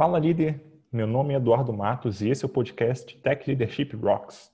Fala 0.00 0.18
líder, 0.18 0.58
meu 0.90 1.06
nome 1.06 1.34
é 1.34 1.36
Eduardo 1.36 1.74
Matos 1.74 2.22
e 2.22 2.30
esse 2.30 2.42
é 2.42 2.46
o 2.46 2.48
podcast 2.48 3.14
Tech 3.18 3.46
Leadership 3.46 3.94
Rocks. 3.94 4.50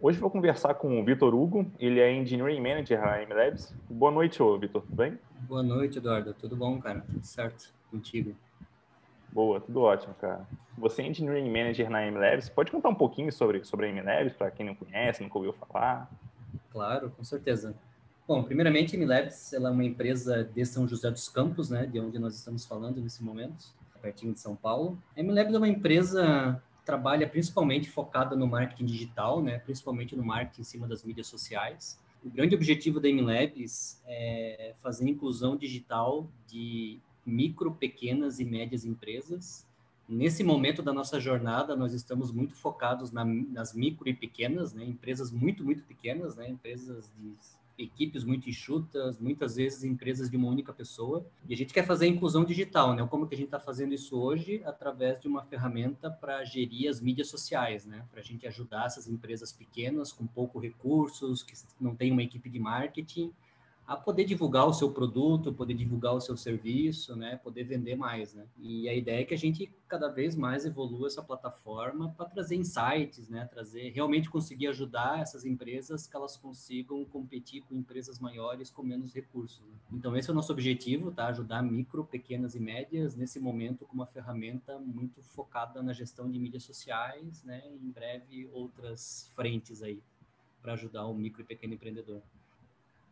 Hoje 0.00 0.18
vou 0.18 0.30
conversar 0.30 0.76
com 0.76 0.98
o 0.98 1.04
Vitor 1.04 1.34
Hugo, 1.34 1.70
ele 1.78 2.00
é 2.00 2.10
Engineering 2.10 2.62
Manager 2.62 3.02
na 3.02 3.20
MLabs. 3.26 3.76
Boa 3.90 4.10
noite, 4.10 4.38
Vitor, 4.58 4.80
tudo 4.80 4.96
bem? 4.96 5.18
Boa 5.40 5.62
noite, 5.62 5.98
Eduardo. 5.98 6.32
Tudo 6.32 6.56
bom, 6.56 6.80
cara? 6.80 7.02
Tudo 7.02 7.22
certo 7.22 7.70
contigo? 7.90 8.34
Boa, 9.32 9.60
tudo 9.60 9.80
ótimo, 9.80 10.14
cara. 10.14 10.46
Você 10.76 11.00
é 11.02 11.06
Engineering 11.06 11.50
Manager 11.50 11.88
na 11.88 12.06
MLabs. 12.06 12.50
Pode 12.50 12.70
contar 12.70 12.90
um 12.90 12.94
pouquinho 12.94 13.32
sobre, 13.32 13.64
sobre 13.64 13.86
a 13.86 13.92
MLabs, 13.92 14.34
para 14.34 14.50
quem 14.50 14.66
não 14.66 14.74
conhece, 14.74 15.22
nunca 15.22 15.38
ouviu 15.38 15.54
falar? 15.54 16.10
Claro, 16.70 17.10
com 17.10 17.24
certeza. 17.24 17.74
Bom, 18.28 18.42
primeiramente, 18.42 18.94
a 18.94 18.98
MLabs 18.98 19.52
ela 19.54 19.70
é 19.70 19.72
uma 19.72 19.84
empresa 19.84 20.44
de 20.44 20.64
São 20.66 20.86
José 20.86 21.10
dos 21.10 21.28
Campos, 21.28 21.70
né, 21.70 21.86
de 21.86 21.98
onde 21.98 22.18
nós 22.18 22.34
estamos 22.34 22.66
falando 22.66 23.00
nesse 23.00 23.22
momento, 23.22 23.64
pertinho 24.02 24.34
de 24.34 24.40
São 24.40 24.54
Paulo. 24.54 24.98
A 25.16 25.22
MLabs 25.22 25.54
é 25.54 25.58
uma 25.58 25.68
empresa 25.68 26.62
trabalha 26.84 27.28
principalmente 27.28 27.88
focada 27.88 28.34
no 28.34 28.46
marketing 28.46 28.84
digital, 28.84 29.40
né, 29.40 29.58
principalmente 29.60 30.16
no 30.16 30.24
marketing 30.24 30.60
em 30.60 30.64
cima 30.64 30.86
das 30.86 31.04
mídias 31.04 31.26
sociais. 31.26 31.98
O 32.24 32.30
grande 32.30 32.54
objetivo 32.54 33.00
da 33.00 33.08
MLabs 33.08 34.02
é 34.06 34.74
fazer 34.78 35.08
inclusão 35.08 35.56
digital 35.56 36.28
de 36.46 37.00
micro, 37.24 37.72
pequenas 37.72 38.40
e 38.40 38.44
médias 38.44 38.84
empresas. 38.84 39.66
Nesse 40.08 40.42
momento 40.42 40.82
da 40.82 40.92
nossa 40.92 41.20
jornada, 41.20 41.76
nós 41.76 41.92
estamos 41.92 42.32
muito 42.32 42.54
focados 42.54 43.12
na, 43.12 43.24
nas 43.24 43.72
micro 43.72 44.08
e 44.08 44.14
pequenas, 44.14 44.74
né, 44.74 44.84
empresas 44.84 45.30
muito, 45.30 45.64
muito 45.64 45.84
pequenas, 45.84 46.36
né, 46.36 46.48
empresas 46.48 47.10
de 47.16 47.34
equipes 47.78 48.24
muito 48.24 48.48
enxutas, 48.48 49.18
muitas 49.18 49.56
vezes 49.56 49.84
empresas 49.84 50.30
de 50.30 50.36
uma 50.36 50.48
única 50.48 50.72
pessoa. 50.72 51.24
E 51.48 51.54
a 51.54 51.56
gente 51.56 51.72
quer 51.72 51.86
fazer 51.86 52.06
a 52.06 52.08
inclusão 52.08 52.44
digital, 52.44 52.94
né? 52.94 53.06
Como 53.06 53.26
que 53.26 53.34
a 53.34 53.38
gente 53.38 53.46
está 53.46 53.60
fazendo 53.60 53.94
isso 53.94 54.18
hoje? 54.18 54.62
Através 54.64 55.20
de 55.20 55.28
uma 55.28 55.42
ferramenta 55.42 56.10
para 56.10 56.44
gerir 56.44 56.88
as 56.88 57.00
mídias 57.00 57.28
sociais, 57.28 57.84
né? 57.84 58.04
Para 58.10 58.20
a 58.20 58.24
gente 58.24 58.46
ajudar 58.46 58.86
essas 58.86 59.08
empresas 59.08 59.52
pequenas 59.52 60.12
com 60.12 60.26
pouco 60.26 60.58
recursos, 60.58 61.42
que 61.42 61.54
não 61.80 61.94
tem 61.94 62.12
uma 62.12 62.22
equipe 62.22 62.48
de 62.48 62.58
marketing, 62.58 63.32
a 63.86 63.96
poder 63.96 64.24
divulgar 64.24 64.66
o 64.66 64.72
seu 64.72 64.90
produto, 64.92 65.52
poder 65.52 65.74
divulgar 65.74 66.14
o 66.14 66.20
seu 66.20 66.36
serviço, 66.36 67.16
né, 67.16 67.36
poder 67.36 67.64
vender 67.64 67.96
mais, 67.96 68.32
né? 68.32 68.46
E 68.58 68.88
a 68.88 68.94
ideia 68.94 69.22
é 69.22 69.24
que 69.24 69.34
a 69.34 69.38
gente 69.38 69.72
cada 69.88 70.08
vez 70.08 70.34
mais 70.34 70.64
evolua 70.64 71.08
essa 71.08 71.22
plataforma 71.22 72.10
para 72.16 72.26
trazer 72.26 72.56
insights, 72.56 73.28
né, 73.28 73.44
trazer 73.46 73.90
realmente 73.90 74.30
conseguir 74.30 74.68
ajudar 74.68 75.20
essas 75.20 75.44
empresas 75.44 76.06
que 76.06 76.16
elas 76.16 76.36
consigam 76.36 77.04
competir 77.04 77.62
com 77.62 77.74
empresas 77.74 78.18
maiores 78.18 78.70
com 78.70 78.82
menos 78.82 79.12
recursos. 79.12 79.66
Né? 79.66 79.74
Então 79.92 80.16
esse 80.16 80.30
é 80.30 80.32
o 80.32 80.34
nosso 80.34 80.52
objetivo, 80.52 81.10
tá? 81.10 81.26
Ajudar 81.26 81.62
micro, 81.62 82.04
pequenas 82.04 82.54
e 82.54 82.60
médias 82.60 83.14
nesse 83.16 83.40
momento 83.40 83.84
com 83.84 83.94
uma 83.94 84.06
ferramenta 84.06 84.78
muito 84.78 85.22
focada 85.22 85.82
na 85.82 85.92
gestão 85.92 86.30
de 86.30 86.38
mídias 86.38 86.62
sociais, 86.62 87.42
né? 87.44 87.62
Em 87.66 87.90
breve 87.90 88.48
outras 88.52 89.30
frentes 89.34 89.82
aí 89.82 90.00
para 90.62 90.74
ajudar 90.74 91.06
o 91.06 91.14
micro 91.14 91.42
e 91.42 91.44
pequeno 91.44 91.74
empreendedor. 91.74 92.22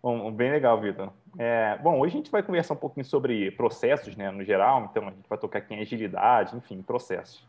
Bom, 0.03 0.33
bem 0.33 0.51
legal, 0.51 0.81
Vitor. 0.81 1.13
É, 1.39 1.77
bom, 1.83 2.01
hoje 2.01 2.15
a 2.15 2.17
gente 2.17 2.31
vai 2.31 2.43
conversar 2.43 2.73
um 2.73 2.79
pouquinho 2.79 3.05
sobre 3.05 3.51
processos, 3.51 4.17
né, 4.17 4.31
no 4.31 4.43
geral. 4.43 4.89
Então, 4.91 5.07
a 5.07 5.11
gente 5.11 5.29
vai 5.29 5.37
tocar 5.37 5.59
aqui 5.59 5.75
em 5.75 5.81
agilidade, 5.81 6.57
enfim, 6.57 6.81
processos. 6.81 7.47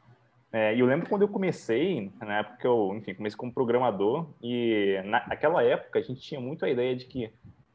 É, 0.51 0.75
e 0.75 0.81
eu 0.81 0.85
lembro 0.85 1.07
quando 1.07 1.21
eu 1.21 1.29
comecei, 1.29 2.11
na 2.19 2.39
época 2.39 2.57
que 2.57 2.67
eu, 2.67 2.93
enfim, 2.93 3.13
comecei 3.13 3.37
como 3.37 3.53
programador, 3.53 4.27
e 4.43 5.01
naquela 5.05 5.63
época 5.63 5.99
a 5.99 6.01
gente 6.01 6.19
tinha 6.19 6.41
muito 6.41 6.65
a 6.65 6.69
ideia 6.69 6.93
de 6.93 7.05
que 7.05 7.31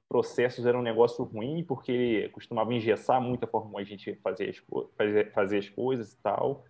processos 0.06 0.66
eram 0.66 0.80
um 0.80 0.82
negócio 0.82 1.24
ruim, 1.24 1.64
porque 1.64 1.90
ele 1.90 2.28
costumava 2.28 2.74
engessar 2.74 3.18
muito 3.18 3.44
a 3.44 3.46
forma 3.46 3.68
como 3.68 3.78
a 3.78 3.84
gente 3.84 4.14
fazia 4.16 4.50
as, 4.50 4.62
fazia 5.32 5.58
as 5.58 5.70
coisas 5.70 6.12
e 6.12 6.18
tal 6.22 6.64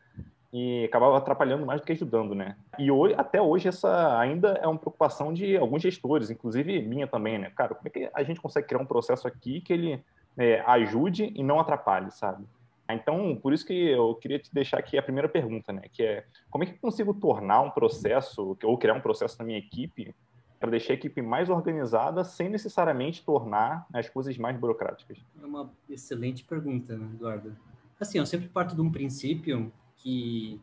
e 0.58 0.86
acabava 0.86 1.18
atrapalhando 1.18 1.66
mais 1.66 1.82
do 1.82 1.86
que 1.86 1.92
ajudando, 1.92 2.34
né? 2.34 2.56
E 2.78 2.90
hoje, 2.90 3.14
até 3.18 3.42
hoje 3.42 3.68
essa 3.68 4.18
ainda 4.18 4.58
é 4.62 4.66
uma 4.66 4.78
preocupação 4.78 5.30
de 5.30 5.54
alguns 5.54 5.82
gestores, 5.82 6.30
inclusive 6.30 6.80
minha 6.80 7.06
também, 7.06 7.38
né? 7.38 7.52
Cara, 7.54 7.74
como 7.74 7.86
é 7.86 7.90
que 7.90 8.10
a 8.14 8.22
gente 8.22 8.40
consegue 8.40 8.66
criar 8.66 8.80
um 8.80 8.86
processo 8.86 9.28
aqui 9.28 9.60
que 9.60 9.70
ele 9.70 10.02
é, 10.34 10.60
ajude 10.60 11.30
e 11.36 11.42
não 11.42 11.60
atrapalhe, 11.60 12.10
sabe? 12.10 12.46
Então, 12.88 13.36
por 13.36 13.52
isso 13.52 13.66
que 13.66 13.90
eu 13.90 14.14
queria 14.14 14.38
te 14.38 14.48
deixar 14.50 14.78
aqui 14.78 14.96
a 14.96 15.02
primeira 15.02 15.28
pergunta, 15.28 15.74
né? 15.74 15.82
Que 15.92 16.02
é 16.02 16.24
como 16.50 16.64
é 16.64 16.66
que 16.66 16.72
eu 16.72 16.78
consigo 16.80 17.12
tornar 17.12 17.60
um 17.60 17.70
processo 17.70 18.56
ou 18.62 18.78
criar 18.78 18.94
um 18.94 19.00
processo 19.02 19.36
na 19.38 19.44
minha 19.44 19.58
equipe 19.58 20.14
para 20.58 20.70
deixar 20.70 20.94
a 20.94 20.96
equipe 20.96 21.20
mais 21.20 21.50
organizada 21.50 22.24
sem 22.24 22.48
necessariamente 22.48 23.22
tornar 23.22 23.86
as 23.92 24.08
coisas 24.08 24.38
mais 24.38 24.56
burocráticas? 24.56 25.18
É 25.42 25.44
uma 25.44 25.70
excelente 25.86 26.44
pergunta, 26.44 26.96
né, 26.96 27.06
Eduardo. 27.12 27.54
Assim, 28.00 28.16
eu 28.16 28.24
sempre 28.24 28.48
parto 28.48 28.74
de 28.74 28.80
um 28.80 28.90
princípio 28.90 29.70
que 30.06 30.60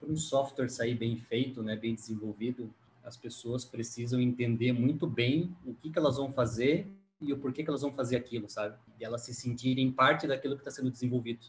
para 0.00 0.08
um 0.08 0.16
software 0.16 0.70
sair 0.70 0.94
bem 0.94 1.18
feito, 1.18 1.62
né, 1.62 1.76
bem 1.76 1.94
desenvolvido, 1.94 2.72
as 3.04 3.14
pessoas 3.14 3.62
precisam 3.62 4.18
entender 4.18 4.72
muito 4.72 5.06
bem 5.06 5.54
o 5.66 5.74
que, 5.74 5.90
que 5.90 5.98
elas 5.98 6.16
vão 6.16 6.32
fazer 6.32 6.90
e 7.20 7.30
o 7.30 7.36
porquê 7.36 7.62
que 7.62 7.68
elas 7.68 7.82
vão 7.82 7.92
fazer 7.92 8.16
aquilo, 8.16 8.48
sabe? 8.48 8.74
E 8.98 9.04
elas 9.04 9.20
se 9.20 9.34
sentirem 9.34 9.92
parte 9.92 10.26
daquilo 10.26 10.54
que 10.54 10.62
está 10.62 10.70
sendo 10.70 10.90
desenvolvido, 10.90 11.44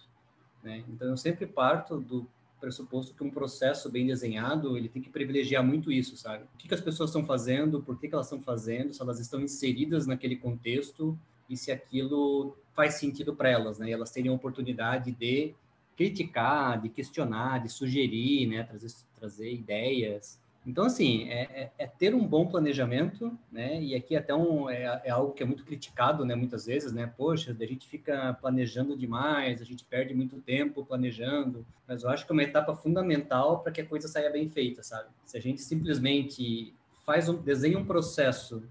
né? 0.62 0.84
Então 0.90 1.08
eu 1.08 1.16
sempre 1.16 1.47
parto 1.47 2.02
do 2.02 2.28
pressuposto 2.59 3.16
que 3.16 3.24
um 3.24 3.31
processo 3.31 3.90
bem 3.90 4.06
desenhado 4.08 4.78
ele 4.78 4.90
tem 4.90 5.02
que 5.02 5.09
privilegiar 5.09 5.64
muito 5.64 5.90
isso, 5.90 6.18
sabe? 6.18 6.44
O 6.53 6.58
que, 6.58 6.68
que 6.68 6.74
as 6.74 6.81
pessoas 6.81 7.12
estão 7.12 7.25
fazendo, 7.25 7.81
por 7.81 7.97
que, 7.97 8.09
que 8.09 8.14
elas 8.14 8.28
estão 8.28 8.41
fazendo, 8.41 8.94
se 8.94 9.02
elas 9.02 9.22
estão 9.22 9.40
inseridas 9.40 10.06
naquele 10.06 10.35
contexto 10.35 11.18
e 11.50 11.56
se 11.56 11.72
aquilo 11.72 12.58
faz 12.74 12.96
sentido 12.96 13.34
para 13.34 13.50
elas, 13.50 13.79
né? 13.79 13.88
E 13.88 13.94
elas 13.94 14.12
terem 14.12 14.29
a 14.29 14.34
oportunidade 14.34 15.12
de 15.14 15.56
criticar, 15.97 16.80
de 16.80 16.90
questionar, 16.90 17.63
de 17.63 17.69
sugerir, 17.69 18.47
né, 18.47 18.63
trazer, 18.63 18.94
trazer 19.19 19.52
ideias. 19.52 20.40
Então, 20.66 20.84
assim, 20.84 21.30
é, 21.30 21.44
é, 21.44 21.72
é, 21.80 21.88
ter 21.88 22.13
um 22.13 22.28
bom 22.28 22.46
planejamento, 22.46 23.38
né? 23.50 23.81
E 23.81 23.96
aqui 23.96 24.18
até 24.18 24.35
um, 24.35 24.69
é, 24.69 25.02
é, 25.06 25.09
algo 25.09 25.31
que 25.31 25.41
é 25.41 25.46
muito 25.46 25.63
criticado, 25.63 26.25
né? 26.25 26.35
Muitas 26.35 26.66
vezes, 26.66 26.91
né? 26.91 27.12
Poxa, 27.18 27.56
a 27.58 27.66
gente 27.66 27.88
fica 27.88 28.34
planejando 28.34 28.97
demais, 28.97 29.62
a 29.62 29.63
gente 29.63 29.85
perde 29.85 30.13
muito 30.13 30.41
tempo 30.41 30.85
planejando. 30.85 31.66
Mas 31.88 32.03
eu 32.03 32.09
acho 32.09 32.25
que 32.25 32.31
é 32.31 32.34
uma 32.34 32.44
etapa 32.44 32.75
fundamental 32.75 33.62
para 33.62 33.72
que 33.72 33.79
a 33.79 33.85
coisa 33.85 34.09
saia 34.09 34.29
bem 34.29 34.50
feita, 34.50 34.84
sabe? 34.84 35.08
Se 35.25 35.38
a 35.38 35.41
gente 35.41 35.62
simplesmente 35.62 36.74
faz 37.06 37.29
um, 37.29 37.41
desenha 37.41 37.79
um 37.79 37.85
processo 37.85 38.62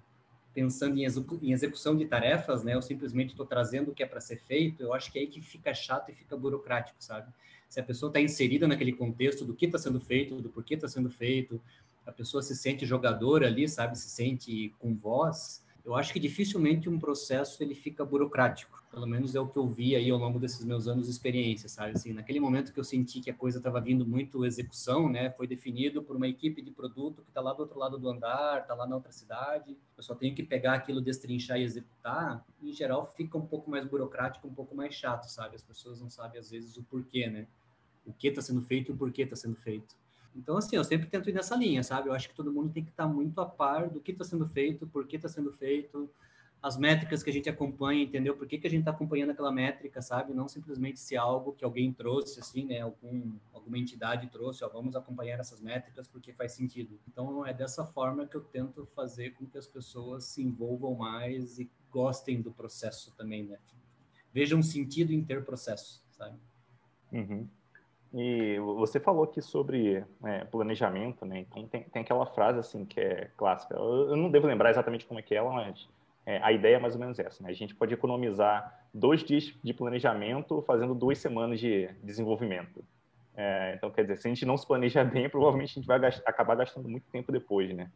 pensando 0.56 0.98
em, 0.98 1.04
execu 1.04 1.38
em 1.42 1.52
execução 1.52 1.94
de 1.94 2.06
tarefas, 2.06 2.64
né? 2.64 2.74
Eu 2.74 2.80
simplesmente 2.80 3.30
estou 3.30 3.44
trazendo 3.44 3.90
o 3.90 3.94
que 3.94 4.02
é 4.02 4.06
para 4.06 4.20
ser 4.20 4.38
feito. 4.38 4.82
Eu 4.82 4.94
acho 4.94 5.12
que 5.12 5.18
é 5.18 5.20
aí 5.22 5.26
que 5.26 5.42
fica 5.42 5.74
chato 5.74 6.10
e 6.10 6.14
fica 6.14 6.34
burocrático, 6.34 6.96
sabe? 6.98 7.30
Se 7.68 7.78
a 7.78 7.82
pessoa 7.82 8.08
está 8.08 8.20
inserida 8.20 8.66
naquele 8.66 8.92
contexto 8.92 9.44
do 9.44 9.54
que 9.54 9.66
está 9.66 9.78
sendo 9.78 10.00
feito, 10.00 10.40
do 10.40 10.48
porquê 10.48 10.74
está 10.74 10.88
sendo 10.88 11.10
feito, 11.10 11.60
a 12.06 12.12
pessoa 12.12 12.42
se 12.42 12.56
sente 12.56 12.86
jogadora 12.86 13.46
ali, 13.46 13.68
sabe? 13.68 13.98
Se 13.98 14.08
sente 14.08 14.74
com 14.78 14.94
voz 14.94 15.62
eu 15.86 15.94
acho 15.94 16.12
que 16.12 16.18
dificilmente 16.18 16.88
um 16.88 16.98
processo 16.98 17.62
ele 17.62 17.74
fica 17.74 18.04
burocrático. 18.04 18.82
Pelo 18.96 19.06
menos 19.06 19.34
é 19.34 19.40
o 19.40 19.46
que 19.46 19.58
eu 19.58 19.68
vi 19.68 19.94
aí 19.94 20.10
ao 20.10 20.16
longo 20.16 20.38
desses 20.38 20.64
meus 20.64 20.88
anos 20.88 21.04
de 21.04 21.12
experiência, 21.12 21.68
sabe? 21.68 21.92
Assim, 21.92 22.14
naquele 22.14 22.40
momento 22.40 22.72
que 22.72 22.80
eu 22.80 22.82
senti 22.82 23.20
que 23.20 23.28
a 23.28 23.34
coisa 23.34 23.58
estava 23.58 23.78
vindo 23.78 24.06
muito 24.06 24.42
execução, 24.42 25.06
né? 25.06 25.28
Foi 25.32 25.46
definido 25.46 26.02
por 26.02 26.16
uma 26.16 26.26
equipe 26.26 26.62
de 26.62 26.70
produto 26.70 27.20
que 27.20 27.28
está 27.28 27.42
lá 27.42 27.52
do 27.52 27.60
outro 27.60 27.78
lado 27.78 27.98
do 27.98 28.08
andar, 28.08 28.62
está 28.62 28.74
lá 28.74 28.86
na 28.86 28.96
outra 28.96 29.12
cidade. 29.12 29.76
Eu 29.94 30.02
só 30.02 30.14
tenho 30.14 30.34
que 30.34 30.42
pegar 30.42 30.72
aquilo, 30.72 31.02
destrinchar 31.02 31.58
e 31.58 31.64
executar. 31.64 32.42
Em 32.62 32.72
geral, 32.72 33.06
fica 33.14 33.36
um 33.36 33.46
pouco 33.46 33.70
mais 33.70 33.84
burocrático, 33.86 34.48
um 34.48 34.54
pouco 34.54 34.74
mais 34.74 34.94
chato, 34.94 35.24
sabe? 35.24 35.56
As 35.56 35.62
pessoas 35.62 36.00
não 36.00 36.08
sabem 36.08 36.40
às 36.40 36.50
vezes 36.50 36.78
o 36.78 36.82
porquê, 36.82 37.28
né? 37.28 37.46
O 38.06 38.14
que 38.14 38.28
está 38.28 38.40
sendo 38.40 38.62
feito 38.62 38.92
e 38.92 38.94
o 38.94 38.96
porquê 38.96 39.24
está 39.24 39.36
sendo 39.36 39.56
feito. 39.56 39.94
Então, 40.34 40.56
assim, 40.56 40.74
eu 40.74 40.84
sempre 40.84 41.06
tento 41.06 41.28
ir 41.28 41.34
nessa 41.34 41.54
linha, 41.54 41.82
sabe? 41.82 42.08
Eu 42.08 42.14
acho 42.14 42.30
que 42.30 42.34
todo 42.34 42.50
mundo 42.50 42.72
tem 42.72 42.82
que 42.82 42.92
estar 42.92 43.06
muito 43.06 43.38
a 43.42 43.44
par 43.44 43.90
do 43.90 44.00
que 44.00 44.12
está 44.12 44.24
sendo 44.24 44.48
feito, 44.48 44.86
por 44.86 45.06
que 45.06 45.16
está 45.16 45.28
sendo 45.28 45.52
feito, 45.52 46.08
as 46.66 46.76
métricas 46.76 47.22
que 47.22 47.30
a 47.30 47.32
gente 47.32 47.48
acompanha, 47.48 48.02
entendeu? 48.02 48.36
Por 48.36 48.44
que, 48.44 48.58
que 48.58 48.66
a 48.66 48.70
gente 48.70 48.80
está 48.80 48.90
acompanhando 48.90 49.30
aquela 49.30 49.52
métrica, 49.52 50.02
sabe? 50.02 50.34
Não 50.34 50.48
simplesmente 50.48 50.98
se 50.98 51.16
algo 51.16 51.52
que 51.52 51.64
alguém 51.64 51.92
trouxe, 51.92 52.40
assim, 52.40 52.64
né? 52.64 52.80
Algum, 52.80 53.34
alguma 53.54 53.78
entidade 53.78 54.26
trouxe, 54.26 54.64
ó, 54.64 54.68
vamos 54.68 54.96
acompanhar 54.96 55.38
essas 55.38 55.60
métricas 55.60 56.08
porque 56.08 56.32
faz 56.32 56.52
sentido. 56.52 56.98
Então, 57.06 57.46
é 57.46 57.54
dessa 57.54 57.86
forma 57.86 58.26
que 58.26 58.36
eu 58.36 58.40
tento 58.40 58.84
fazer 58.96 59.30
com 59.34 59.46
que 59.46 59.56
as 59.56 59.68
pessoas 59.68 60.24
se 60.24 60.42
envolvam 60.42 60.96
mais 60.96 61.60
e 61.60 61.70
gostem 61.88 62.42
do 62.42 62.50
processo 62.50 63.14
também, 63.16 63.44
né? 63.44 63.58
Vejam 64.32 64.60
sentido 64.60 65.12
em 65.12 65.22
ter 65.22 65.44
processo, 65.44 66.02
sabe? 66.10 66.36
Uhum. 67.12 67.46
E 68.12 68.58
você 68.58 68.98
falou 68.98 69.22
aqui 69.22 69.40
sobre 69.40 70.04
é, 70.24 70.44
planejamento, 70.46 71.24
né? 71.24 71.40
Então 71.40 71.68
tem, 71.68 71.84
tem 71.84 72.02
aquela 72.02 72.26
frase 72.26 72.58
assim 72.58 72.84
que 72.84 72.98
é 72.98 73.30
clássica. 73.36 73.76
Eu, 73.76 74.10
eu 74.10 74.16
não 74.16 74.32
devo 74.32 74.48
lembrar 74.48 74.70
exatamente 74.70 75.06
como 75.06 75.20
é 75.20 75.22
que 75.22 75.32
é 75.32 75.38
ela, 75.38 75.52
mas 75.52 75.86
é, 76.26 76.40
a 76.42 76.50
ideia 76.50 76.76
é 76.76 76.78
mais 76.78 76.94
ou 76.94 77.00
menos 77.00 77.18
essa. 77.20 77.42
Né? 77.42 77.50
A 77.50 77.54
gente 77.54 77.74
pode 77.74 77.94
economizar 77.94 78.84
dois 78.92 79.22
dias 79.22 79.54
de 79.62 79.72
planejamento 79.72 80.60
fazendo 80.62 80.94
duas 80.94 81.18
semanas 81.18 81.60
de 81.60 81.88
desenvolvimento. 82.02 82.84
É, 83.36 83.74
então, 83.76 83.90
quer 83.90 84.02
dizer, 84.02 84.16
se 84.16 84.26
a 84.26 84.30
gente 84.30 84.44
não 84.44 84.56
se 84.56 84.66
planeja 84.66 85.04
bem, 85.06 85.30
provavelmente 85.30 85.70
a 85.70 85.74
gente 85.74 85.86
vai 85.86 86.00
gastar, 86.00 86.28
acabar 86.28 86.56
gastando 86.56 86.88
muito 86.88 87.08
tempo 87.10 87.30
depois, 87.30 87.72
né? 87.74 87.90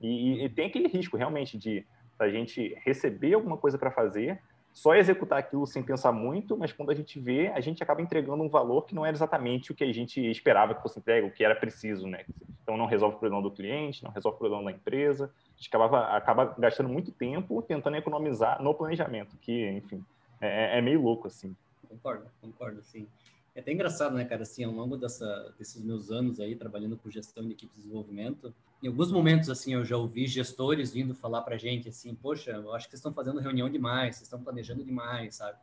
E, 0.00 0.06
e, 0.06 0.44
e 0.44 0.48
tem 0.48 0.66
aquele 0.66 0.86
risco, 0.86 1.16
realmente, 1.16 1.58
de 1.58 1.84
a 2.18 2.28
gente 2.28 2.74
receber 2.84 3.34
alguma 3.34 3.56
coisa 3.56 3.76
para 3.76 3.90
fazer, 3.90 4.40
só 4.72 4.94
executar 4.94 5.38
aquilo 5.38 5.66
sem 5.66 5.82
pensar 5.82 6.12
muito, 6.12 6.56
mas 6.56 6.72
quando 6.72 6.90
a 6.90 6.94
gente 6.94 7.20
vê, 7.20 7.48
a 7.48 7.60
gente 7.60 7.82
acaba 7.82 8.00
entregando 8.00 8.42
um 8.42 8.48
valor 8.48 8.86
que 8.86 8.94
não 8.94 9.04
era 9.04 9.14
exatamente 9.14 9.70
o 9.70 9.74
que 9.74 9.84
a 9.84 9.92
gente 9.92 10.20
esperava 10.30 10.74
que 10.74 10.82
fosse 10.82 10.98
entregue, 10.98 11.26
o 11.26 11.30
que 11.30 11.44
era 11.44 11.54
preciso, 11.54 12.06
né? 12.06 12.24
Então 12.62 12.76
não 12.76 12.86
resolve 12.86 13.16
o 13.16 13.18
problema 13.18 13.42
do 13.42 13.50
cliente, 13.50 14.02
não 14.02 14.10
resolve 14.10 14.36
o 14.36 14.38
problema 14.38 14.64
da 14.64 14.72
empresa. 14.72 15.30
A 15.54 15.56
gente 15.56 15.68
acaba, 15.68 16.54
gastando 16.58 16.88
muito 16.88 17.12
tempo 17.12 17.60
tentando 17.62 17.96
economizar 17.96 18.62
no 18.62 18.74
planejamento, 18.74 19.36
que, 19.36 19.68
enfim, 19.70 20.02
é, 20.40 20.78
é 20.78 20.80
meio 20.80 21.02
louco, 21.02 21.26
assim. 21.26 21.54
Concordo, 21.86 22.26
concordo, 22.40 22.82
sim. 22.82 23.06
É 23.54 23.60
até 23.60 23.72
engraçado, 23.72 24.14
né, 24.16 24.24
cara, 24.24 24.42
assim, 24.42 24.64
ao 24.64 24.72
longo 24.72 24.96
dessa, 24.96 25.54
desses 25.58 25.82
meus 25.82 26.10
anos 26.10 26.40
aí, 26.40 26.56
trabalhando 26.56 26.96
com 26.96 27.10
gestão 27.10 27.44
de 27.46 27.52
equipe 27.52 27.72
de 27.74 27.82
desenvolvimento, 27.82 28.54
em 28.82 28.88
alguns 28.88 29.12
momentos, 29.12 29.50
assim, 29.50 29.74
eu 29.74 29.84
já 29.84 29.96
ouvi 29.96 30.26
gestores 30.26 30.92
vindo 30.92 31.14
falar 31.14 31.42
pra 31.42 31.56
gente, 31.58 31.88
assim, 31.88 32.14
poxa, 32.14 32.50
eu 32.50 32.74
acho 32.74 32.86
que 32.86 32.92
vocês 32.92 33.00
estão 33.00 33.12
fazendo 33.12 33.40
reunião 33.40 33.68
demais, 33.68 34.16
vocês 34.16 34.26
estão 34.26 34.42
planejando 34.42 34.82
demais, 34.82 35.36
sabe? 35.36 35.58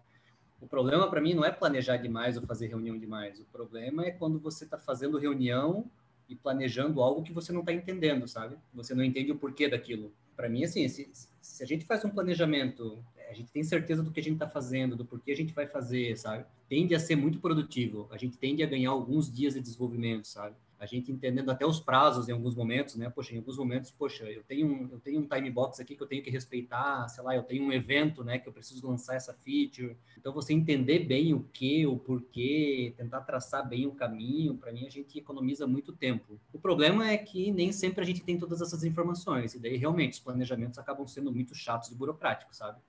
O 0.61 0.67
problema 0.67 1.09
para 1.09 1.21
mim 1.21 1.33
não 1.33 1.43
é 1.43 1.51
planejar 1.51 1.97
demais 1.97 2.37
ou 2.37 2.43
fazer 2.43 2.67
reunião 2.67 2.97
demais. 2.97 3.39
O 3.39 3.45
problema 3.45 4.05
é 4.05 4.11
quando 4.11 4.39
você 4.39 4.65
está 4.65 4.77
fazendo 4.77 5.17
reunião 5.17 5.89
e 6.27 6.35
planejando 6.35 7.01
algo 7.01 7.23
que 7.23 7.33
você 7.33 7.51
não 7.51 7.61
está 7.61 7.73
entendendo, 7.73 8.27
sabe? 8.27 8.57
Você 8.73 8.93
não 8.93 9.03
entende 9.03 9.31
o 9.31 9.37
porquê 9.37 9.67
daquilo. 9.67 10.13
Para 10.35 10.49
mim, 10.49 10.63
assim, 10.63 10.87
se, 10.87 11.09
se, 11.41 11.63
a 11.63 11.65
gente 11.65 11.85
faz 11.85 12.03
um 12.05 12.09
planejamento, 12.09 13.03
a 13.29 13.33
gente 13.33 13.51
tem 13.51 13.63
certeza 13.63 14.01
do 14.01 14.11
que 14.11 14.19
a 14.19 14.23
gente 14.23 14.33
está 14.33 14.49
fazendo, 14.49 14.95
do 14.95 15.05
porquê 15.05 15.31
a 15.31 15.35
gente 15.35 15.53
vai 15.53 15.67
fazer, 15.67 16.17
sabe? 16.17 16.45
Tende 16.67 16.95
a 16.95 16.99
ser 16.99 17.15
muito 17.15 17.39
produtivo. 17.39 18.07
A 18.11 18.17
gente 18.17 18.37
tende 18.37 18.63
a 18.63 18.67
ganhar 18.67 18.89
alguns 18.89 19.31
dias 19.31 19.53
de 19.53 19.61
desenvolvimento, 19.61 20.27
sabe? 20.27 20.55
a 20.79 20.85
gente 20.85 21.11
entendendo 21.11 21.51
até 21.51 21.65
os 21.65 21.79
prazos 21.79 22.29
em 22.29 22.31
alguns 22.31 22.55
momentos, 22.55 22.95
né? 22.95 23.09
Poxa, 23.09 23.35
em 23.35 23.37
alguns 23.37 23.57
momentos, 23.57 23.91
poxa, 23.91 24.23
eu 24.23 24.41
tenho 24.43 24.65
um, 24.65 24.89
eu 24.89 24.99
tenho 24.99 25.19
um 25.19 25.27
time 25.27 25.51
box 25.51 25.81
aqui 25.81 25.93
que 25.93 26.01
eu 26.01 26.07
tenho 26.07 26.23
que 26.23 26.29
respeitar, 26.29 27.05
sei 27.09 27.21
lá, 27.21 27.35
eu 27.35 27.43
tenho 27.43 27.65
um 27.65 27.73
evento, 27.73 28.23
né, 28.23 28.39
que 28.39 28.47
eu 28.47 28.53
preciso 28.53 28.87
lançar 28.87 29.15
essa 29.15 29.33
feature. 29.33 29.97
Então 30.17 30.31
você 30.33 30.53
entender 30.53 30.99
bem 30.99 31.33
o 31.33 31.43
que, 31.51 31.85
o 31.85 31.97
porquê, 31.97 32.93
tentar 32.95 33.21
traçar 33.21 33.67
bem 33.67 33.85
o 33.85 33.91
caminho, 33.91 34.55
para 34.55 34.71
mim 34.71 34.87
a 34.87 34.89
gente 34.89 35.19
economiza 35.19 35.67
muito 35.67 35.91
tempo. 35.91 36.39
O 36.53 36.59
problema 36.59 37.09
é 37.09 37.17
que 37.17 37.51
nem 37.51 37.73
sempre 37.73 38.01
a 38.01 38.05
gente 38.05 38.23
tem 38.23 38.37
todas 38.39 38.61
essas 38.61 38.85
informações 38.85 39.53
e 39.53 39.59
daí 39.59 39.75
realmente 39.75 40.13
os 40.13 40.19
planejamentos 40.19 40.79
acabam 40.79 41.05
sendo 41.05 41.29
muito 41.29 41.53
chatos 41.53 41.91
e 41.91 41.95
burocráticos, 41.95 42.55
sabe? 42.55 42.79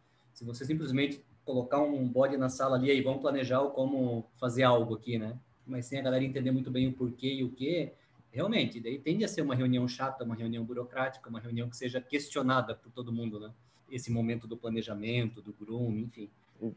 Se 0.40 0.44
você 0.46 0.64
simplesmente 0.64 1.22
colocar 1.44 1.82
um 1.82 2.08
bode 2.08 2.38
na 2.38 2.48
sala 2.48 2.76
ali 2.76 2.90
e 2.90 3.02
vamos 3.02 3.20
planejar 3.20 3.60
como 3.66 4.24
fazer 4.38 4.62
algo 4.62 4.94
aqui, 4.94 5.18
né? 5.18 5.38
mas 5.66 5.84
sem 5.84 5.98
a 5.98 6.02
galera 6.02 6.24
entender 6.24 6.50
muito 6.50 6.70
bem 6.70 6.88
o 6.88 6.94
porquê 6.94 7.30
e 7.34 7.44
o 7.44 7.50
que, 7.50 7.92
realmente, 8.32 8.80
daí 8.80 8.98
tende 8.98 9.22
a 9.22 9.28
ser 9.28 9.42
uma 9.42 9.54
reunião 9.54 9.86
chata, 9.86 10.24
uma 10.24 10.34
reunião 10.34 10.64
burocrática, 10.64 11.28
uma 11.28 11.38
reunião 11.40 11.68
que 11.68 11.76
seja 11.76 12.00
questionada 12.00 12.74
por 12.74 12.90
todo 12.90 13.12
mundo, 13.12 13.38
né? 13.38 13.52
Esse 13.92 14.10
momento 14.10 14.46
do 14.46 14.56
planejamento, 14.56 15.42
do 15.42 15.52
groom, 15.52 15.98
enfim. 15.98 16.30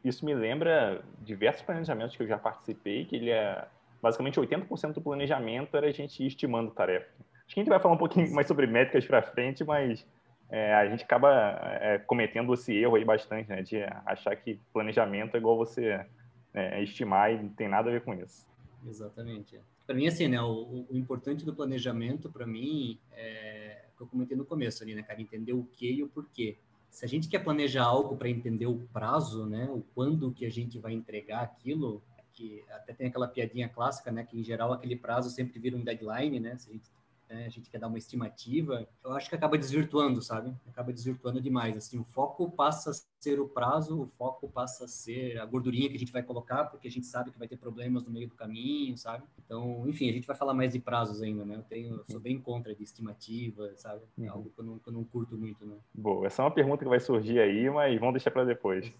Isso 0.04 0.25
me 0.25 0.36
lembra 0.36 1.01
diversos 1.21 1.62
planejamentos 1.62 2.18
que 2.18 2.24
eu 2.24 2.27
já 2.27 2.38
participei, 2.38 3.06
que 3.06 3.15
ele 3.15 3.30
é 3.30 3.65
basicamente 4.01 4.38
80% 4.38 4.92
do 4.92 5.01
planejamento 5.01 5.77
era 5.77 5.88
a 5.88 5.92
gente 5.92 6.27
estimando 6.27 6.69
tarefa. 6.69 7.07
Acho 7.45 7.56
que 7.56 7.62
a 7.62 7.63
gente 7.63 7.69
vai 7.69 7.80
falar 7.80 7.94
um 7.94 7.98
pouquinho 7.98 8.30
mais 8.33 8.45
sobre 8.45 8.68
métricas 8.68 9.06
para 9.06 9.21
frente, 9.21 9.63
mas 9.63 10.06
é, 10.53 10.71
a 10.75 10.88
gente 10.88 11.03
acaba 11.03 11.31
é, 11.81 11.97
cometendo 11.97 12.53
esse 12.53 12.71
erro 12.71 12.95
aí 12.95 13.03
bastante, 13.03 13.50
né? 13.50 13.63
De 13.63 13.81
achar 14.05 14.35
que 14.35 14.59
planejamento 14.71 15.35
é 15.35 15.39
igual 15.39 15.57
você 15.57 16.05
é, 16.53 16.83
estimar 16.83 17.33
e 17.33 17.41
não 17.41 17.50
tem 17.50 17.67
nada 17.67 17.89
a 17.89 17.94
ver 17.94 18.03
com 18.03 18.13
isso. 18.13 18.45
Exatamente. 18.88 19.59
Para 19.88 19.95
mim, 19.95 20.05
assim, 20.05 20.27
né, 20.27 20.39
o, 20.39 20.85
o 20.91 20.95
importante 20.95 21.44
do 21.44 21.55
planejamento, 21.55 22.29
para 22.31 22.45
mim, 22.45 23.00
é 23.13 23.83
o 23.94 23.97
que 23.97 24.03
eu 24.03 24.07
comentei 24.07 24.38
no 24.38 24.45
começo 24.45 24.83
ali, 24.83 24.94
né, 24.94 25.01
cara, 25.01 25.19
entender 25.19 25.53
o 25.53 25.63
que 25.63 25.91
e 25.91 26.03
o 26.03 26.07
porquê. 26.07 26.55
Se 26.88 27.03
a 27.03 27.07
gente 27.07 27.27
quer 27.27 27.39
planejar 27.39 27.85
algo 27.85 28.15
para 28.15 28.29
entender 28.29 28.67
o 28.67 28.77
prazo, 28.94 29.47
né, 29.47 29.67
o 29.71 29.83
quando 29.95 30.31
que 30.31 30.45
a 30.45 30.51
gente 30.51 30.77
vai 30.77 30.94
entregar 30.94 31.41
aquilo, 31.41 32.03
que 32.31 32.63
até 32.69 32.94
tem 32.94 33.07
aquela 33.07 33.27
piadinha 33.27 33.67
clássica, 33.67 34.11
né, 34.11 34.23
que 34.23 34.39
em 34.39 34.44
geral 34.44 34.71
aquele 34.71 34.95
prazo 34.95 35.31
sempre 35.31 35.59
vira 35.59 35.75
um 35.75 35.83
deadline, 35.83 36.39
né, 36.39 36.55
se 36.57 36.69
a 36.69 36.73
gente 36.73 36.91
né? 37.29 37.45
a 37.45 37.49
gente 37.49 37.69
quer 37.69 37.79
dar 37.79 37.87
uma 37.87 37.97
estimativa, 37.97 38.87
eu 39.03 39.11
acho 39.13 39.29
que 39.29 39.35
acaba 39.35 39.57
desvirtuando, 39.57 40.21
sabe? 40.21 40.53
Acaba 40.67 40.91
desvirtuando 40.91 41.41
demais. 41.41 41.75
Assim, 41.75 41.99
o 41.99 42.03
foco 42.03 42.49
passa 42.51 42.91
a 42.91 42.93
ser 43.19 43.39
o 43.39 43.47
prazo, 43.47 44.01
o 44.01 44.07
foco 44.17 44.49
passa 44.49 44.85
a 44.85 44.87
ser 44.87 45.39
a 45.39 45.45
gordurinha 45.45 45.89
que 45.89 45.95
a 45.95 45.99
gente 45.99 46.11
vai 46.11 46.23
colocar, 46.23 46.65
porque 46.65 46.87
a 46.87 46.91
gente 46.91 47.05
sabe 47.05 47.31
que 47.31 47.39
vai 47.39 47.47
ter 47.47 47.57
problemas 47.57 48.03
no 48.03 48.11
meio 48.11 48.27
do 48.27 48.35
caminho, 48.35 48.97
sabe? 48.97 49.23
Então, 49.45 49.87
enfim, 49.87 50.09
a 50.09 50.13
gente 50.13 50.27
vai 50.27 50.35
falar 50.35 50.53
mais 50.53 50.73
de 50.73 50.79
prazos 50.79 51.21
ainda, 51.21 51.45
né? 51.45 51.55
Eu, 51.55 51.63
tenho, 51.63 51.95
eu 51.95 52.05
sou 52.09 52.19
bem 52.19 52.39
contra 52.39 52.75
de 52.75 52.83
estimativa, 52.83 53.71
sabe? 53.75 54.01
É 54.19 54.27
algo 54.27 54.49
que 54.49 54.59
eu, 54.59 54.65
não, 54.65 54.79
que 54.79 54.89
eu 54.89 54.93
não 54.93 55.03
curto 55.03 55.37
muito, 55.37 55.65
né? 55.65 55.77
Boa, 55.93 56.27
essa 56.27 56.41
é 56.41 56.45
uma 56.45 56.51
pergunta 56.51 56.83
que 56.83 56.89
vai 56.89 56.99
surgir 56.99 57.39
aí, 57.39 57.69
mas 57.69 57.99
vamos 57.99 58.13
deixar 58.15 58.31
para 58.31 58.45
depois. 58.45 58.91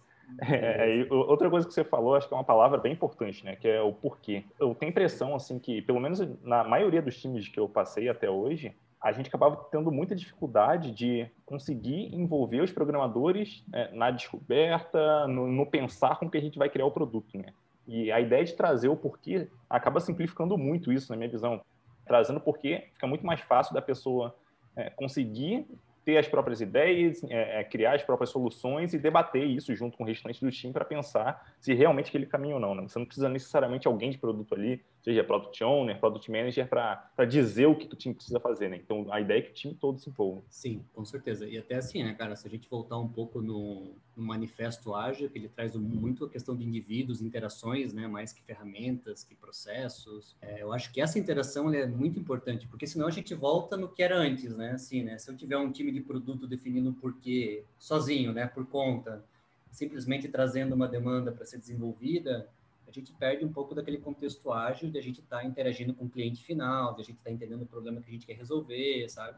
É, 0.42 1.06
outra 1.12 1.50
coisa 1.50 1.68
que 1.68 1.74
você 1.74 1.84
falou, 1.84 2.16
acho 2.16 2.28
que 2.28 2.34
é 2.34 2.38
uma 2.38 2.44
palavra 2.44 2.78
bem 2.78 2.94
importante, 2.94 3.46
né? 3.46 3.56
Que 3.56 3.68
é 3.68 3.82
o 3.82 3.94
porquê. 3.94 4.44
Eu 4.60 4.74
tenho 4.74 4.90
impressão, 4.90 5.36
assim, 5.36 5.60
que 5.60 5.82
pelo 5.82 6.00
menos 6.00 6.20
na 6.42 6.64
maioria 6.64 7.02
dos 7.02 7.20
times 7.20 7.48
que 7.48 7.60
eu 7.60 7.70
passei 7.70 8.10
até 8.10 8.30
hoje, 8.30 8.76
a 9.04 9.12
gente 9.12 9.28
acabava 9.28 9.58
tendo 9.70 9.92
muita 9.92 10.16
dificuldade 10.16 10.92
de 10.92 11.28
conseguir 11.46 12.16
envolver 12.16 12.62
os 12.62 12.72
programadores 12.72 13.64
né, 13.68 13.90
na 13.92 14.10
descoberta, 14.10 15.28
no, 15.28 15.46
no, 15.46 15.66
pensar 15.66 16.18
como 16.18 16.32
que 16.32 16.38
a 16.38 16.42
gente 16.42 16.58
vai 16.58 16.70
criar 16.70 16.86
o 16.86 16.92
produto, 16.92 17.38
né? 17.38 17.54
E 17.86 18.10
a 18.12 18.22
ideia 18.22 18.46
de 18.46 18.54
trazer 18.54 18.88
o 18.88 18.96
porquê 18.96 19.50
acaba 19.70 20.00
simplificando 20.00 20.58
muito 20.58 20.92
isso, 20.92 21.12
na 21.12 21.18
minha 21.18 21.30
visão. 21.30 21.60
Trazendo 22.06 22.38
o 22.38 22.42
porquê, 22.42 22.88
fica 22.94 23.06
muito 23.06 23.26
mais 23.26 23.42
fácil 23.42 23.74
da 23.74 23.82
pessoa 23.82 24.34
é, 24.76 24.90
conseguir 24.90 25.68
ter 26.06 26.18
as 26.18 26.28
próprias 26.28 26.62
ideias, 26.62 27.24
é, 27.26 27.62
é, 27.62 27.64
criar 27.64 27.96
as 27.96 28.04
próprias 28.04 28.30
soluções 28.30 28.94
e 28.94 29.00
debater 29.00 29.44
isso 29.46 29.74
junto 29.76 29.98
com 29.98 30.04
o 30.04 30.08
restante 30.08 30.44
do 30.44 30.52
time 30.52 30.74
para 30.74 30.86
pensar 30.86 31.54
se 31.60 31.74
realmente 31.74 32.10
aquele 32.10 32.26
caminho 32.26 32.56
ou 32.56 32.62
não. 32.62 32.76
Né? 32.76 32.84
Você 32.84 33.00
não 33.00 33.06
precisa 33.06 33.30
necessariamente 33.30 33.88
alguém 33.88 34.12
de 34.12 34.18
produto 34.18 34.54
ali, 34.54 34.84
seja 35.04 35.24
product 35.24 35.62
owner, 35.64 36.00
product 36.00 36.32
manager, 36.32 36.68
para 36.68 37.26
dizer 37.26 37.66
o 37.66 37.76
que 37.76 37.86
o 37.94 37.96
time 37.96 38.16
precisa 38.16 38.40
fazer. 38.40 38.70
Né? 38.70 38.78
Então, 38.78 39.06
a 39.12 39.20
ideia 39.20 39.40
é 39.40 39.42
que 39.42 39.52
o 39.52 39.54
time 39.54 39.74
todo 39.74 40.00
se 40.00 40.10
envolva. 40.10 40.42
Sim, 40.50 40.84
com 40.94 41.04
certeza. 41.04 41.48
E 41.48 41.58
até 41.58 41.76
assim, 41.76 42.04
né, 42.04 42.14
cara, 42.14 42.36
se 42.38 42.48
a 42.48 42.50
gente 42.50 42.70
voltar 42.70 42.98
um 42.98 43.08
pouco 43.08 43.42
no, 43.42 43.96
no 44.16 44.24
manifesto 44.24 44.96
ágil, 44.96 45.30
que 45.30 45.38
ele 45.38 45.50
traz 45.50 45.76
muito 45.76 46.24
a 46.24 46.30
questão 46.30 46.56
de 46.56 46.66
indivíduos, 46.66 47.22
interações, 47.22 47.94
né, 47.94 48.08
mais 48.08 48.32
que 48.32 48.42
ferramentas, 48.42 49.26
que 49.26 49.36
processos. 49.36 50.38
É, 50.42 50.64
eu 50.64 50.72
acho 50.72 50.92
que 50.94 51.02
essa 51.02 51.20
interação 51.20 51.74
é 51.74 51.86
muito 51.86 52.18
importante, 52.18 52.66
porque 52.68 52.88
senão 52.88 53.06
a 53.06 53.12
gente 53.12 53.34
volta 53.34 53.76
no 53.76 53.90
que 53.90 54.02
era 54.02 54.18
antes, 54.18 54.56
né? 54.56 54.72
Assim, 54.72 55.04
né? 55.04 55.18
Se 55.18 55.30
eu 55.30 55.36
tiver 55.36 55.58
um 55.58 55.72
time 55.72 55.92
de 55.92 56.00
produto 56.00 56.48
definindo 56.48 56.92
o 56.92 56.94
porquê 56.94 57.66
sozinho, 57.78 58.32
né, 58.32 58.48
por 58.48 58.66
conta, 58.66 59.24
simplesmente 59.70 60.30
trazendo 60.30 60.74
uma 60.76 60.88
demanda 60.88 61.32
para 61.32 61.46
ser 61.46 61.58
desenvolvida, 61.58 62.48
a 62.88 62.92
gente 62.92 63.14
perde 63.14 63.44
um 63.44 63.52
pouco 63.52 63.74
daquele 63.74 63.98
contexto 63.98 64.52
ágil 64.52 64.90
de 64.90 64.98
a 64.98 65.02
gente 65.02 65.20
estar 65.20 65.40
tá 65.40 65.46
interagindo 65.46 65.94
com 65.94 66.06
o 66.06 66.10
cliente 66.10 66.44
final, 66.44 66.94
de 66.94 67.02
a 67.02 67.04
gente 67.04 67.18
estar 67.18 67.30
tá 67.30 67.32
entendendo 67.32 67.64
o 67.64 67.66
problema 67.66 68.02
que 68.02 68.10
a 68.10 68.14
gente 68.14 68.26
quer 68.26 68.34
resolver, 68.34 69.10
sabe? 69.10 69.38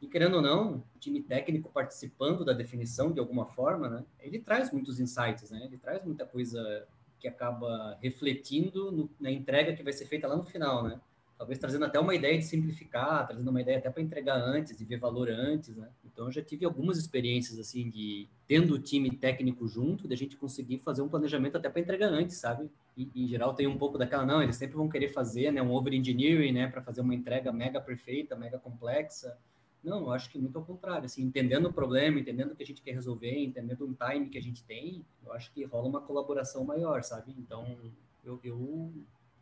E 0.00 0.08
querendo 0.08 0.34
ou 0.34 0.42
não, 0.42 0.84
o 0.96 0.98
time 0.98 1.22
técnico 1.22 1.70
participando 1.70 2.44
da 2.44 2.52
definição 2.52 3.12
de 3.12 3.20
alguma 3.20 3.46
forma, 3.46 3.88
né, 3.88 4.04
ele 4.18 4.40
traz 4.40 4.72
muitos 4.72 4.98
insights, 4.98 5.50
né? 5.50 5.64
Ele 5.64 5.78
traz 5.78 6.04
muita 6.04 6.26
coisa 6.26 6.86
que 7.20 7.28
acaba 7.28 7.96
refletindo 8.02 8.90
no, 8.90 9.10
na 9.20 9.30
entrega 9.30 9.76
que 9.76 9.82
vai 9.82 9.92
ser 9.92 10.06
feita 10.06 10.26
lá 10.26 10.36
no 10.36 10.42
final, 10.42 10.82
né? 10.82 11.00
Talvez 11.42 11.58
trazendo 11.58 11.84
até 11.84 11.98
uma 11.98 12.14
ideia 12.14 12.38
de 12.38 12.44
simplificar, 12.44 13.26
trazendo 13.26 13.50
uma 13.50 13.60
ideia 13.60 13.78
até 13.78 13.90
para 13.90 14.00
entregar 14.00 14.36
antes, 14.36 14.76
de 14.76 14.84
ver 14.84 14.98
valor 14.98 15.28
antes, 15.28 15.74
né? 15.74 15.88
Então 16.04 16.26
eu 16.26 16.30
já 16.30 16.40
tive 16.40 16.64
algumas 16.64 16.96
experiências 16.96 17.58
assim 17.58 17.90
de 17.90 18.28
tendo 18.46 18.74
o 18.74 18.78
time 18.78 19.10
técnico 19.10 19.66
junto, 19.66 20.06
de 20.06 20.14
a 20.14 20.16
gente 20.16 20.36
conseguir 20.36 20.78
fazer 20.78 21.02
um 21.02 21.08
planejamento 21.08 21.56
até 21.56 21.68
para 21.68 21.80
entregar 21.80 22.10
antes, 22.10 22.36
sabe? 22.36 22.70
E, 22.96 23.10
em 23.16 23.26
geral 23.26 23.54
tem 23.54 23.66
um 23.66 23.76
pouco 23.76 23.98
daquela 23.98 24.24
não, 24.24 24.40
eles 24.40 24.54
sempre 24.54 24.76
vão 24.76 24.88
querer 24.88 25.08
fazer, 25.08 25.50
né, 25.50 25.60
um 25.60 25.72
over 25.72 25.92
engineering, 25.92 26.52
né, 26.52 26.68
para 26.68 26.80
fazer 26.80 27.00
uma 27.00 27.12
entrega 27.12 27.52
mega 27.52 27.80
perfeita, 27.80 28.36
mega 28.36 28.60
complexa. 28.60 29.36
Não, 29.82 30.02
eu 30.02 30.12
acho 30.12 30.30
que 30.30 30.38
muito 30.38 30.56
ao 30.56 30.64
contrário, 30.64 31.06
assim, 31.06 31.24
entendendo 31.24 31.66
o 31.66 31.72
problema, 31.72 32.20
entendendo 32.20 32.52
o 32.52 32.54
que 32.54 32.62
a 32.62 32.66
gente 32.66 32.82
quer 32.82 32.92
resolver, 32.92 33.36
entendendo 33.36 33.84
o 33.84 33.94
time 33.94 34.28
que 34.28 34.38
a 34.38 34.42
gente 34.42 34.62
tem, 34.62 35.04
eu 35.26 35.32
acho 35.32 35.52
que 35.52 35.64
rola 35.64 35.88
uma 35.88 36.02
colaboração 36.02 36.64
maior, 36.64 37.02
sabe? 37.02 37.34
Então, 37.36 37.76
eu, 38.24 38.38
eu 38.44 38.92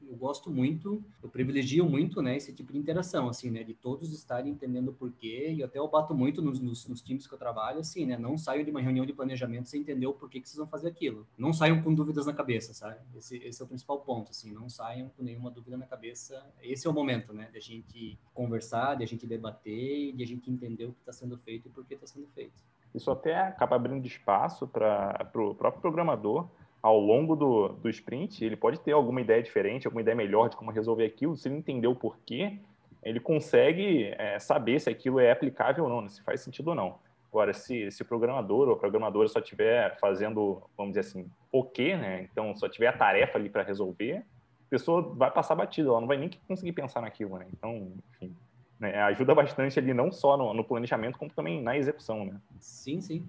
eu 0.09 0.17
gosto 0.17 0.51
muito, 0.51 1.03
eu 1.23 1.29
privilegio 1.29 1.89
muito, 1.89 2.21
né, 2.21 2.37
esse 2.37 2.53
tipo 2.53 2.73
de 2.73 2.79
interação, 2.79 3.29
assim, 3.29 3.51
né, 3.51 3.63
de 3.63 3.75
todos 3.75 4.13
estarem 4.13 4.53
entendendo 4.53 4.89
o 4.89 4.93
porquê, 4.93 5.53
e 5.53 5.63
até 5.63 5.79
eu 5.79 5.89
bato 5.89 6.15
muito 6.15 6.43
nos, 6.43 6.61
nos, 6.61 6.87
nos, 6.89 7.01
times 7.01 7.27
que 7.27 7.35
eu 7.35 7.39
trabalho, 7.39 7.81
assim, 7.81 8.07
né, 8.07 8.17
não 8.17 8.37
saio 8.37 8.65
de 8.65 8.71
uma 8.71 8.81
reunião 8.81 9.07
de 9.07 9.13
planejamento 9.13 9.69
sem 9.69 9.81
entender 9.81 10.07
o 10.07 10.13
porquê 10.13 10.41
que 10.41 10.49
vocês 10.49 10.59
vão 10.59 10.67
fazer 10.67 10.89
aquilo. 10.89 11.27
Não 11.37 11.53
saiam 11.53 11.83
com 11.83 11.95
dúvidas 11.95 12.27
na 12.27 12.33
cabeça, 12.33 12.75
sabe? 12.75 12.97
Esse, 13.17 13.37
esse 13.39 13.63
é 13.63 13.65
o 13.65 13.69
principal 13.69 14.01
ponto, 14.01 14.31
assim, 14.31 14.53
não 14.53 14.69
saiam 14.69 15.09
com 15.11 15.23
nenhuma 15.23 15.51
dúvida 15.51 15.77
na 15.77 15.87
cabeça. 15.87 16.45
Esse 16.63 16.87
é 16.87 16.91
o 16.91 16.93
momento, 16.93 17.33
né, 17.33 17.49
de 17.51 17.59
a 17.59 17.61
gente 17.61 18.19
conversar, 18.35 18.97
de 18.97 19.05
a 19.05 19.07
gente 19.07 19.27
debater, 19.27 20.13
de 20.15 20.23
a 20.23 20.27
gente 20.27 20.51
entender 20.51 20.87
o 20.87 20.93
que 20.93 21.01
está 21.01 21.13
sendo 21.13 21.37
feito 21.39 21.69
e 21.69 21.71
por 21.71 21.85
que 21.85 21.95
está 21.95 22.07
sendo 22.07 22.27
feito. 22.29 22.63
Isso 22.95 23.11
até 23.11 23.39
acaba 23.39 23.77
abrindo 23.77 24.05
espaço 24.07 24.67
para 24.67 25.17
o 25.23 25.27
pro 25.27 25.55
próprio 25.55 25.81
programador 25.81 26.49
ao 26.83 26.99
longo 26.99 27.37
do, 27.37 27.69
do 27.69 27.91
sprint, 27.91 28.45
ele 28.45 28.57
pode 28.57 28.81
ter 28.81 28.93
alguma 28.93 29.21
ideia 29.21 29.43
diferente, 29.43 29.87
alguma 29.87 30.01
ideia 30.01 30.17
melhor 30.17 30.49
de 30.49 30.57
como 30.57 30.71
resolver 30.71 31.05
aquilo. 31.05 31.37
Se 31.37 31.49
ele 31.49 31.57
entender 31.57 31.87
o 31.87 31.95
porquê, 31.95 32.59
ele 33.03 33.21
consegue 33.21 34.15
é, 34.19 34.39
saber 34.39 34.81
se 34.81 34.89
aquilo 34.89 35.21
é 35.21 35.31
aplicável 35.31 35.85
ou 35.85 35.91
não, 35.91 36.01
né? 36.01 36.09
se 36.09 36.23
faz 36.23 36.41
sentido 36.41 36.69
ou 36.69 36.75
não. 36.75 36.99
Agora, 37.31 37.53
se, 37.53 37.91
se 37.91 38.03
o 38.03 38.05
programador 38.05 38.69
ou 38.69 38.75
a 38.75 38.79
programadora 38.79 39.29
só 39.29 39.39
estiver 39.39 39.97
fazendo, 40.01 40.63
vamos 40.77 40.93
dizer 40.93 41.01
assim, 41.01 41.31
o 41.53 41.63
quê, 41.63 41.97
né? 41.97 42.23
Então, 42.31 42.57
só 42.57 42.69
tiver 42.69 42.89
a 42.89 42.93
tarefa 42.93 43.39
ali 43.39 43.49
para 43.49 43.63
resolver, 43.63 44.25
a 44.67 44.71
pessoa 44.71 45.03
vai 45.15 45.31
passar 45.31 45.55
batida, 45.55 45.89
ela 45.89 46.01
não 46.01 46.09
vai 46.09 46.17
nem 46.17 46.29
conseguir 46.49 46.73
pensar 46.73 47.01
naquilo, 47.01 47.39
né? 47.39 47.47
Então, 47.53 47.93
enfim, 48.15 48.35
né? 48.81 49.01
ajuda 49.03 49.33
bastante 49.33 49.79
ali 49.79 49.95
não 49.95 50.11
só 50.11 50.37
no, 50.37 50.53
no 50.53 50.65
planejamento, 50.65 51.19
como 51.19 51.31
também 51.31 51.63
na 51.63 51.77
execução, 51.77 52.25
né? 52.25 52.41
Sim, 52.59 53.01
sim. 53.01 53.29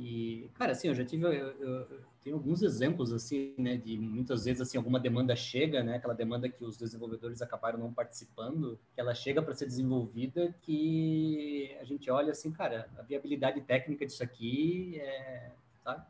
E, 0.00 0.50
cara, 0.54 0.72
assim, 0.72 0.88
eu 0.88 0.94
já 0.94 1.04
tive, 1.04 1.26
eu, 1.26 1.30
eu, 1.30 1.50
eu, 1.58 2.00
tenho 2.24 2.36
alguns 2.36 2.62
exemplos, 2.62 3.12
assim, 3.12 3.52
né, 3.58 3.76
de 3.76 3.98
muitas 3.98 4.46
vezes, 4.46 4.62
assim, 4.62 4.78
alguma 4.78 4.98
demanda 4.98 5.36
chega, 5.36 5.82
né, 5.82 5.96
aquela 5.96 6.14
demanda 6.14 6.48
que 6.48 6.64
os 6.64 6.78
desenvolvedores 6.78 7.42
acabaram 7.42 7.78
não 7.78 7.92
participando, 7.92 8.78
que 8.94 9.00
ela 9.00 9.14
chega 9.14 9.42
para 9.42 9.54
ser 9.54 9.66
desenvolvida, 9.66 10.54
que 10.62 11.76
a 11.78 11.84
gente 11.84 12.10
olha, 12.10 12.30
assim, 12.30 12.50
cara, 12.50 12.88
a 12.98 13.02
viabilidade 13.02 13.60
técnica 13.60 14.06
disso 14.06 14.22
aqui 14.22 14.98
é, 14.98 15.52
sabe? 15.84 16.02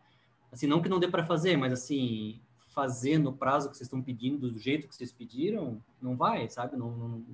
Assim, 0.52 0.68
não 0.68 0.80
que 0.80 0.88
não 0.88 1.00
dê 1.00 1.09
para 1.09 1.26
fazer, 1.26 1.56
mas, 1.56 1.73
assim, 1.73 2.40
fazer 2.68 3.18
no 3.18 3.32
prazo 3.32 3.70
que 3.70 3.76
vocês 3.76 3.88
estão 3.88 4.00
pedindo, 4.00 4.52
do 4.52 4.59
jeito 4.61 4.87
que 4.87 4.94
vocês 4.94 5.11
pediram, 5.11 5.82
não 6.00 6.16
vai, 6.16 6.49
sabe? 6.49 6.76
Não, 6.76 6.92
não, 6.92 7.25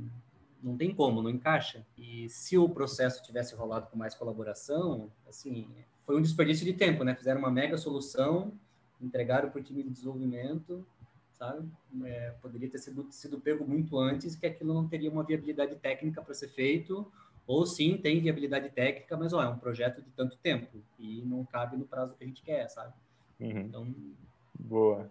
não 0.62 0.74
tem 0.74 0.94
como, 0.94 1.20
não 1.20 1.28
encaixa. 1.28 1.84
E 1.98 2.30
se 2.30 2.56
o 2.56 2.66
processo 2.66 3.22
tivesse 3.22 3.54
rolado 3.54 3.88
com 3.88 3.98
mais 3.98 4.14
colaboração, 4.14 5.10
assim, 5.28 5.68
foi 6.06 6.16
um 6.16 6.22
desperdício 6.22 6.64
de 6.64 6.72
tempo, 6.72 7.02
né? 7.02 7.14
Fizeram 7.14 7.40
uma 7.40 7.50
mega 7.50 7.76
solução, 7.76 8.52
entregaram 9.00 9.50
para 9.50 9.60
o 9.60 9.62
time 9.62 9.82
de 9.82 9.90
desenvolvimento, 9.90 10.86
sabe? 11.34 11.68
É, 12.04 12.32
poderia 12.40 12.70
ter 12.70 12.78
sido, 12.78 13.06
sido 13.10 13.40
pego 13.40 13.66
muito 13.66 13.98
antes, 13.98 14.36
que 14.36 14.46
aquilo 14.46 14.72
não 14.72 14.88
teria 14.88 15.10
uma 15.10 15.24
viabilidade 15.24 15.74
técnica 15.76 16.22
para 16.22 16.32
ser 16.32 16.48
feito, 16.48 17.10
ou 17.46 17.66
sim 17.66 17.98
tem 17.98 18.20
viabilidade 18.20 18.70
técnica, 18.70 19.16
mas 19.16 19.32
ó, 19.32 19.42
é 19.42 19.48
um 19.48 19.58
projeto 19.58 20.00
de 20.00 20.10
tanto 20.10 20.36
tempo 20.38 20.78
e 20.98 21.22
não 21.22 21.44
cabe 21.44 21.76
no 21.76 21.84
prazo 21.84 22.14
que 22.14 22.24
a 22.24 22.26
gente 22.26 22.42
quer, 22.42 22.68
sabe? 22.68 22.94
Uhum. 23.40 23.60
Então, 23.60 23.94
boa. 24.58 25.10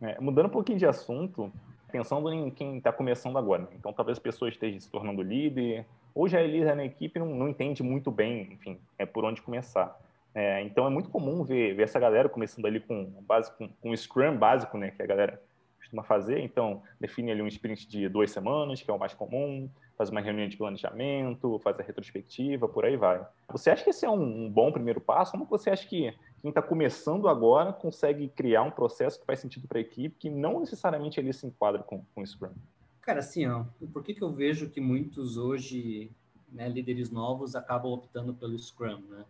É, 0.00 0.20
mudando 0.20 0.46
um 0.46 0.50
pouquinho 0.50 0.78
de 0.78 0.86
assunto, 0.86 1.52
pensando 1.90 2.32
em 2.32 2.50
quem 2.50 2.78
está 2.78 2.92
começando 2.92 3.38
agora. 3.38 3.62
Né? 3.62 3.68
Então, 3.74 3.92
talvez 3.92 4.18
a 4.18 4.20
pessoa 4.20 4.48
esteja 4.48 4.78
se 4.80 4.90
tornando 4.90 5.22
líder, 5.22 5.86
ou 6.14 6.28
já 6.28 6.40
é 6.40 6.46
líder 6.46 6.76
na 6.76 6.84
equipe, 6.84 7.18
não, 7.18 7.26
não 7.26 7.48
entende 7.48 7.82
muito 7.82 8.10
bem, 8.10 8.52
enfim, 8.52 8.78
é 8.98 9.06
por 9.06 9.24
onde 9.24 9.40
começar. 9.40 9.98
É, 10.34 10.62
então 10.62 10.86
é 10.86 10.90
muito 10.90 11.10
comum 11.10 11.44
ver, 11.44 11.74
ver, 11.74 11.82
essa 11.82 12.00
galera 12.00 12.28
começando 12.28 12.64
ali 12.66 12.80
com 12.80 13.04
base 13.26 13.52
com, 13.56 13.68
com 13.68 13.90
o 13.90 13.96
Scrum 13.96 14.36
básico, 14.36 14.78
né, 14.78 14.90
que 14.90 15.02
a 15.02 15.06
galera 15.06 15.42
costuma 15.78 16.02
fazer. 16.02 16.40
Então 16.40 16.82
define 16.98 17.30
ali 17.30 17.42
um 17.42 17.46
sprint 17.46 17.86
de 17.86 18.08
duas 18.08 18.30
semanas, 18.30 18.82
que 18.82 18.90
é 18.90 18.94
o 18.94 18.98
mais 18.98 19.12
comum, 19.12 19.68
faz 19.96 20.10
uma 20.10 20.20
reunião 20.20 20.48
de 20.48 20.56
planejamento, 20.56 21.58
faz 21.58 21.78
a 21.78 21.82
retrospectiva, 21.82 22.68
por 22.68 22.84
aí 22.84 22.96
vai. 22.96 23.24
Você 23.50 23.70
acha 23.70 23.84
que 23.84 23.90
esse 23.90 24.06
é 24.06 24.10
um, 24.10 24.46
um 24.46 24.50
bom 24.50 24.72
primeiro 24.72 25.00
passo? 25.00 25.32
Como 25.32 25.44
você 25.44 25.70
acha 25.70 25.86
que 25.86 26.14
quem 26.40 26.48
está 26.48 26.62
começando 26.62 27.28
agora 27.28 27.72
consegue 27.72 28.28
criar 28.28 28.62
um 28.62 28.70
processo 28.70 29.20
que 29.20 29.26
faz 29.26 29.38
sentido 29.38 29.68
para 29.68 29.78
a 29.78 29.82
equipe, 29.82 30.16
que 30.18 30.30
não 30.30 30.60
necessariamente 30.60 31.20
ele 31.20 31.32
se 31.32 31.46
enquadra 31.46 31.82
com, 31.82 32.04
com 32.14 32.22
o 32.22 32.26
Scrum? 32.26 32.54
Cara, 33.02 33.18
assim, 33.18 33.46
ó, 33.46 33.64
por 33.92 34.02
que, 34.02 34.14
que 34.14 34.22
eu 34.22 34.32
vejo 34.32 34.70
que 34.70 34.80
muitos 34.80 35.36
hoje, 35.36 36.10
né, 36.50 36.68
líderes 36.68 37.10
novos, 37.10 37.54
acabam 37.54 37.92
optando 37.92 38.32
pelo 38.32 38.58
Scrum, 38.58 39.00
né? 39.10 39.24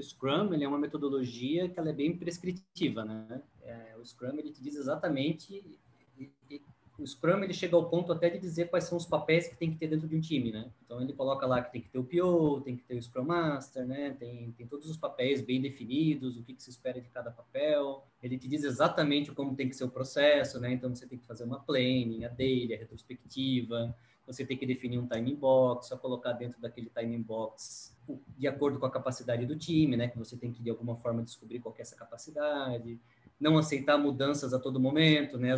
O 0.00 0.04
Scrum 0.04 0.52
ele 0.52 0.64
é 0.64 0.68
uma 0.68 0.78
metodologia 0.78 1.68
que 1.68 1.78
ela 1.78 1.90
é 1.90 1.92
bem 1.92 2.16
prescritiva, 2.16 3.04
né? 3.04 3.42
É, 3.62 3.96
o 3.98 4.04
Scrum 4.04 4.38
ele 4.38 4.50
te 4.50 4.62
diz 4.62 4.76
exatamente 4.76 5.54
e, 6.18 6.30
e, 6.50 6.62
o 6.98 7.04
Scrum 7.06 7.42
ele 7.42 7.52
chega 7.52 7.74
ao 7.74 7.88
ponto 7.88 8.12
até 8.12 8.30
de 8.30 8.38
dizer 8.38 8.70
quais 8.70 8.84
são 8.84 8.96
os 8.96 9.04
papéis 9.04 9.48
que 9.48 9.56
tem 9.56 9.72
que 9.72 9.78
ter 9.78 9.88
dentro 9.88 10.06
de 10.06 10.16
um 10.16 10.20
time, 10.20 10.52
né? 10.52 10.70
Então 10.84 11.00
ele 11.00 11.12
coloca 11.12 11.44
lá 11.44 11.60
que 11.60 11.72
tem 11.72 11.80
que 11.80 11.88
ter 11.88 11.98
o 11.98 12.04
PO, 12.04 12.60
tem 12.60 12.76
que 12.76 12.84
ter 12.84 12.94
o 12.94 13.02
Scrum 13.02 13.24
Master, 13.24 13.84
né? 13.84 14.16
Tem, 14.18 14.52
tem 14.52 14.66
todos 14.66 14.88
os 14.88 14.96
papéis 14.96 15.42
bem 15.42 15.60
definidos, 15.60 16.36
o 16.36 16.44
que, 16.44 16.54
que 16.54 16.62
se 16.62 16.70
espera 16.70 17.00
de 17.00 17.08
cada 17.08 17.32
papel. 17.32 18.06
Ele 18.22 18.38
te 18.38 18.46
diz 18.46 18.62
exatamente 18.62 19.32
como 19.32 19.56
tem 19.56 19.68
que 19.68 19.74
ser 19.74 19.84
o 19.84 19.90
processo, 19.90 20.60
né? 20.60 20.72
Então 20.72 20.94
você 20.94 21.04
tem 21.04 21.18
que 21.18 21.26
fazer 21.26 21.42
uma 21.42 21.58
planning, 21.58 22.24
a 22.24 22.28
daily, 22.28 22.74
a 22.74 22.78
retrospectiva, 22.78 23.94
você 24.26 24.44
tem 24.44 24.56
que 24.56 24.66
definir 24.66 24.98
um 24.98 25.06
timing 25.06 25.34
box, 25.34 25.88
só 25.88 25.96
colocar 25.96 26.32
dentro 26.32 26.60
daquele 26.60 26.88
timing 26.88 27.22
box 27.22 27.94
de 28.38 28.46
acordo 28.46 28.78
com 28.78 28.86
a 28.86 28.90
capacidade 28.90 29.46
do 29.46 29.56
time, 29.56 29.96
né? 29.96 30.08
Que 30.08 30.18
você 30.18 30.36
tem 30.36 30.52
que 30.52 30.62
de 30.62 30.70
alguma 30.70 30.96
forma 30.96 31.22
descobrir 31.22 31.60
qual 31.60 31.74
é 31.78 31.82
essa 31.82 31.96
capacidade, 31.96 32.98
não 33.40 33.58
aceitar 33.58 33.98
mudanças 33.98 34.54
a 34.54 34.58
todo 34.58 34.80
momento, 34.80 35.38
né? 35.38 35.54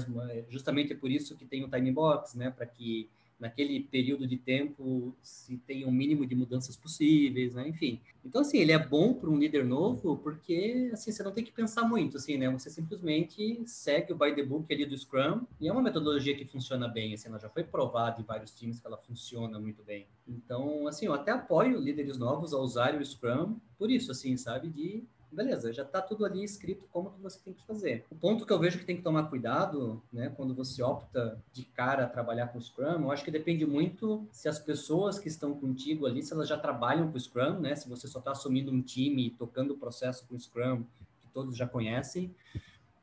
Justamente 0.49 0.93
é 0.93 0.97
por 0.97 1.11
isso 1.11 1.37
que 1.37 1.45
tem 1.45 1.65
o 1.65 1.69
timing 1.69 1.93
box, 1.93 2.37
né? 2.37 2.51
Para 2.51 2.67
que 2.67 3.09
naquele 3.39 3.81
período 3.81 4.27
de 4.27 4.37
tempo 4.37 5.15
se 5.23 5.59
tem 5.59 5.85
o 5.85 5.89
um 5.89 5.93
mínimo 5.93 6.27
de 6.27 6.35
mudanças 6.35 6.77
possíveis, 6.77 7.55
né? 7.55 7.69
Enfim. 7.69 8.01
Então, 8.25 8.41
assim, 8.41 8.59
ele 8.59 8.73
é 8.73 8.79
bom 8.79 9.15
para 9.15 9.31
um 9.31 9.39
líder 9.39 9.65
novo 9.65 10.17
porque, 10.17 10.91
assim, 10.93 11.13
você 11.13 11.23
não 11.23 11.33
tem 11.33 11.45
que 11.45 11.53
pensar 11.53 11.83
muito, 11.85 12.17
assim, 12.17 12.37
né? 12.37 12.51
Você 12.51 12.71
simplesmente 12.71 13.63
segue 13.67 14.13
o 14.13 14.17
by 14.17 14.35
the 14.35 14.43
book 14.43 14.73
ali 14.73 14.85
do 14.85 14.97
Scrum 14.97 15.43
e 15.61 15.69
é 15.69 15.73
uma 15.73 15.83
metodologia 15.83 16.35
que 16.35 16.45
funciona 16.45 16.89
bem, 16.89 17.15
assim, 17.15 17.29
ela 17.29 17.39
já 17.39 17.49
foi 17.49 17.63
provada 17.63 18.21
em 18.21 18.25
vários 18.25 18.53
times 18.53 18.81
que 18.81 18.87
ela 18.87 18.97
funciona 18.97 19.59
muito 19.59 19.83
bem. 19.85 20.07
Então, 20.27 20.89
assim, 20.89 21.07
eu 21.07 21.15
até 21.15 21.31
apoio 21.31 21.79
líderes 21.79 22.19
novos 22.19 22.53
a 22.53 22.59
usarem 22.59 23.01
o 23.01 23.05
Scrum 23.05 23.57
por 23.79 23.91
isso, 23.91 24.11
assim, 24.11 24.37
sabe? 24.37 24.69
De 24.69 25.05
beleza, 25.31 25.73
já 25.73 25.83
está 25.83 26.01
tudo 26.01 26.25
ali 26.25 26.43
escrito 26.43 26.87
como 26.93 27.11
que 27.11 27.21
você 27.21 27.39
tem 27.41 27.53
que 27.53 27.65
fazer. 27.67 28.05
O 28.11 28.15
ponto 28.15 28.47
que 28.47 28.53
eu 28.53 28.59
vejo 28.59 28.79
que 28.79 28.85
tem 28.85 28.97
que 28.97 29.03
tomar 29.03 29.25
cuidado, 29.25 30.03
né, 30.13 30.33
quando 30.37 30.55
você 30.55 30.83
opta 30.83 31.43
de 31.53 31.65
cara 31.65 32.05
a 32.05 32.09
trabalhar 32.09 32.49
com 32.49 32.61
Scrum, 32.61 33.03
eu 33.03 33.11
acho 33.11 33.25
que 33.25 33.31
depende 33.31 33.67
muito 33.67 34.27
se 34.31 34.49
as 34.49 34.59
pessoas 34.59 35.19
que 35.19 35.29
estão 35.29 35.55
contigo 35.55 36.07
ali, 36.07 36.23
se 36.23 36.33
elas 36.33 36.49
já 36.49 36.59
trabalham 36.59 37.11
com 37.11 37.19
Scrum, 37.19 37.61
né, 37.61 37.75
se 37.75 37.89
você 37.89 38.09
só 38.09 38.19
está 38.19 38.33
assumindo 38.33 38.71
um 38.73 38.81
time 38.81 39.31
tocando 39.31 39.75
o 39.75 39.79
processo 39.79 40.27
com 40.27 40.39
Scrum, 40.39 40.85
que 41.21 41.29
todos 41.33 41.57
já 41.57 41.67
conhecem, 41.67 42.35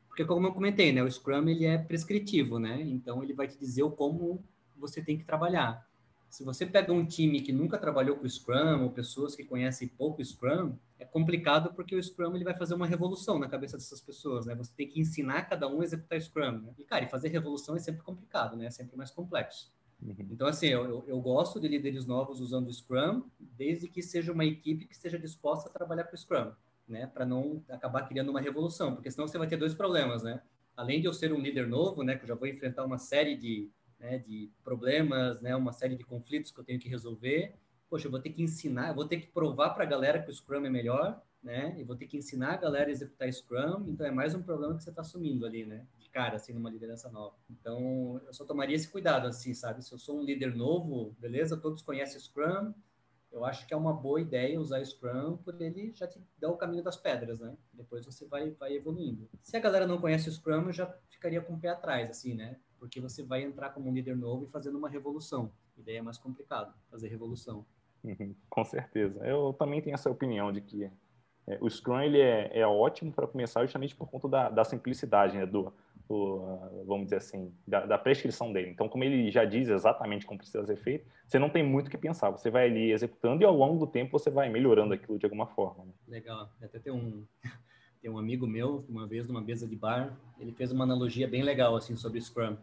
porque 0.08 0.24
como 0.24 0.46
eu 0.46 0.52
comentei, 0.52 0.92
né, 0.92 1.02
o 1.02 1.10
Scrum 1.10 1.48
ele 1.48 1.66
é 1.66 1.78
prescritivo, 1.78 2.58
né, 2.58 2.80
então 2.82 3.22
ele 3.22 3.32
vai 3.32 3.48
te 3.48 3.58
dizer 3.58 3.82
o 3.82 3.90
como 3.90 4.42
você 4.76 5.02
tem 5.02 5.16
que 5.16 5.24
trabalhar. 5.24 5.86
Se 6.34 6.42
você 6.42 6.66
pega 6.66 6.92
um 6.92 7.06
time 7.06 7.40
que 7.40 7.52
nunca 7.52 7.78
trabalhou 7.78 8.16
com 8.16 8.28
Scrum 8.28 8.82
ou 8.82 8.90
pessoas 8.90 9.36
que 9.36 9.44
conhecem 9.44 9.86
pouco 9.86 10.20
Scrum, 10.24 10.76
é 10.98 11.04
complicado 11.04 11.72
porque 11.72 11.94
o 11.94 12.02
Scrum 12.02 12.34
ele 12.34 12.42
vai 12.42 12.56
fazer 12.56 12.74
uma 12.74 12.88
revolução 12.88 13.38
na 13.38 13.48
cabeça 13.48 13.76
dessas 13.76 14.00
pessoas, 14.00 14.44
né? 14.44 14.52
Você 14.56 14.72
tem 14.76 14.88
que 14.88 14.98
ensinar 15.00 15.48
cada 15.48 15.68
um 15.68 15.80
a 15.80 15.84
executar 15.84 16.20
Scrum. 16.20 16.58
Né? 16.58 16.74
E, 16.76 16.82
cara, 16.82 17.04
e 17.04 17.08
fazer 17.08 17.28
revolução 17.28 17.76
é 17.76 17.78
sempre 17.78 18.02
complicado, 18.02 18.56
né? 18.56 18.66
É 18.66 18.70
sempre 18.70 18.96
mais 18.96 19.12
complexo. 19.12 19.72
Uhum. 20.02 20.26
Então, 20.32 20.48
assim, 20.48 20.66
eu, 20.66 21.04
eu 21.06 21.20
gosto 21.20 21.60
de 21.60 21.68
líderes 21.68 22.04
novos 22.04 22.40
usando 22.40 22.66
o 22.66 22.72
Scrum, 22.72 23.22
desde 23.38 23.86
que 23.86 24.02
seja 24.02 24.32
uma 24.32 24.44
equipe 24.44 24.86
que 24.86 24.94
esteja 24.94 25.16
disposta 25.16 25.68
a 25.68 25.72
trabalhar 25.72 26.02
com 26.02 26.16
o 26.16 26.18
Scrum, 26.18 26.50
né? 26.88 27.06
Para 27.06 27.24
não 27.24 27.62
acabar 27.68 28.08
criando 28.08 28.30
uma 28.30 28.40
revolução, 28.40 28.92
porque 28.92 29.08
senão 29.08 29.28
você 29.28 29.38
vai 29.38 29.46
ter 29.46 29.56
dois 29.56 29.72
problemas, 29.72 30.24
né? 30.24 30.42
Além 30.76 31.00
de 31.00 31.06
eu 31.06 31.14
ser 31.14 31.32
um 31.32 31.38
líder 31.38 31.68
novo, 31.68 32.02
né? 32.02 32.16
Que 32.16 32.24
eu 32.24 32.28
já 32.28 32.34
vou 32.34 32.48
enfrentar 32.48 32.84
uma 32.84 32.98
série 32.98 33.36
de 33.36 33.70
né, 34.04 34.18
de 34.18 34.52
problemas, 34.62 35.40
né, 35.40 35.56
uma 35.56 35.72
série 35.72 35.96
de 35.96 36.04
conflitos 36.04 36.50
que 36.50 36.60
eu 36.60 36.64
tenho 36.64 36.78
que 36.78 36.88
resolver. 36.88 37.54
Poxa, 37.88 38.06
eu 38.06 38.10
vou 38.10 38.20
ter 38.20 38.30
que 38.30 38.42
ensinar, 38.42 38.88
eu 38.88 38.94
vou 38.94 39.08
ter 39.08 39.18
que 39.18 39.28
provar 39.28 39.70
para 39.70 39.84
a 39.84 39.86
galera 39.86 40.22
que 40.22 40.30
o 40.30 40.34
Scrum 40.34 40.66
é 40.66 40.70
melhor, 40.70 41.22
né? 41.42 41.74
E 41.78 41.84
vou 41.84 41.94
ter 41.96 42.06
que 42.06 42.16
ensinar 42.16 42.54
a 42.54 42.56
galera 42.56 42.88
a 42.88 42.90
executar 42.90 43.32
Scrum. 43.32 43.86
Então 43.88 44.06
é 44.06 44.10
mais 44.10 44.34
um 44.34 44.42
problema 44.42 44.74
que 44.76 44.82
você 44.82 44.90
está 44.90 45.02
assumindo 45.02 45.46
ali, 45.46 45.64
né? 45.64 45.86
De 45.98 46.08
cara, 46.10 46.36
assim, 46.36 46.52
numa 46.52 46.70
liderança 46.70 47.10
nova. 47.10 47.36
Então 47.48 48.20
eu 48.26 48.32
só 48.32 48.44
tomaria 48.44 48.74
esse 48.74 48.88
cuidado, 48.88 49.26
assim, 49.26 49.54
sabe? 49.54 49.84
Se 49.84 49.92
eu 49.92 49.98
sou 49.98 50.18
um 50.18 50.24
líder 50.24 50.54
novo, 50.54 51.14
beleza? 51.18 51.56
Todos 51.56 51.82
conhecem 51.82 52.20
Scrum. 52.20 52.74
Eu 53.30 53.44
acho 53.44 53.66
que 53.66 53.74
é 53.74 53.76
uma 53.76 53.92
boa 53.92 54.20
ideia 54.20 54.60
usar 54.60 54.84
Scrum, 54.84 55.36
porque 55.38 55.64
ele 55.64 55.92
já 55.92 56.06
te 56.06 56.20
dá 56.38 56.48
o 56.48 56.56
caminho 56.56 56.84
das 56.84 56.96
pedras, 56.96 57.40
né? 57.40 57.56
Depois 57.72 58.04
você 58.04 58.26
vai, 58.26 58.50
vai 58.50 58.74
evoluindo. 58.74 59.28
Se 59.42 59.56
a 59.56 59.60
galera 59.60 59.86
não 59.86 60.00
conhece 60.00 60.28
o 60.28 60.32
Scrum, 60.32 60.66
eu 60.66 60.72
já 60.72 60.86
ficaria 61.10 61.40
com 61.40 61.54
o 61.54 61.60
pé 61.60 61.68
atrás, 61.68 62.10
assim, 62.10 62.34
né? 62.34 62.58
Porque 62.78 63.00
você 63.00 63.22
vai 63.22 63.42
entrar 63.42 63.70
como 63.70 63.88
um 63.88 63.94
líder 63.94 64.16
novo 64.16 64.44
e 64.44 64.48
fazendo 64.48 64.78
uma 64.78 64.88
revolução. 64.88 65.50
E 65.76 65.82
daí 65.82 65.96
é 65.96 66.02
mais 66.02 66.18
complicado 66.18 66.74
fazer 66.90 67.08
revolução. 67.08 67.64
Uhum, 68.02 68.34
com 68.50 68.64
certeza. 68.64 69.24
Eu 69.24 69.52
também 69.54 69.80
tenho 69.80 69.94
essa 69.94 70.10
opinião 70.10 70.52
de 70.52 70.60
que 70.60 70.90
é, 71.46 71.58
o 71.60 71.68
Scrum 71.68 72.00
ele 72.00 72.20
é, 72.20 72.50
é 72.58 72.66
ótimo 72.66 73.12
para 73.12 73.26
começar 73.26 73.62
justamente 73.62 73.94
por 73.94 74.08
conta 74.08 74.28
da, 74.28 74.50
da 74.50 74.64
simplicidade, 74.64 75.36
né, 75.36 75.44
do, 75.44 75.72
do 76.08 76.36
uh, 76.36 76.84
vamos 76.86 77.04
dizer 77.04 77.16
assim, 77.16 77.52
da, 77.66 77.84
da, 77.84 77.98
prescrição 77.98 78.52
dele. 78.52 78.70
Então, 78.70 78.88
como 78.88 79.04
ele 79.04 79.30
já 79.30 79.44
diz 79.44 79.68
exatamente 79.68 80.26
como 80.26 80.38
precisa 80.38 80.64
ser 80.64 80.76
feito, 80.76 81.06
você 81.26 81.38
não 81.38 81.50
tem 81.50 81.62
muito 81.62 81.88
o 81.88 81.90
que 81.90 81.98
pensar. 81.98 82.30
Você 82.30 82.50
vai 82.50 82.66
ali 82.66 82.92
executando 82.92 83.42
e 83.42 83.46
ao 83.46 83.54
longo 83.54 83.78
do 83.78 83.90
tempo 83.90 84.18
você 84.18 84.30
vai 84.30 84.48
melhorando 84.48 84.94
aquilo 84.94 85.18
de 85.18 85.26
alguma 85.26 85.46
forma. 85.46 85.84
Né? 85.84 85.92
Legal. 86.08 86.50
Até 86.62 86.78
tem 86.78 86.92
um 86.92 87.26
tem 88.04 88.10
um 88.10 88.18
amigo 88.18 88.46
meu, 88.46 88.84
uma 88.86 89.06
vez 89.06 89.26
numa 89.26 89.40
mesa 89.40 89.66
de 89.66 89.74
bar, 89.74 90.14
ele 90.38 90.52
fez 90.52 90.70
uma 90.70 90.84
analogia 90.84 91.26
bem 91.26 91.42
legal 91.42 91.74
assim 91.74 91.96
sobre 91.96 92.20
Scrum. 92.20 92.54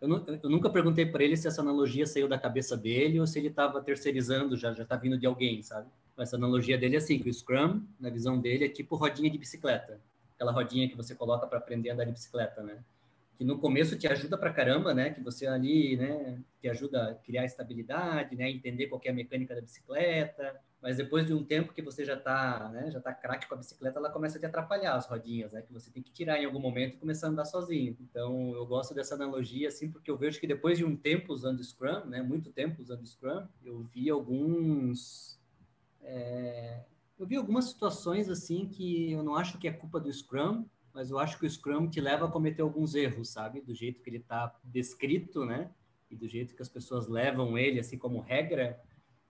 Eu, 0.00 0.26
eu 0.42 0.50
nunca 0.50 0.68
perguntei 0.68 1.06
para 1.06 1.22
ele 1.22 1.36
se 1.36 1.46
essa 1.46 1.60
analogia 1.60 2.04
saiu 2.04 2.26
da 2.26 2.36
cabeça 2.36 2.76
dele 2.76 3.20
ou 3.20 3.26
se 3.26 3.38
ele 3.38 3.46
estava 3.46 3.80
terceirizando, 3.80 4.56
já 4.56 4.72
já 4.72 4.82
está 4.82 4.96
vindo 4.96 5.16
de 5.16 5.26
alguém, 5.26 5.62
sabe? 5.62 5.86
Essa 6.18 6.34
analogia 6.34 6.76
dele 6.76 6.96
é 6.96 6.98
assim, 6.98 7.20
que 7.20 7.30
o 7.30 7.32
Scrum, 7.32 7.84
na 8.00 8.10
visão 8.10 8.40
dele, 8.40 8.64
é 8.64 8.68
tipo 8.68 8.96
rodinha 8.96 9.30
de 9.30 9.38
bicicleta. 9.38 10.00
aquela 10.34 10.50
rodinha 10.50 10.88
que 10.88 10.96
você 10.96 11.14
coloca 11.14 11.46
para 11.46 11.58
aprender 11.58 11.90
a 11.90 11.94
andar 11.94 12.06
de 12.06 12.10
bicicleta, 12.10 12.60
né? 12.60 12.78
Que 13.36 13.44
no 13.44 13.60
começo 13.60 13.96
te 13.96 14.08
ajuda 14.08 14.36
para 14.36 14.52
caramba, 14.52 14.92
né? 14.92 15.10
Que 15.10 15.20
você 15.20 15.46
ali, 15.46 15.96
né, 15.96 16.40
te 16.60 16.68
ajuda 16.68 17.10
a 17.10 17.14
criar 17.14 17.44
estabilidade, 17.44 18.34
né, 18.34 18.50
entender 18.50 18.88
qual 18.88 19.00
é 19.04 19.10
a 19.10 19.14
mecânica 19.14 19.54
da 19.54 19.60
bicicleta, 19.60 20.60
mas 20.80 20.96
depois 20.96 21.26
de 21.26 21.34
um 21.34 21.44
tempo 21.44 21.72
que 21.72 21.82
você 21.82 22.04
já 22.04 22.14
está, 22.14 22.68
né, 22.68 22.90
já 22.90 23.00
tá 23.00 23.12
craque 23.12 23.48
com 23.48 23.54
a 23.54 23.58
bicicleta, 23.58 23.98
ela 23.98 24.10
começa 24.10 24.36
a 24.36 24.40
te 24.40 24.46
atrapalhar 24.46 24.94
as 24.94 25.06
rodinhas, 25.06 25.52
né, 25.52 25.62
que 25.62 25.72
você 25.72 25.90
tem 25.90 26.02
que 26.02 26.12
tirar 26.12 26.40
em 26.40 26.44
algum 26.44 26.60
momento 26.60 26.94
e 26.94 26.98
começar 26.98 27.26
a 27.26 27.30
andar 27.30 27.44
sozinho. 27.44 27.96
Então, 28.00 28.52
eu 28.54 28.64
gosto 28.64 28.94
dessa 28.94 29.14
analogia, 29.14 29.68
assim, 29.68 29.90
porque 29.90 30.10
eu 30.10 30.16
vejo 30.16 30.38
que 30.38 30.46
depois 30.46 30.78
de 30.78 30.84
um 30.84 30.96
tempo 30.96 31.32
usando 31.32 31.62
Scrum, 31.62 32.04
né, 32.06 32.22
muito 32.22 32.52
tempo 32.52 32.80
usando 32.80 33.06
Scrum, 33.06 33.46
eu 33.64 33.82
vi 33.92 34.08
alguns... 34.08 35.38
É, 36.00 36.84
eu 37.18 37.26
vi 37.26 37.34
algumas 37.34 37.64
situações, 37.64 38.30
assim, 38.30 38.68
que 38.68 39.10
eu 39.10 39.24
não 39.24 39.34
acho 39.34 39.58
que 39.58 39.66
é 39.66 39.72
culpa 39.72 39.98
do 39.98 40.12
Scrum, 40.12 40.64
mas 40.94 41.10
eu 41.10 41.18
acho 41.18 41.38
que 41.38 41.46
o 41.46 41.50
Scrum 41.50 41.88
te 41.88 42.00
leva 42.00 42.26
a 42.26 42.30
cometer 42.30 42.62
alguns 42.62 42.94
erros, 42.94 43.30
sabe? 43.30 43.60
Do 43.60 43.74
jeito 43.74 44.00
que 44.00 44.08
ele 44.08 44.18
está 44.18 44.54
descrito, 44.62 45.44
né? 45.44 45.70
E 46.10 46.16
do 46.16 46.28
jeito 46.28 46.54
que 46.54 46.62
as 46.62 46.68
pessoas 46.68 47.08
levam 47.08 47.58
ele, 47.58 47.80
assim, 47.80 47.98
como 47.98 48.20
regra, 48.20 48.80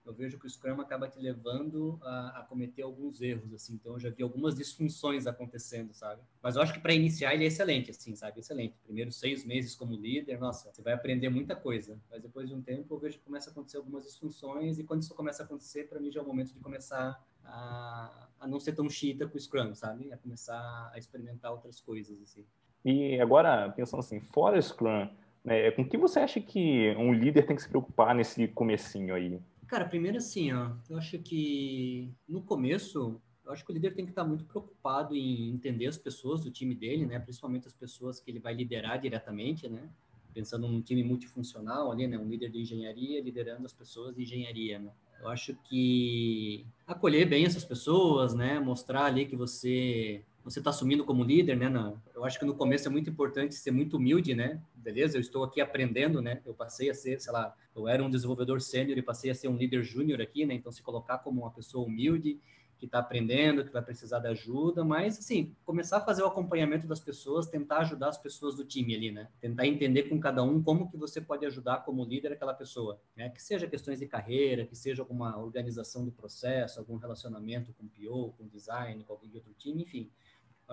eu 0.05 0.13
vejo 0.13 0.39
que 0.39 0.45
o 0.45 0.49
Scrum 0.49 0.81
acaba 0.81 1.07
te 1.07 1.19
levando 1.19 1.99
a, 2.01 2.39
a, 2.39 2.43
cometer 2.43 2.81
alguns 2.81 3.21
erros, 3.21 3.53
assim. 3.53 3.73
Então, 3.75 3.93
eu 3.93 3.99
já 3.99 4.09
vi 4.09 4.23
algumas 4.23 4.55
disfunções 4.55 5.27
acontecendo, 5.27 5.93
sabe? 5.93 6.21
Mas 6.41 6.55
eu 6.55 6.61
acho 6.61 6.73
que 6.73 6.79
para 6.79 6.93
iniciar 6.93 7.33
ele 7.33 7.43
é 7.43 7.47
excelente, 7.47 7.91
assim, 7.91 8.15
sabe? 8.15 8.39
Excelente. 8.39 8.75
Primeiros 8.83 9.19
seis 9.19 9.45
meses 9.45 9.75
como 9.75 9.95
líder, 9.95 10.39
nossa, 10.39 10.71
você 10.71 10.81
vai 10.81 10.93
aprender 10.93 11.29
muita 11.29 11.55
coisa. 11.55 11.99
Mas 12.09 12.21
depois 12.21 12.49
de 12.49 12.55
um 12.55 12.61
tempo, 12.61 12.93
eu 12.93 12.99
vejo 12.99 13.19
que 13.19 13.23
começa 13.25 13.49
a 13.49 13.51
acontecer 13.51 13.77
algumas 13.77 14.03
disfunções 14.03 14.79
e 14.79 14.83
quando 14.83 15.03
isso 15.03 15.13
começa 15.13 15.43
a 15.43 15.45
acontecer, 15.45 15.87
para 15.87 15.99
mim 15.99 16.11
já 16.11 16.19
é 16.19 16.23
o 16.23 16.27
momento 16.27 16.53
de 16.53 16.59
começar 16.59 17.23
a, 17.43 18.29
a 18.39 18.47
não 18.47 18.59
ser 18.59 18.73
tão 18.73 18.89
chita 18.89 19.27
com 19.27 19.37
o 19.37 19.39
Scrum, 19.39 19.75
sabe? 19.75 20.11
A 20.11 20.17
começar 20.17 20.91
a 20.93 20.97
experimentar 20.97 21.51
outras 21.51 21.79
coisas, 21.79 22.19
assim. 22.21 22.45
E 22.83 23.19
agora, 23.19 23.69
pensando 23.71 23.99
assim, 23.99 24.19
fora 24.19 24.61
Scrum, 24.61 25.07
né, 25.43 25.71
com 25.71 25.87
que 25.87 25.97
você 25.97 26.19
acha 26.19 26.39
que 26.39 26.95
um 26.97 27.13
líder 27.13 27.45
tem 27.45 27.55
que 27.55 27.61
se 27.61 27.69
preocupar 27.69 28.15
nesse 28.15 28.47
comecinho 28.47 29.13
aí? 29.13 29.39
Cara, 29.69 29.85
primeiro 29.85 30.17
assim, 30.17 30.51
ó, 30.51 30.71
eu 30.89 30.97
acho 30.97 31.19
que 31.19 32.11
no 32.27 32.41
começo, 32.41 33.21
eu 33.45 33.51
acho 33.51 33.63
que 33.63 33.71
o 33.71 33.73
líder 33.73 33.93
tem 33.93 34.03
que 34.03 34.11
estar 34.11 34.23
muito 34.23 34.43
preocupado 34.43 35.15
em 35.15 35.51
entender 35.51 35.85
as 35.85 35.95
pessoas 35.95 36.41
do 36.41 36.49
time 36.49 36.73
dele, 36.73 37.05
né? 37.05 37.19
Principalmente 37.19 37.67
as 37.67 37.73
pessoas 37.73 38.19
que 38.19 38.31
ele 38.31 38.39
vai 38.39 38.55
liderar 38.55 38.99
diretamente, 38.99 39.69
né? 39.69 39.87
Pensando 40.33 40.67
num 40.67 40.81
time 40.81 41.03
multifuncional 41.03 41.91
ali, 41.91 42.07
né? 42.07 42.17
Um 42.17 42.27
líder 42.27 42.49
de 42.49 42.59
engenharia 42.59 43.21
liderando 43.21 43.63
as 43.63 43.71
pessoas 43.71 44.15
de 44.15 44.23
engenharia, 44.23 44.79
né? 44.79 44.91
Eu 45.21 45.27
acho 45.27 45.53
que 45.69 46.65
acolher 46.87 47.29
bem 47.29 47.45
essas 47.45 47.63
pessoas, 47.63 48.33
né? 48.33 48.59
Mostrar 48.59 49.05
ali 49.05 49.27
que 49.27 49.35
você 49.35 50.25
você 50.43 50.59
está 50.59 50.69
assumindo 50.69 51.03
como 51.05 51.23
líder, 51.23 51.55
né? 51.55 51.69
Na, 51.69 51.93
eu 52.15 52.23
acho 52.23 52.39
que 52.39 52.45
no 52.45 52.55
começo 52.55 52.87
é 52.87 52.91
muito 52.91 53.09
importante 53.09 53.55
ser 53.55 53.71
muito 53.71 53.97
humilde, 53.97 54.33
né? 54.33 54.61
Beleza, 54.73 55.17
eu 55.17 55.21
estou 55.21 55.43
aqui 55.43 55.61
aprendendo, 55.61 56.21
né? 56.21 56.41
Eu 56.45 56.53
passei 56.53 56.89
a 56.89 56.93
ser, 56.93 57.19
sei 57.19 57.31
lá, 57.31 57.53
eu 57.75 57.87
era 57.87 58.03
um 58.03 58.09
desenvolvedor 58.09 58.61
sênior 58.61 58.97
e 58.97 59.01
passei 59.01 59.29
a 59.31 59.35
ser 59.35 59.47
um 59.47 59.55
líder 59.55 59.83
júnior 59.83 60.21
aqui, 60.21 60.45
né? 60.45 60.53
Então, 60.53 60.71
se 60.71 60.81
colocar 60.81 61.19
como 61.19 61.41
uma 61.41 61.51
pessoa 61.51 61.85
humilde, 61.85 62.39
que 62.79 62.85
está 62.85 62.99
aprendendo, 62.99 63.65
que 63.65 63.73
vai 63.73 63.81
precisar 63.81 64.19
de 64.19 64.27
ajuda, 64.27 64.85
mas 64.85 65.19
assim, 65.19 65.53
começar 65.65 65.97
a 65.97 66.01
fazer 66.01 66.23
o 66.23 66.27
acompanhamento 66.27 66.87
das 66.87 67.01
pessoas, 67.01 67.45
tentar 67.45 67.79
ajudar 67.79 68.07
as 68.07 68.17
pessoas 68.17 68.55
do 68.55 68.63
time 68.63 68.95
ali, 68.95 69.11
né? 69.11 69.27
Tentar 69.41 69.67
entender 69.67 70.03
com 70.03 70.17
cada 70.17 70.41
um 70.41 70.63
como 70.63 70.89
que 70.89 70.95
você 70.95 71.19
pode 71.19 71.45
ajudar 71.45 71.83
como 71.83 72.05
líder 72.05 72.31
aquela 72.31 72.53
pessoa, 72.53 73.01
né? 73.17 73.29
Que 73.29 73.43
seja 73.43 73.67
questões 73.67 73.99
de 73.99 74.07
carreira, 74.07 74.65
que 74.65 74.77
seja 74.77 75.01
alguma 75.01 75.37
organização 75.37 76.05
do 76.05 76.11
processo, 76.11 76.79
algum 76.79 76.95
relacionamento 76.95 77.73
com 77.73 77.83
o 77.83 77.89
PO, 77.89 78.33
com 78.37 78.45
o 78.45 78.49
design, 78.49 79.03
com 79.03 79.11
alguém 79.11 79.29
de 79.29 79.35
outro 79.35 79.53
time, 79.53 79.83
enfim 79.83 80.09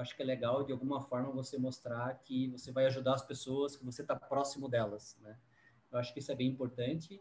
acho 0.02 0.14
que 0.14 0.22
é 0.22 0.24
legal 0.24 0.64
de 0.64 0.72
alguma 0.72 1.00
forma 1.00 1.30
você 1.30 1.58
mostrar 1.58 2.14
que 2.22 2.48
você 2.48 2.70
vai 2.70 2.86
ajudar 2.86 3.14
as 3.14 3.24
pessoas, 3.24 3.76
que 3.76 3.84
você 3.84 4.02
está 4.02 4.14
próximo 4.14 4.68
delas, 4.68 5.16
né? 5.22 5.36
Eu 5.90 5.98
acho 5.98 6.12
que 6.12 6.18
isso 6.18 6.30
é 6.30 6.34
bem 6.34 6.48
importante, 6.48 7.20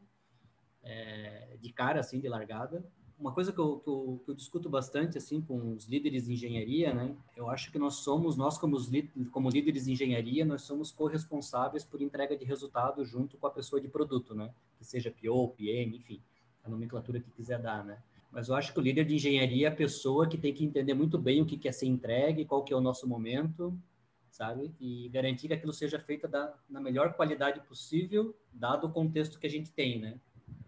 é, 0.83 1.57
de 1.61 1.71
cara, 1.71 1.99
assim, 1.99 2.19
de 2.19 2.27
largada. 2.27 2.85
Uma 3.17 3.33
coisa 3.33 3.53
que 3.53 3.59
eu, 3.59 3.79
que, 3.79 3.89
eu, 3.89 4.21
que 4.25 4.31
eu, 4.31 4.35
discuto 4.35 4.69
bastante, 4.69 5.17
assim, 5.17 5.39
com 5.39 5.73
os 5.73 5.85
líderes 5.85 6.25
de 6.25 6.33
engenharia, 6.33 6.93
né? 6.93 7.15
Eu 7.35 7.49
acho 7.49 7.71
que 7.71 7.79
nós 7.79 7.95
somos, 7.95 8.35
nós 8.35 8.57
como, 8.57 8.75
os, 8.75 8.89
como 9.31 9.49
líderes 9.49 9.85
de 9.85 9.93
engenharia, 9.93 10.43
nós 10.43 10.63
somos 10.63 10.91
corresponsáveis 10.91 11.85
por 11.85 12.01
entrega 12.01 12.35
de 12.35 12.43
resultado 12.43 13.05
junto 13.05 13.37
com 13.37 13.47
a 13.47 13.51
pessoa 13.51 13.79
de 13.79 13.87
produto, 13.87 14.35
né? 14.35 14.53
Que 14.77 14.83
seja 14.83 15.11
PO, 15.11 15.49
PM, 15.55 15.95
enfim, 15.95 16.21
a 16.63 16.69
nomenclatura 16.69 17.21
que 17.21 17.31
quiser 17.31 17.61
dar, 17.61 17.85
né? 17.85 18.03
Mas 18.35 18.49
eu 18.49 18.55
acho 18.55 18.73
que 18.73 18.79
o 18.79 18.81
líder 18.81 19.05
de 19.05 19.15
engenharia 19.15 19.67
é 19.67 19.71
a 19.71 19.73
pessoa 19.73 20.27
que 20.27 20.37
tem 20.37 20.53
que 20.53 20.65
entender 20.65 20.93
muito 20.93 21.17
bem 21.17 21.41
o 21.41 21.45
que 21.45 21.57
quer 21.57 21.71
ser 21.71 21.85
entregue, 21.85 22.43
qual 22.43 22.65
que 22.65 22.73
é 22.73 22.75
o 22.75 22.81
nosso 22.81 23.07
momento, 23.07 23.73
sabe? 24.29 24.75
E 24.77 25.07
garantir 25.07 25.47
que 25.47 25.53
aquilo 25.53 25.71
seja 25.71 25.97
feito 25.97 26.27
da, 26.27 26.53
na 26.69 26.81
melhor 26.81 27.13
qualidade 27.13 27.61
possível, 27.61 28.35
dado 28.51 28.87
o 28.87 28.91
contexto 28.91 29.39
que 29.39 29.47
a 29.47 29.49
gente 29.49 29.71
tem, 29.71 30.01
né? 30.01 30.19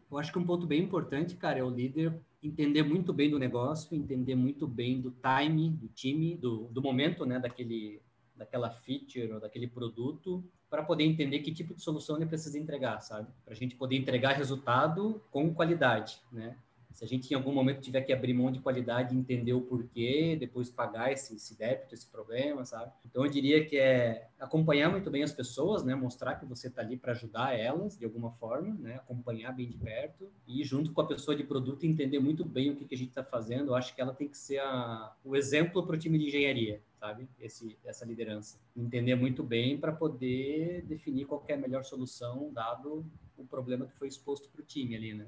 Eu 0.10 0.18
acho 0.18 0.32
que 0.32 0.40
um 0.40 0.46
ponto 0.46 0.66
bem 0.66 0.82
importante, 0.82 1.36
cara, 1.36 1.60
é 1.60 1.64
o 1.64 1.70
líder 1.70 2.18
entender 2.42 2.84
muito 2.84 3.12
bem 3.12 3.30
do 3.30 3.38
negócio, 3.38 3.94
entender 3.94 4.36
muito 4.36 4.66
bem 4.66 5.02
do 5.02 5.12
time, 5.12 5.70
do 5.70 5.90
time, 5.90 6.38
do, 6.38 6.70
do 6.70 6.82
momento, 6.82 7.26
né, 7.26 7.38
daquele, 7.38 8.02
daquela 8.34 8.70
feature 8.70 9.34
ou 9.34 9.42
daquele 9.42 9.68
produto, 9.68 10.42
para 10.70 10.84
poder 10.84 11.04
entender 11.04 11.40
que 11.40 11.52
tipo 11.52 11.76
de 11.76 11.82
solução 11.82 12.16
ele 12.16 12.28
precisa 12.28 12.58
entregar, 12.58 13.02
sabe? 13.02 13.30
Para 13.44 13.54
a 13.54 13.58
gente 13.58 13.76
poder 13.76 13.98
entregar 13.98 14.38
resultado 14.38 15.22
com 15.30 15.54
qualidade, 15.54 16.22
né? 16.32 16.58
Se 16.98 17.04
a 17.04 17.08
gente 17.08 17.30
em 17.30 17.36
algum 17.36 17.54
momento 17.54 17.80
tiver 17.80 18.02
que 18.02 18.12
abrir 18.12 18.34
mão 18.34 18.52
de 18.52 18.60
qualidade, 18.60 19.16
entender 19.16 19.54
o 19.54 19.62
porquê, 19.62 20.36
depois 20.40 20.68
pagar 20.68 21.12
esse, 21.12 21.36
esse 21.36 21.56
débito, 21.56 21.94
esse 21.94 22.08
problema, 22.08 22.66
sabe? 22.66 22.92
Então 23.06 23.24
eu 23.24 23.30
diria 23.30 23.64
que 23.64 23.78
é 23.78 24.30
acompanhar 24.40 24.90
muito 24.90 25.12
bem 25.12 25.22
as 25.22 25.32
pessoas, 25.32 25.84
né? 25.84 25.94
Mostrar 25.94 26.34
que 26.38 26.46
você 26.48 26.70
está 26.70 26.82
ali 26.82 26.98
para 26.98 27.12
ajudar 27.12 27.56
elas 27.56 28.00
de 28.00 28.04
alguma 28.04 28.32
forma, 28.32 28.74
né? 28.80 28.96
Acompanhar 28.96 29.52
bem 29.52 29.70
de 29.70 29.78
perto 29.78 30.28
e 30.48 30.64
junto 30.64 30.92
com 30.92 31.00
a 31.00 31.06
pessoa 31.06 31.38
de 31.38 31.44
produto 31.44 31.86
entender 31.86 32.18
muito 32.18 32.44
bem 32.44 32.72
o 32.72 32.76
que, 32.76 32.86
que 32.86 32.96
a 32.96 32.98
gente 32.98 33.10
está 33.10 33.24
fazendo. 33.24 33.68
Eu 33.68 33.76
acho 33.76 33.94
que 33.94 34.02
ela 34.02 34.16
tem 34.16 34.28
que 34.28 34.38
ser 34.38 34.58
a, 34.58 35.14
o 35.24 35.36
exemplo 35.36 35.86
para 35.86 35.96
o 35.96 36.00
time 36.00 36.18
de 36.18 36.26
engenharia, 36.26 36.82
sabe? 37.00 37.30
Esse, 37.40 37.78
essa 37.86 38.06
liderança. 38.06 38.58
Entender 38.76 39.14
muito 39.14 39.44
bem 39.44 39.78
para 39.78 39.92
poder 39.92 40.82
definir 40.88 41.26
qual 41.26 41.46
é 41.48 41.54
a 41.54 41.58
melhor 41.58 41.84
solução 41.84 42.50
dado 42.52 43.06
o 43.38 43.46
problema 43.46 43.86
que 43.86 43.94
foi 43.94 44.08
exposto 44.08 44.50
para 44.50 44.64
o 44.64 44.66
time 44.66 44.96
ali, 44.96 45.14
né? 45.14 45.28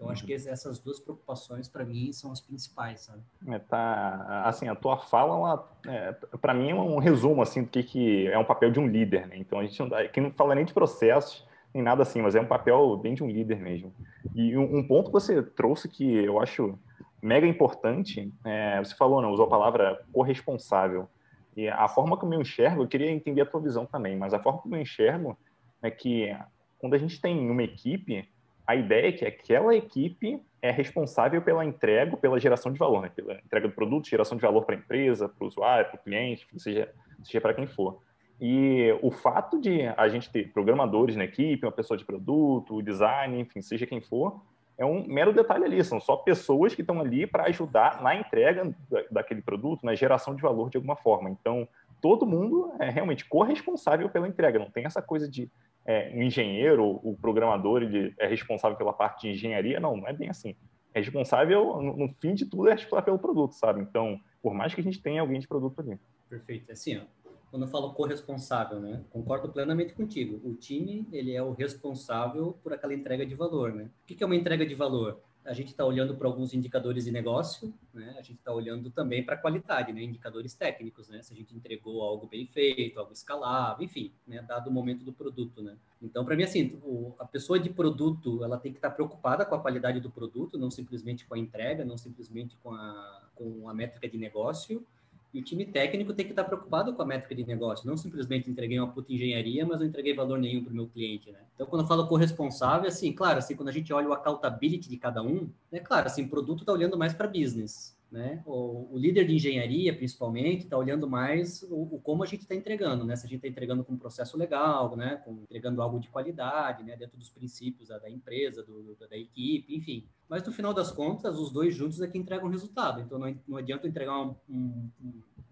Então, 0.00 0.10
acho 0.10 0.24
que 0.24 0.34
uhum. 0.34 0.50
essas 0.50 0.78
duas 0.78 0.98
preocupações, 0.98 1.68
para 1.68 1.84
mim, 1.84 2.10
são 2.10 2.32
as 2.32 2.40
principais, 2.40 3.00
sabe? 3.00 3.20
É, 3.46 3.58
tá, 3.58 4.44
assim, 4.46 4.66
a 4.66 4.74
tua 4.74 4.96
fala, 4.96 5.70
é, 5.86 6.12
para 6.40 6.54
mim, 6.54 6.70
é 6.70 6.74
um 6.74 6.98
resumo, 6.98 7.42
assim, 7.42 7.64
do 7.64 7.68
que, 7.68 7.82
que 7.82 8.26
é 8.28 8.38
um 8.38 8.44
papel 8.44 8.70
de 8.70 8.80
um 8.80 8.88
líder, 8.88 9.26
né? 9.26 9.36
Então, 9.36 9.58
a 9.58 9.62
gente 9.62 9.78
não, 9.78 9.94
aqui 9.94 10.18
não 10.18 10.30
fala 10.30 10.54
nem 10.54 10.64
de 10.64 10.72
processos, 10.72 11.46
nem 11.74 11.82
nada 11.82 12.02
assim, 12.02 12.22
mas 12.22 12.34
é 12.34 12.40
um 12.40 12.46
papel 12.46 12.96
bem 12.96 13.12
de 13.12 13.22
um 13.22 13.28
líder 13.28 13.60
mesmo. 13.60 13.92
E 14.34 14.56
um, 14.56 14.78
um 14.78 14.88
ponto 14.88 15.08
que 15.08 15.12
você 15.12 15.42
trouxe 15.42 15.86
que 15.86 16.10
eu 16.24 16.40
acho 16.40 16.78
mega 17.20 17.46
importante, 17.46 18.32
é, 18.42 18.78
você 18.78 18.94
falou, 18.94 19.20
não, 19.20 19.28
né, 19.28 19.34
usou 19.34 19.44
a 19.44 19.50
palavra 19.50 20.02
corresponsável. 20.10 21.10
E 21.54 21.68
a 21.68 21.88
forma 21.88 22.16
como 22.16 22.32
eu 22.32 22.40
enxergo, 22.40 22.84
eu 22.84 22.88
queria 22.88 23.10
entender 23.10 23.42
a 23.42 23.46
tua 23.46 23.60
visão 23.60 23.84
também, 23.84 24.16
mas 24.16 24.32
a 24.32 24.38
forma 24.38 24.60
como 24.60 24.76
eu 24.76 24.80
enxergo 24.80 25.36
é 25.82 25.90
que 25.90 26.34
quando 26.78 26.94
a 26.94 26.98
gente 26.98 27.20
tem 27.20 27.50
uma 27.50 27.62
equipe, 27.62 28.26
a 28.70 28.76
ideia 28.76 29.08
é 29.08 29.12
que 29.12 29.26
aquela 29.26 29.74
equipe 29.74 30.40
é 30.62 30.70
responsável 30.70 31.42
pela 31.42 31.64
entrega, 31.64 32.16
pela 32.16 32.38
geração 32.38 32.72
de 32.72 32.78
valor, 32.78 33.02
né? 33.02 33.10
pela 33.14 33.34
entrega 33.34 33.66
do 33.66 33.74
produto, 33.74 34.08
geração 34.08 34.36
de 34.36 34.42
valor 34.42 34.64
para 34.64 34.76
a 34.76 34.78
empresa, 34.78 35.28
para 35.28 35.44
o 35.44 35.48
usuário, 35.48 35.90
para 35.90 35.96
o 35.98 36.02
cliente, 36.04 36.46
seja, 36.56 36.88
seja 37.24 37.40
para 37.40 37.52
quem 37.52 37.66
for. 37.66 38.00
E 38.40 38.96
o 39.02 39.10
fato 39.10 39.60
de 39.60 39.82
a 39.96 40.08
gente 40.08 40.30
ter 40.30 40.52
programadores 40.52 41.16
na 41.16 41.24
equipe, 41.24 41.66
uma 41.66 41.72
pessoa 41.72 41.98
de 41.98 42.04
produto, 42.04 42.80
design, 42.80 43.40
enfim, 43.40 43.60
seja 43.60 43.86
quem 43.86 44.00
for, 44.00 44.40
é 44.78 44.84
um 44.84 45.04
mero 45.04 45.32
detalhe 45.32 45.64
ali. 45.64 45.82
São 45.82 46.00
só 46.00 46.16
pessoas 46.16 46.72
que 46.72 46.82
estão 46.82 47.00
ali 47.00 47.26
para 47.26 47.46
ajudar 47.46 48.00
na 48.00 48.14
entrega 48.14 48.72
daquele 49.10 49.42
produto, 49.42 49.84
na 49.84 49.96
geração 49.96 50.36
de 50.36 50.42
valor 50.42 50.70
de 50.70 50.76
alguma 50.76 50.94
forma. 50.94 51.28
Então, 51.28 51.66
todo 52.00 52.24
mundo 52.24 52.72
é 52.78 52.88
realmente 52.88 53.24
corresponsável 53.24 54.08
pela 54.08 54.28
entrega. 54.28 54.60
Não 54.60 54.70
tem 54.70 54.86
essa 54.86 55.02
coisa 55.02 55.28
de 55.28 55.50
é, 55.90 56.12
um 56.14 56.22
engenheiro, 56.22 57.00
o 57.02 57.16
programador, 57.20 57.82
ele 57.82 58.14
é 58.18 58.28
responsável 58.28 58.76
pela 58.78 58.92
parte 58.92 59.22
de 59.22 59.34
engenharia. 59.34 59.80
Não, 59.80 59.96
não 59.96 60.06
é 60.06 60.12
bem 60.12 60.28
assim. 60.28 60.54
É 60.94 61.00
responsável, 61.00 61.82
no, 61.82 61.96
no 61.96 62.14
fim 62.20 62.34
de 62.34 62.46
tudo, 62.46 62.68
é 62.68 62.74
responsável 62.74 63.04
pelo 63.04 63.18
produto, 63.18 63.52
sabe? 63.52 63.80
Então, 63.80 64.20
por 64.40 64.54
mais 64.54 64.72
que 64.72 64.80
a 64.80 64.84
gente 64.84 65.02
tenha 65.02 65.20
alguém 65.20 65.40
de 65.40 65.48
produto 65.48 65.80
ali. 65.80 65.98
Perfeito. 66.28 66.68
É 66.68 66.72
assim, 66.72 66.98
ó, 66.98 67.30
quando 67.50 67.62
eu 67.64 67.68
falo 67.68 67.92
corresponsável, 67.92 68.78
né? 68.78 69.02
Concordo 69.10 69.48
plenamente 69.48 69.92
contigo. 69.92 70.40
O 70.48 70.54
time, 70.54 71.06
ele 71.12 71.34
é 71.34 71.42
o 71.42 71.52
responsável 71.52 72.56
por 72.62 72.72
aquela 72.72 72.94
entrega 72.94 73.26
de 73.26 73.34
valor, 73.34 73.72
né? 73.72 73.90
O 74.02 74.06
que 74.06 74.22
é 74.22 74.26
uma 74.26 74.36
entrega 74.36 74.64
de 74.64 74.74
valor? 74.74 75.20
A 75.44 75.52
gente 75.52 75.68
está 75.68 75.84
olhando 75.84 76.14
para 76.14 76.28
alguns 76.28 76.52
indicadores 76.52 77.04
de 77.04 77.10
negócio, 77.10 77.72
né? 77.94 78.14
A 78.18 78.22
gente 78.22 78.38
está 78.38 78.52
olhando 78.52 78.90
também 78.90 79.24
para 79.24 79.34
a 79.34 79.38
qualidade, 79.38 79.92
né? 79.92 80.02
Indicadores 80.02 80.54
técnicos, 80.54 81.08
né? 81.08 81.22
Se 81.22 81.32
a 81.32 81.36
gente 81.36 81.54
entregou 81.56 82.02
algo 82.02 82.26
bem 82.26 82.46
feito, 82.46 82.98
algo 82.98 83.12
escalável, 83.12 83.84
enfim, 83.84 84.12
né? 84.26 84.42
Dado 84.42 84.68
o 84.68 84.72
momento 84.72 85.04
do 85.04 85.12
produto, 85.12 85.62
né? 85.62 85.76
Então, 86.02 86.24
para 86.24 86.36
mim, 86.36 86.42
assim, 86.42 86.78
o, 86.82 87.14
a 87.18 87.24
pessoa 87.24 87.58
de 87.58 87.70
produto, 87.70 88.44
ela 88.44 88.58
tem 88.58 88.72
que 88.72 88.78
estar 88.78 88.90
tá 88.90 88.94
preocupada 88.94 89.44
com 89.44 89.54
a 89.54 89.60
qualidade 89.60 90.00
do 90.00 90.10
produto, 90.10 90.58
não 90.58 90.70
simplesmente 90.70 91.24
com 91.26 91.34
a 91.34 91.38
entrega, 91.38 91.84
não 91.84 91.96
simplesmente 91.96 92.56
com 92.62 92.72
a, 92.74 93.28
com 93.34 93.68
a 93.68 93.74
métrica 93.74 94.08
de 94.08 94.18
negócio, 94.18 94.86
E 95.32 95.38
o 95.38 95.44
time 95.44 95.64
técnico 95.64 96.12
tem 96.12 96.26
que 96.26 96.32
estar 96.32 96.42
preocupado 96.42 96.92
com 96.92 97.02
a 97.02 97.06
métrica 97.06 97.34
de 97.34 97.44
negócio, 97.44 97.86
não 97.86 97.96
simplesmente 97.96 98.50
entreguei 98.50 98.80
uma 98.80 98.90
puta 98.90 99.12
engenharia, 99.12 99.64
mas 99.64 99.78
não 99.78 99.86
entreguei 99.86 100.12
valor 100.12 100.38
nenhum 100.38 100.64
para 100.64 100.72
o 100.72 100.76
meu 100.76 100.88
cliente, 100.88 101.30
né? 101.30 101.38
Então, 101.54 101.66
quando 101.66 101.82
eu 101.82 101.88
falo 101.88 102.06
corresponsável, 102.08 102.88
assim, 102.88 103.12
claro, 103.12 103.38
assim, 103.38 103.54
quando 103.54 103.68
a 103.68 103.72
gente 103.72 103.92
olha 103.92 104.08
o 104.08 104.12
accountability 104.12 104.88
de 104.88 104.96
cada 104.96 105.22
um, 105.22 105.48
é 105.70 105.76
né, 105.76 105.80
claro, 105.80 106.06
assim, 106.06 106.24
o 106.24 106.28
produto 106.28 106.60
está 106.60 106.72
olhando 106.72 106.98
mais 106.98 107.14
para 107.14 107.28
business, 107.28 107.96
né? 108.10 108.42
O, 108.44 108.94
o, 108.94 108.98
líder 108.98 109.24
de 109.24 109.34
engenharia, 109.34 109.94
principalmente, 109.94 110.64
está 110.64 110.76
olhando 110.76 111.08
mais 111.08 111.62
o, 111.62 111.94
o, 111.94 112.00
como 112.00 112.24
a 112.24 112.26
gente 112.26 112.42
está 112.42 112.54
entregando, 112.54 113.04
né? 113.04 113.14
Se 113.14 113.24
a 113.24 113.28
gente 113.28 113.38
está 113.38 113.48
entregando 113.48 113.84
com 113.84 113.92
um 113.92 113.98
processo 113.98 114.36
legal, 114.36 114.96
né? 114.96 115.16
Com, 115.24 115.42
entregando 115.42 115.80
algo 115.80 116.00
de 116.00 116.08
qualidade, 116.08 116.82
né? 116.82 116.96
Dentro 116.96 117.16
dos 117.16 117.30
princípios 117.30 117.88
da, 117.88 117.98
da 117.98 118.10
empresa, 118.10 118.64
do, 118.64 118.82
do, 118.82 119.08
da 119.08 119.16
equipe, 119.16 119.76
enfim. 119.76 120.08
Mas 120.28 120.44
no 120.44 120.52
final 120.52 120.74
das 120.74 120.90
contas, 120.90 121.38
os 121.38 121.52
dois 121.52 121.74
juntos 121.74 122.00
é 122.00 122.08
que 122.08 122.18
entregam 122.18 122.48
resultado. 122.48 123.00
Então 123.00 123.18
não, 123.18 123.36
não 123.46 123.56
adianta 123.56 123.86
entregar 123.86 124.20
um, 124.20 124.34
um, 124.48 124.90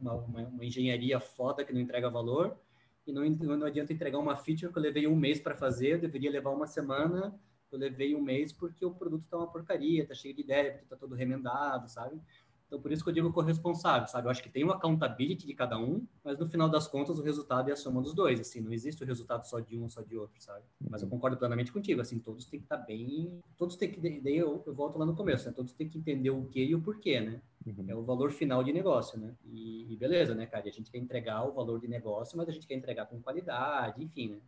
uma, 0.00 0.14
uma, 0.14 0.40
uma, 0.42 0.64
engenharia 0.64 1.20
foda 1.20 1.64
que 1.64 1.72
não 1.72 1.80
entrega 1.80 2.10
valor 2.10 2.56
e 3.06 3.12
não, 3.12 3.22
não 3.24 3.66
adianta 3.66 3.92
entregar 3.92 4.18
uma 4.18 4.36
feature 4.36 4.72
que 4.72 4.78
eu 4.78 4.82
levei 4.82 5.06
um 5.06 5.16
mês 5.16 5.40
para 5.40 5.54
fazer, 5.54 5.94
eu 5.94 5.98
deveria 6.00 6.30
levar 6.30 6.50
uma 6.50 6.66
semana, 6.66 7.38
eu 7.70 7.78
levei 7.78 8.14
um 8.14 8.20
mês 8.20 8.52
porque 8.52 8.84
o 8.84 8.94
produto 8.94 9.24
está 9.24 9.36
uma 9.36 9.50
porcaria, 9.50 10.02
está 10.02 10.14
cheio 10.14 10.34
de 10.34 10.42
débito, 10.42 10.84
está 10.84 10.96
todo 10.96 11.14
remendado, 11.14 11.88
sabe? 11.88 12.20
Então, 12.68 12.78
por 12.78 12.92
isso 12.92 13.02
que 13.02 13.08
eu 13.08 13.14
digo 13.14 13.32
corresponsável, 13.32 14.06
sabe? 14.06 14.26
Eu 14.26 14.30
acho 14.30 14.42
que 14.42 14.50
tem 14.50 14.62
uma 14.62 14.74
accountability 14.74 15.46
de 15.46 15.54
cada 15.54 15.78
um, 15.78 16.06
mas 16.22 16.38
no 16.38 16.46
final 16.46 16.68
das 16.68 16.86
contas 16.86 17.18
o 17.18 17.22
resultado 17.22 17.70
é 17.70 17.72
a 17.72 17.76
soma 17.76 18.02
dos 18.02 18.12
dois, 18.12 18.38
assim, 18.38 18.60
não 18.60 18.70
existe 18.70 19.02
o 19.02 19.06
resultado 19.06 19.44
só 19.48 19.58
de 19.58 19.76
um 19.76 19.84
ou 19.84 19.88
só 19.88 20.02
de 20.02 20.18
outro, 20.18 20.40
sabe? 20.40 20.62
Mas 20.88 21.00
eu 21.00 21.06
uhum. 21.06 21.12
concordo 21.12 21.38
plenamente 21.38 21.72
contigo, 21.72 22.02
assim, 22.02 22.18
todos 22.18 22.44
têm 22.44 22.60
que 22.60 22.66
estar 22.66 22.76
tá 22.76 22.84
bem, 22.84 23.40
todos 23.56 23.74
têm 23.76 23.90
que, 23.90 24.20
daí 24.20 24.36
eu, 24.36 24.62
eu 24.66 24.74
volto 24.74 24.98
lá 24.98 25.06
no 25.06 25.16
começo, 25.16 25.46
né? 25.46 25.54
Todos 25.56 25.72
têm 25.72 25.88
que 25.88 25.96
entender 25.96 26.28
o 26.28 26.44
que 26.44 26.62
e 26.62 26.74
o 26.74 26.82
porquê, 26.82 27.20
né? 27.20 27.40
Uhum. 27.66 27.84
É 27.88 27.94
o 27.94 28.02
valor 28.02 28.30
final 28.32 28.62
de 28.62 28.70
negócio, 28.70 29.18
né? 29.18 29.34
E, 29.46 29.90
e 29.90 29.96
beleza, 29.96 30.34
né, 30.34 30.44
cara? 30.44 30.66
E 30.66 30.68
a 30.68 30.72
gente 30.72 30.90
quer 30.90 30.98
entregar 30.98 31.48
o 31.48 31.52
valor 31.52 31.80
de 31.80 31.88
negócio, 31.88 32.36
mas 32.36 32.50
a 32.50 32.52
gente 32.52 32.66
quer 32.66 32.74
entregar 32.74 33.06
com 33.06 33.18
qualidade, 33.22 34.04
enfim, 34.04 34.32
né? 34.32 34.38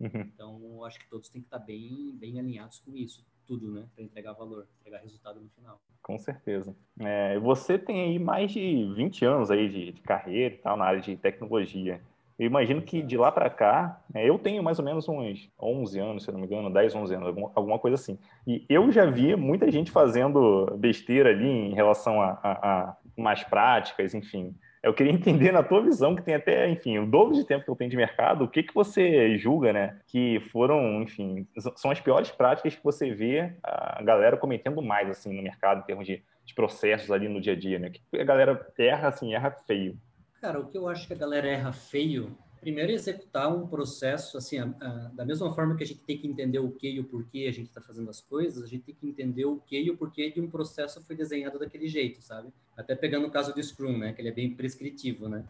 Uhum. 0.00 0.20
Então, 0.20 0.84
acho 0.84 0.98
que 0.98 1.08
todos 1.08 1.30
têm 1.30 1.40
que 1.40 1.46
estar 1.46 1.60
tá 1.60 1.64
bem, 1.64 2.14
bem 2.14 2.38
alinhados 2.38 2.78
com 2.80 2.94
isso 2.94 3.24
tudo, 3.46 3.70
né? 3.70 3.84
Para 3.94 4.04
entregar 4.04 4.32
valor, 4.32 4.66
entregar 4.80 5.00
resultado 5.00 5.40
no 5.40 5.48
final. 5.50 5.80
Com 6.02 6.18
certeza. 6.18 6.76
É, 7.00 7.38
você 7.38 7.78
tem 7.78 8.02
aí 8.02 8.18
mais 8.18 8.52
de 8.52 8.92
20 8.94 9.24
anos 9.24 9.50
aí 9.50 9.68
de, 9.68 9.92
de, 9.92 10.00
carreira 10.02 10.54
e 10.54 10.58
tal 10.58 10.76
na 10.76 10.84
área 10.84 11.00
de 11.00 11.16
tecnologia. 11.16 12.00
Eu 12.38 12.46
imagino 12.46 12.82
que 12.82 13.00
de 13.00 13.16
lá 13.16 13.30
para 13.30 13.48
cá, 13.48 14.02
é, 14.12 14.28
eu 14.28 14.38
tenho 14.38 14.62
mais 14.62 14.78
ou 14.78 14.84
menos 14.84 15.08
uns 15.08 15.48
11 15.58 15.98
anos, 16.00 16.24
se 16.24 16.32
não 16.32 16.40
me 16.40 16.46
engano, 16.46 16.72
10, 16.72 16.94
11 16.94 17.14
anos, 17.14 17.28
alguma, 17.28 17.52
alguma 17.54 17.78
coisa 17.78 17.94
assim. 17.94 18.18
E 18.46 18.66
eu 18.68 18.90
já 18.90 19.06
vi 19.06 19.34
muita 19.36 19.70
gente 19.70 19.90
fazendo 19.90 20.66
besteira 20.76 21.30
ali 21.30 21.48
em 21.48 21.74
relação 21.74 22.20
a, 22.20 22.38
a, 22.42 22.52
a 22.52 22.96
mais 23.16 23.44
práticas, 23.44 24.14
enfim. 24.14 24.54
Eu 24.84 24.92
queria 24.94 25.10
entender 25.14 25.50
na 25.50 25.62
tua 25.62 25.82
visão, 25.82 26.14
que 26.14 26.22
tem 26.22 26.34
até, 26.34 26.68
enfim, 26.68 26.98
o 26.98 27.06
dobro 27.06 27.34
de 27.34 27.44
tempo 27.44 27.64
que 27.64 27.70
eu 27.70 27.76
tenho 27.76 27.90
de 27.90 27.96
mercado, 27.96 28.44
o 28.44 28.48
que, 28.48 28.62
que 28.62 28.74
você 28.74 29.36
julga, 29.38 29.72
né, 29.72 29.98
que 30.06 30.40
foram, 30.52 31.02
enfim, 31.02 31.46
são 31.76 31.90
as 31.90 32.00
piores 32.00 32.30
práticas 32.30 32.74
que 32.74 32.84
você 32.84 33.12
vê 33.12 33.54
a 33.62 34.02
galera 34.02 34.36
cometendo 34.36 34.82
mais, 34.82 35.08
assim, 35.08 35.34
no 35.34 35.42
mercado, 35.42 35.80
em 35.80 35.84
termos 35.84 36.06
de, 36.06 36.22
de 36.44 36.54
processos 36.54 37.10
ali 37.10 37.28
no 37.28 37.40
dia 37.40 37.54
a 37.54 37.56
dia, 37.56 37.78
né? 37.78 37.90
Que 37.90 38.20
a 38.20 38.24
galera 38.24 38.66
erra, 38.78 39.08
assim, 39.08 39.34
erra 39.34 39.50
feio. 39.50 39.98
Cara, 40.40 40.60
o 40.60 40.66
que 40.66 40.76
eu 40.76 40.86
acho 40.86 41.06
que 41.06 41.14
a 41.14 41.16
galera 41.16 41.48
erra 41.48 41.72
feio 41.72 42.36
primeiro 42.64 42.92
executar 42.92 43.54
um 43.54 43.66
processo 43.66 44.38
assim, 44.38 44.58
a, 44.58 44.64
a, 44.80 44.88
da 45.14 45.24
mesma 45.24 45.52
forma 45.52 45.76
que 45.76 45.84
a 45.84 45.86
gente 45.86 46.00
tem 46.00 46.16
que 46.16 46.26
entender 46.26 46.58
o 46.58 46.70
que 46.70 46.88
e 46.88 46.98
o 46.98 47.04
porquê 47.04 47.46
a 47.46 47.52
gente 47.52 47.68
está 47.68 47.80
fazendo 47.80 48.08
as 48.08 48.22
coisas, 48.22 48.64
a 48.64 48.66
gente 48.66 48.84
tem 48.84 48.94
que 48.94 49.06
entender 49.06 49.44
o 49.44 49.60
que 49.60 49.78
e 49.78 49.90
o 49.90 49.96
porquê 49.98 50.30
de 50.30 50.40
um 50.40 50.48
processo 50.48 51.02
foi 51.02 51.14
desenhado 51.14 51.58
daquele 51.58 51.86
jeito, 51.86 52.22
sabe? 52.22 52.48
Até 52.74 52.94
pegando 52.94 53.26
o 53.26 53.30
caso 53.30 53.54
do 53.54 53.62
Scrum, 53.62 53.98
né, 53.98 54.14
que 54.14 54.22
ele 54.22 54.30
é 54.30 54.32
bem 54.32 54.54
prescritivo, 54.54 55.28
né? 55.28 55.44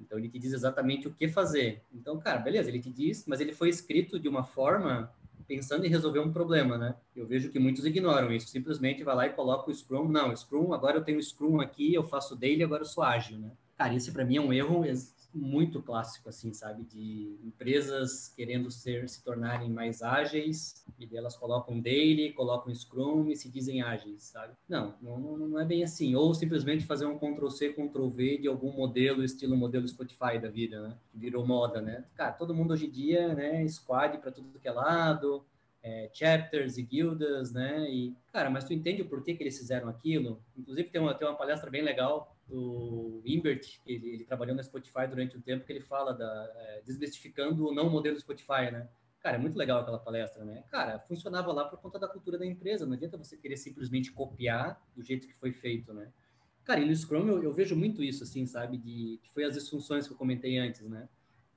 Então 0.00 0.18
ele 0.18 0.28
te 0.28 0.38
diz 0.38 0.52
exatamente 0.52 1.06
o 1.06 1.14
que 1.14 1.28
fazer. 1.28 1.80
Então, 1.94 2.18
cara, 2.18 2.40
beleza, 2.40 2.68
ele 2.68 2.80
te 2.80 2.90
diz, 2.90 3.24
mas 3.26 3.40
ele 3.40 3.52
foi 3.52 3.68
escrito 3.68 4.18
de 4.18 4.28
uma 4.28 4.42
forma 4.42 5.12
pensando 5.46 5.86
em 5.86 5.88
resolver 5.88 6.18
um 6.18 6.32
problema, 6.32 6.76
né? 6.76 6.94
Eu 7.14 7.26
vejo 7.26 7.50
que 7.50 7.58
muitos 7.58 7.86
ignoram 7.86 8.32
isso, 8.32 8.48
simplesmente 8.48 9.04
vai 9.04 9.14
lá 9.14 9.26
e 9.26 9.32
coloca 9.32 9.70
o 9.70 9.74
Scrum, 9.74 10.08
não, 10.08 10.34
Scrum, 10.36 10.74
agora 10.74 10.98
eu 10.98 11.04
tenho 11.04 11.22
Scrum 11.22 11.60
aqui, 11.60 11.94
eu 11.94 12.02
faço 12.04 12.36
dele, 12.36 12.64
agora 12.64 12.82
eu 12.82 12.86
sou 12.86 13.04
ágil, 13.04 13.38
né? 13.38 13.52
Cara, 13.76 13.94
isso 13.94 14.12
para 14.12 14.24
mim 14.24 14.36
é 14.36 14.40
um 14.40 14.52
erro 14.52 14.84
muito 15.34 15.82
clássico, 15.82 16.28
assim, 16.28 16.52
sabe? 16.52 16.84
De 16.84 17.38
empresas 17.44 18.28
querendo 18.28 18.70
ser, 18.70 19.08
se 19.08 19.22
tornarem 19.22 19.70
mais 19.70 20.02
ágeis, 20.02 20.84
e 20.98 21.16
elas 21.16 21.36
colocam 21.36 21.80
daily, 21.80 22.32
colocam 22.32 22.74
Scrum 22.74 23.28
e 23.28 23.36
se 23.36 23.48
dizem 23.48 23.82
ágeis, 23.82 24.24
sabe? 24.24 24.54
Não, 24.68 24.94
não, 25.00 25.36
não 25.36 25.60
é 25.60 25.64
bem 25.64 25.84
assim. 25.84 26.14
Ou 26.14 26.34
simplesmente 26.34 26.84
fazer 26.84 27.06
um 27.06 27.18
Ctrl-C, 27.18 27.74
Ctrl-V 27.74 28.38
de 28.38 28.48
algum 28.48 28.72
modelo, 28.72 29.22
estilo 29.22 29.56
modelo 29.56 29.86
Spotify 29.86 30.38
da 30.40 30.48
vida, 30.48 30.80
né? 30.80 30.96
Virou 31.14 31.46
moda, 31.46 31.80
né? 31.80 32.04
Cara, 32.14 32.32
todo 32.32 32.54
mundo 32.54 32.72
hoje 32.72 32.86
em 32.86 32.90
dia, 32.90 33.34
né? 33.34 33.66
Squad 33.68 34.18
para 34.18 34.32
tudo 34.32 34.58
que 34.58 34.68
é 34.68 34.72
lado, 34.72 35.44
é, 35.82 36.10
chapters 36.12 36.78
e 36.78 36.82
guildas, 36.82 37.52
né? 37.52 37.88
E, 37.90 38.14
cara, 38.32 38.50
mas 38.50 38.64
tu 38.64 38.72
entende 38.72 39.02
o 39.02 39.08
porquê 39.08 39.34
que 39.34 39.42
eles 39.42 39.58
fizeram 39.58 39.88
aquilo? 39.88 40.42
Inclusive, 40.56 40.88
tem 40.88 41.00
uma, 41.00 41.14
tem 41.14 41.28
uma 41.28 41.36
palestra 41.36 41.70
bem 41.70 41.82
legal 41.82 42.34
o 42.50 43.20
Imbert, 43.24 43.80
ele, 43.86 44.08
ele, 44.08 44.24
trabalhou 44.24 44.56
na 44.56 44.62
Spotify 44.62 45.06
durante 45.08 45.36
um 45.36 45.40
tempo, 45.40 45.64
que 45.64 45.72
ele 45.72 45.80
fala 45.80 46.12
da 46.12 46.52
é, 46.56 46.82
desmistificando 46.84 47.68
o 47.68 47.74
não 47.74 47.90
modelo 47.90 48.18
Spotify, 48.18 48.70
né? 48.72 48.88
Cara, 49.20 49.36
é 49.36 49.38
muito 49.38 49.58
legal 49.58 49.80
aquela 49.80 49.98
palestra, 49.98 50.44
né? 50.44 50.64
Cara, 50.70 50.98
funcionava 51.00 51.52
lá 51.52 51.64
por 51.64 51.80
conta 51.80 51.98
da 51.98 52.08
cultura 52.08 52.38
da 52.38 52.46
empresa. 52.46 52.86
Não 52.86 52.94
adianta 52.94 53.18
você 53.18 53.36
querer 53.36 53.56
simplesmente 53.56 54.12
copiar 54.12 54.80
do 54.96 55.02
jeito 55.02 55.26
que 55.26 55.34
foi 55.34 55.52
feito, 55.52 55.92
né? 55.92 56.10
Cara, 56.64 56.80
e 56.80 56.86
no 56.86 56.94
Scrum 56.94 57.26
eu, 57.26 57.42
eu 57.42 57.52
vejo 57.52 57.74
muito 57.74 58.02
isso, 58.02 58.22
assim, 58.22 58.46
sabe? 58.46 58.78
De 58.78 59.18
que 59.22 59.30
foi 59.32 59.44
as 59.44 59.54
disfunções 59.54 60.06
que 60.06 60.12
eu 60.12 60.16
comentei 60.16 60.58
antes, 60.58 60.82
né? 60.82 61.08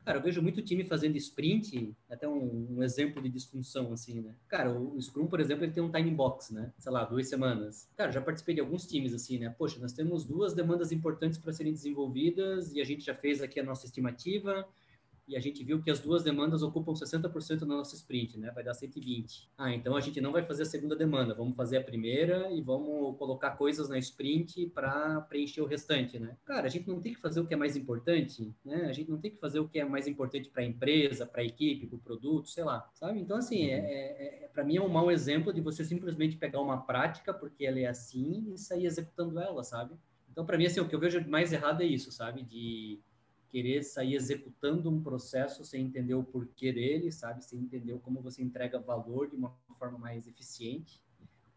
Cara, 0.03 0.17
eu 0.17 0.21
vejo 0.23 0.41
muito 0.41 0.61
time 0.61 0.83
fazendo 0.83 1.15
sprint, 1.15 1.95
até 2.09 2.27
um, 2.27 2.77
um, 2.77 2.83
exemplo 2.83 3.21
de 3.21 3.29
disfunção, 3.29 3.93
assim, 3.93 4.19
né? 4.19 4.35
Cara, 4.47 4.71
o, 4.71 4.99
Scrum, 4.99 5.27
por 5.27 5.39
exemplo, 5.39 5.63
ele 5.63 5.71
tem 5.71 5.83
um 5.83 5.91
time 5.91 6.09
box, 6.09 6.51
né? 6.51 6.73
Sei 6.79 6.91
lá, 6.91 7.03
duas 7.03 7.29
semanas. 7.29 7.87
Cara, 7.95 8.11
já 8.11 8.19
participei 8.19 8.55
de 8.55 8.61
alguns 8.61 8.87
times, 8.87 9.13
assim, 9.13 9.37
né? 9.37 9.53
Poxa, 9.55 9.79
nós 9.79 9.93
temos 9.93 10.25
duas 10.25 10.53
demandas 10.53 10.91
importantes 10.91 11.37
para 11.37 11.53
serem 11.53 11.71
desenvolvidas 11.71 12.73
e 12.73 12.81
a 12.81 12.83
gente 12.83 13.05
já 13.05 13.13
fez 13.13 13.41
aqui 13.41 13.59
a 13.59 13.63
nossa 13.63 13.85
estimativa, 13.85 14.67
e 15.31 15.37
a 15.37 15.39
gente 15.39 15.63
viu 15.63 15.81
que 15.81 15.89
as 15.89 16.01
duas 16.01 16.23
demandas 16.23 16.61
ocupam 16.61 16.91
60% 16.91 17.59
da 17.59 17.65
nossa 17.65 17.95
sprint, 17.95 18.37
né? 18.37 18.51
Vai 18.51 18.65
dar 18.65 18.73
120. 18.73 19.49
Ah, 19.57 19.73
então 19.73 19.95
a 19.95 20.01
gente 20.01 20.19
não 20.19 20.33
vai 20.33 20.43
fazer 20.43 20.63
a 20.63 20.65
segunda 20.65 20.93
demanda, 20.93 21.33
vamos 21.33 21.55
fazer 21.55 21.77
a 21.77 21.83
primeira 21.83 22.51
e 22.51 22.61
vamos 22.61 23.17
colocar 23.17 23.51
coisas 23.51 23.87
na 23.87 23.97
sprint 23.97 24.67
para 24.67 25.21
preencher 25.21 25.61
o 25.61 25.65
restante, 25.65 26.19
né? 26.19 26.35
Cara, 26.43 26.67
a 26.67 26.69
gente 26.69 26.89
não 26.89 26.99
tem 27.01 27.13
que 27.13 27.21
fazer 27.21 27.39
o 27.39 27.47
que 27.47 27.53
é 27.53 27.57
mais 27.57 27.77
importante, 27.77 28.53
né? 28.65 28.87
A 28.87 28.91
gente 28.91 29.09
não 29.09 29.19
tem 29.19 29.31
que 29.31 29.37
fazer 29.37 29.61
o 29.61 29.69
que 29.69 29.79
é 29.79 29.85
mais 29.85 30.05
importante 30.05 30.49
para 30.49 30.63
a 30.63 30.65
empresa, 30.65 31.25
para 31.25 31.41
a 31.41 31.45
equipe, 31.45 31.87
para 31.87 31.95
o 31.95 31.99
produto, 31.99 32.49
sei 32.49 32.65
lá, 32.65 32.89
sabe? 32.93 33.21
Então, 33.21 33.37
assim, 33.37 33.67
é, 33.67 33.77
é, 33.77 34.43
é 34.43 34.47
para 34.49 34.65
mim 34.65 34.75
é 34.75 34.81
um 34.81 34.89
mau 34.89 35.09
exemplo 35.09 35.53
de 35.53 35.61
você 35.61 35.85
simplesmente 35.85 36.35
pegar 36.35 36.59
uma 36.59 36.81
prática 36.85 37.33
porque 37.33 37.65
ela 37.65 37.79
é 37.79 37.85
assim 37.85 38.51
e 38.53 38.57
sair 38.57 38.85
executando 38.85 39.39
ela, 39.39 39.63
sabe? 39.63 39.95
Então, 40.29 40.45
para 40.45 40.57
mim, 40.57 40.65
assim, 40.65 40.81
o 40.81 40.87
que 40.89 40.95
eu 40.95 40.99
vejo 40.99 41.25
mais 41.29 41.53
errado 41.53 41.83
é 41.83 41.85
isso, 41.85 42.11
sabe? 42.11 42.43
De 42.43 42.99
querer 43.51 43.83
sair 43.83 44.15
executando 44.15 44.89
um 44.89 45.01
processo 45.01 45.65
sem 45.65 45.85
entender 45.85 46.13
o 46.13 46.23
porquê 46.23 46.71
dele, 46.71 47.11
sabe? 47.11 47.43
Sem 47.43 47.59
entender 47.59 47.97
como 47.99 48.21
você 48.21 48.41
entrega 48.41 48.79
valor 48.79 49.29
de 49.29 49.35
uma 49.35 49.55
forma 49.77 49.97
mais 49.97 50.27
eficiente. 50.27 51.01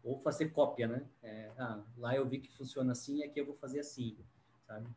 Ou 0.03 0.19
fazer 0.19 0.49
cópia, 0.49 0.87
né? 0.87 1.07
É, 1.23 1.51
ah, 1.57 1.83
lá 1.97 2.15
eu 2.15 2.27
vi 2.27 2.39
que 2.39 2.51
funciona 2.51 2.91
assim, 2.91 3.23
aqui 3.23 3.39
eu 3.39 3.45
vou 3.45 3.55
fazer 3.55 3.79
assim, 3.79 4.17
sabe? 4.67 4.87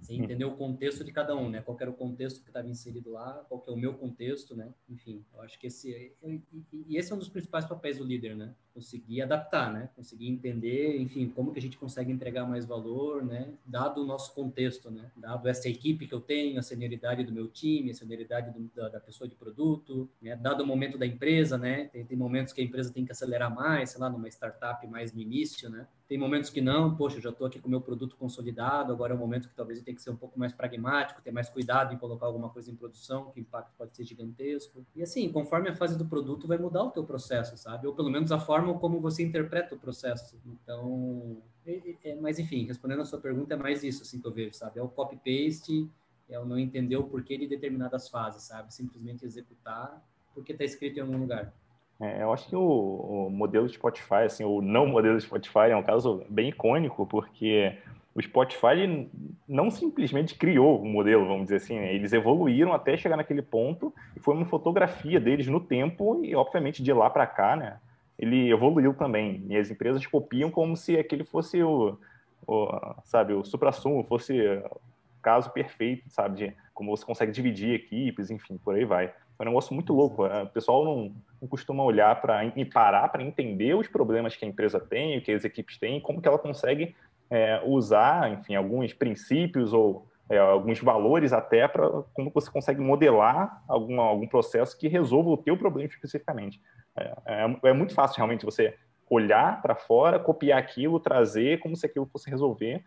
sem 0.00 0.20
hum. 0.20 0.24
entender 0.24 0.44
o 0.44 0.56
contexto 0.56 1.04
de 1.04 1.12
cada 1.12 1.36
um, 1.36 1.48
né? 1.48 1.62
Qual 1.62 1.76
era 1.80 1.90
o 1.90 1.94
contexto 1.94 2.42
que 2.42 2.50
estava 2.50 2.68
inserido 2.68 3.10
lá, 3.10 3.44
qual 3.48 3.60
que 3.60 3.70
é 3.70 3.72
o 3.72 3.76
meu 3.76 3.94
contexto, 3.94 4.54
né? 4.54 4.72
Enfim, 4.88 5.24
eu 5.32 5.40
acho 5.40 5.58
que 5.58 5.66
esse 5.66 5.90
e, 6.22 6.42
e 6.88 6.96
esse 6.96 7.12
é 7.12 7.14
um 7.14 7.18
dos 7.18 7.28
principais 7.28 7.64
papéis 7.64 7.98
do 7.98 8.04
líder, 8.04 8.36
né? 8.36 8.54
Conseguir 8.74 9.22
adaptar, 9.22 9.72
né? 9.72 9.88
Conseguir 9.94 10.28
entender, 10.28 11.00
enfim, 11.00 11.28
como 11.28 11.52
que 11.52 11.58
a 11.58 11.62
gente 11.62 11.78
consegue 11.78 12.10
entregar 12.10 12.44
mais 12.44 12.66
valor, 12.66 13.24
né? 13.24 13.54
Dado 13.64 14.02
o 14.02 14.04
nosso 14.04 14.34
contexto, 14.34 14.90
né? 14.90 15.10
Dado 15.16 15.48
essa 15.48 15.68
equipe 15.68 16.06
que 16.06 16.14
eu 16.14 16.20
tenho, 16.20 16.58
a 16.58 16.62
senioridade 16.62 17.22
do 17.22 17.32
meu 17.32 17.48
time, 17.48 17.92
a 17.92 17.94
senioridade 17.94 18.50
do, 18.50 18.70
da, 18.74 18.88
da, 18.88 19.00
pessoa 19.00 19.28
de 19.28 19.36
produto, 19.36 20.08
né? 20.20 20.34
Dado 20.34 20.62
o 20.62 20.66
momento 20.66 20.98
da 20.98 21.06
empresa, 21.06 21.56
né? 21.56 21.84
Tem, 21.92 22.04
tem 22.04 22.16
momentos 22.16 22.52
que 22.52 22.60
a 22.60 22.64
empresa 22.64 22.92
tem 22.92 23.04
que 23.04 23.12
acelerar 23.12 23.54
mais, 23.54 23.90
sei 23.90 24.00
lá, 24.00 24.10
numa 24.10 24.28
startup 24.28 24.84
mais 24.88 25.12
no 25.12 25.20
início, 25.20 25.70
né? 25.70 25.86
Tem 26.06 26.18
momentos 26.18 26.50
que 26.50 26.60
não, 26.60 26.94
poxa, 26.94 27.18
já 27.18 27.30
estou 27.30 27.46
aqui 27.46 27.58
com 27.58 27.66
o 27.66 27.70
meu 27.70 27.80
produto 27.80 28.14
consolidado, 28.16 28.92
agora 28.92 29.14
é 29.14 29.16
um 29.16 29.18
momento 29.18 29.48
que 29.48 29.54
talvez 29.54 29.78
eu 29.78 29.84
tenha 29.84 29.94
que 29.94 30.02
ser 30.02 30.10
um 30.10 30.16
pouco 30.16 30.38
mais 30.38 30.52
pragmático, 30.52 31.22
ter 31.22 31.32
mais 31.32 31.48
cuidado 31.48 31.94
em 31.94 31.96
colocar 31.96 32.26
alguma 32.26 32.50
coisa 32.50 32.70
em 32.70 32.76
produção, 32.76 33.30
que 33.30 33.40
o 33.40 33.42
impacto 33.42 33.72
pode 33.78 33.96
ser 33.96 34.04
gigantesco. 34.04 34.84
E 34.94 35.02
assim, 35.02 35.32
conforme 35.32 35.70
a 35.70 35.74
fase 35.74 35.96
do 35.96 36.04
produto, 36.04 36.46
vai 36.46 36.58
mudar 36.58 36.82
o 36.82 36.90
teu 36.90 37.04
processo, 37.04 37.56
sabe? 37.56 37.86
Ou 37.86 37.94
pelo 37.94 38.10
menos 38.10 38.30
a 38.30 38.38
forma 38.38 38.63
como 38.72 39.00
você 39.00 39.22
interpreta 39.22 39.74
o 39.74 39.78
processo. 39.78 40.40
Então, 40.46 41.42
é, 41.66 41.80
é, 42.04 42.14
mas 42.14 42.38
enfim, 42.38 42.64
respondendo 42.64 43.02
a 43.02 43.04
sua 43.04 43.20
pergunta, 43.20 43.52
é 43.52 43.56
mais 43.56 43.84
isso 43.84 44.02
assim 44.02 44.18
que 44.20 44.26
eu 44.26 44.32
vejo, 44.32 44.54
sabe? 44.54 44.78
É 44.78 44.82
o 44.82 44.88
copy-paste, 44.88 45.90
é 46.30 46.40
o 46.40 46.46
não 46.46 46.58
entender 46.58 46.96
o 46.96 47.04
porquê 47.04 47.36
de 47.36 47.46
determinadas 47.46 48.08
fases, 48.08 48.44
sabe? 48.44 48.72
Simplesmente 48.72 49.24
executar 49.24 50.02
porque 50.34 50.52
está 50.52 50.64
escrito 50.64 50.98
em 50.98 51.02
algum 51.02 51.16
lugar. 51.16 51.52
É, 52.00 52.22
eu 52.22 52.32
acho 52.32 52.48
que 52.48 52.56
o, 52.56 52.60
o, 52.60 53.30
modelo 53.30 53.68
Spotify, 53.68 54.24
assim, 54.26 54.44
o 54.44 54.60
não 54.60 54.86
modelo 54.86 55.20
Spotify 55.20 55.70
é 55.70 55.76
um 55.76 55.82
caso 55.82 56.24
bem 56.28 56.48
icônico, 56.48 57.06
porque 57.06 57.78
o 58.14 58.20
Spotify 58.20 59.08
não 59.46 59.70
simplesmente 59.70 60.34
criou 60.34 60.82
o 60.82 60.84
modelo, 60.84 61.26
vamos 61.26 61.44
dizer 61.44 61.56
assim, 61.56 61.78
né? 61.78 61.94
eles 61.94 62.12
evoluíram 62.12 62.72
até 62.72 62.96
chegar 62.96 63.16
naquele 63.16 63.42
ponto 63.42 63.94
e 64.16 64.20
foi 64.20 64.34
uma 64.34 64.44
fotografia 64.44 65.20
deles 65.20 65.46
no 65.46 65.60
tempo 65.60 66.24
e, 66.24 66.34
obviamente, 66.34 66.82
de 66.82 66.92
lá 66.92 67.08
para 67.08 67.26
cá, 67.26 67.54
né? 67.54 67.78
Ele 68.18 68.50
evoluiu 68.50 68.94
também 68.94 69.44
e 69.48 69.56
as 69.56 69.70
empresas 69.70 70.06
copiam 70.06 70.50
como 70.50 70.76
se 70.76 70.96
aquele 70.96 71.24
fosse 71.24 71.62
o, 71.62 71.98
o 72.46 72.68
sabe, 73.04 73.32
o 73.32 73.44
supra-sumo, 73.44 74.04
fosse 74.04 74.38
o 74.70 74.80
caso 75.22 75.50
perfeito, 75.50 76.08
sabe, 76.10 76.36
de 76.36 76.56
como 76.72 76.96
você 76.96 77.04
consegue 77.04 77.32
dividir 77.32 77.74
equipes, 77.74 78.30
enfim, 78.30 78.58
por 78.58 78.74
aí 78.74 78.84
vai. 78.84 79.12
É 79.38 79.42
um 79.42 79.46
negócio 79.46 79.74
muito 79.74 79.92
louco. 79.92 80.26
Né? 80.28 80.42
O 80.42 80.48
pessoal 80.48 80.84
não, 80.84 81.14
não 81.40 81.48
costuma 81.48 81.82
olhar 81.82 82.20
para 82.20 82.44
e 82.44 82.64
parar 82.64 83.08
para 83.08 83.22
entender 83.22 83.74
os 83.74 83.88
problemas 83.88 84.36
que 84.36 84.44
a 84.44 84.48
empresa 84.48 84.78
tem, 84.78 85.18
o 85.18 85.22
que 85.22 85.32
as 85.32 85.44
equipes 85.44 85.78
têm, 85.78 86.00
como 86.00 86.20
que 86.20 86.28
ela 86.28 86.38
consegue 86.38 86.94
é, 87.30 87.60
usar, 87.64 88.30
enfim, 88.32 88.54
alguns 88.54 88.92
princípios 88.92 89.72
ou 89.72 90.06
é, 90.30 90.38
alguns 90.38 90.80
valores 90.80 91.32
até 91.32 91.68
para 91.68 91.88
como 92.14 92.30
você 92.30 92.50
consegue 92.50 92.80
modelar 92.80 93.62
algum, 93.68 94.00
algum 94.00 94.26
processo 94.26 94.78
que 94.78 94.88
resolva 94.88 95.30
o 95.30 95.36
teu 95.36 95.56
problema 95.56 95.88
especificamente. 95.88 96.60
É, 96.96 97.14
é, 97.26 97.70
é 97.70 97.72
muito 97.72 97.94
fácil 97.94 98.16
realmente 98.18 98.44
você 98.44 98.76
olhar 99.08 99.60
para 99.60 99.74
fora, 99.74 100.18
copiar 100.18 100.58
aquilo, 100.58 101.00
trazer 101.00 101.60
como 101.60 101.76
se 101.76 101.86
aquilo 101.86 102.06
fosse 102.06 102.30
resolver, 102.30 102.82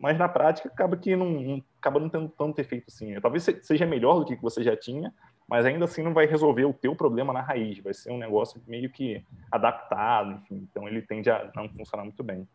mas 0.00 0.16
na 0.16 0.28
prática 0.28 0.68
acaba 0.68 0.96
que 0.96 1.14
não, 1.16 1.28
não 1.28 1.64
acaba 1.78 2.00
não 2.00 2.08
tendo 2.08 2.28
tanto 2.28 2.60
efeito 2.60 2.86
assim. 2.88 3.20
Talvez 3.20 3.44
seja 3.62 3.84
melhor 3.84 4.20
do 4.20 4.24
que 4.24 4.36
você 4.36 4.62
já 4.62 4.76
tinha, 4.76 5.12
mas 5.48 5.66
ainda 5.66 5.84
assim 5.84 6.02
não 6.02 6.14
vai 6.14 6.26
resolver 6.26 6.64
o 6.64 6.72
teu 6.72 6.94
problema 6.94 7.32
na 7.32 7.40
raiz, 7.40 7.78
vai 7.78 7.94
ser 7.94 8.10
um 8.10 8.18
negócio 8.18 8.62
meio 8.66 8.90
que 8.90 9.24
adaptado, 9.50 10.32
enfim, 10.32 10.66
então 10.70 10.88
ele 10.88 11.02
tende 11.02 11.30
a 11.30 11.50
não 11.54 11.68
funcionar 11.68 12.04
muito 12.04 12.22
bem. 12.22 12.46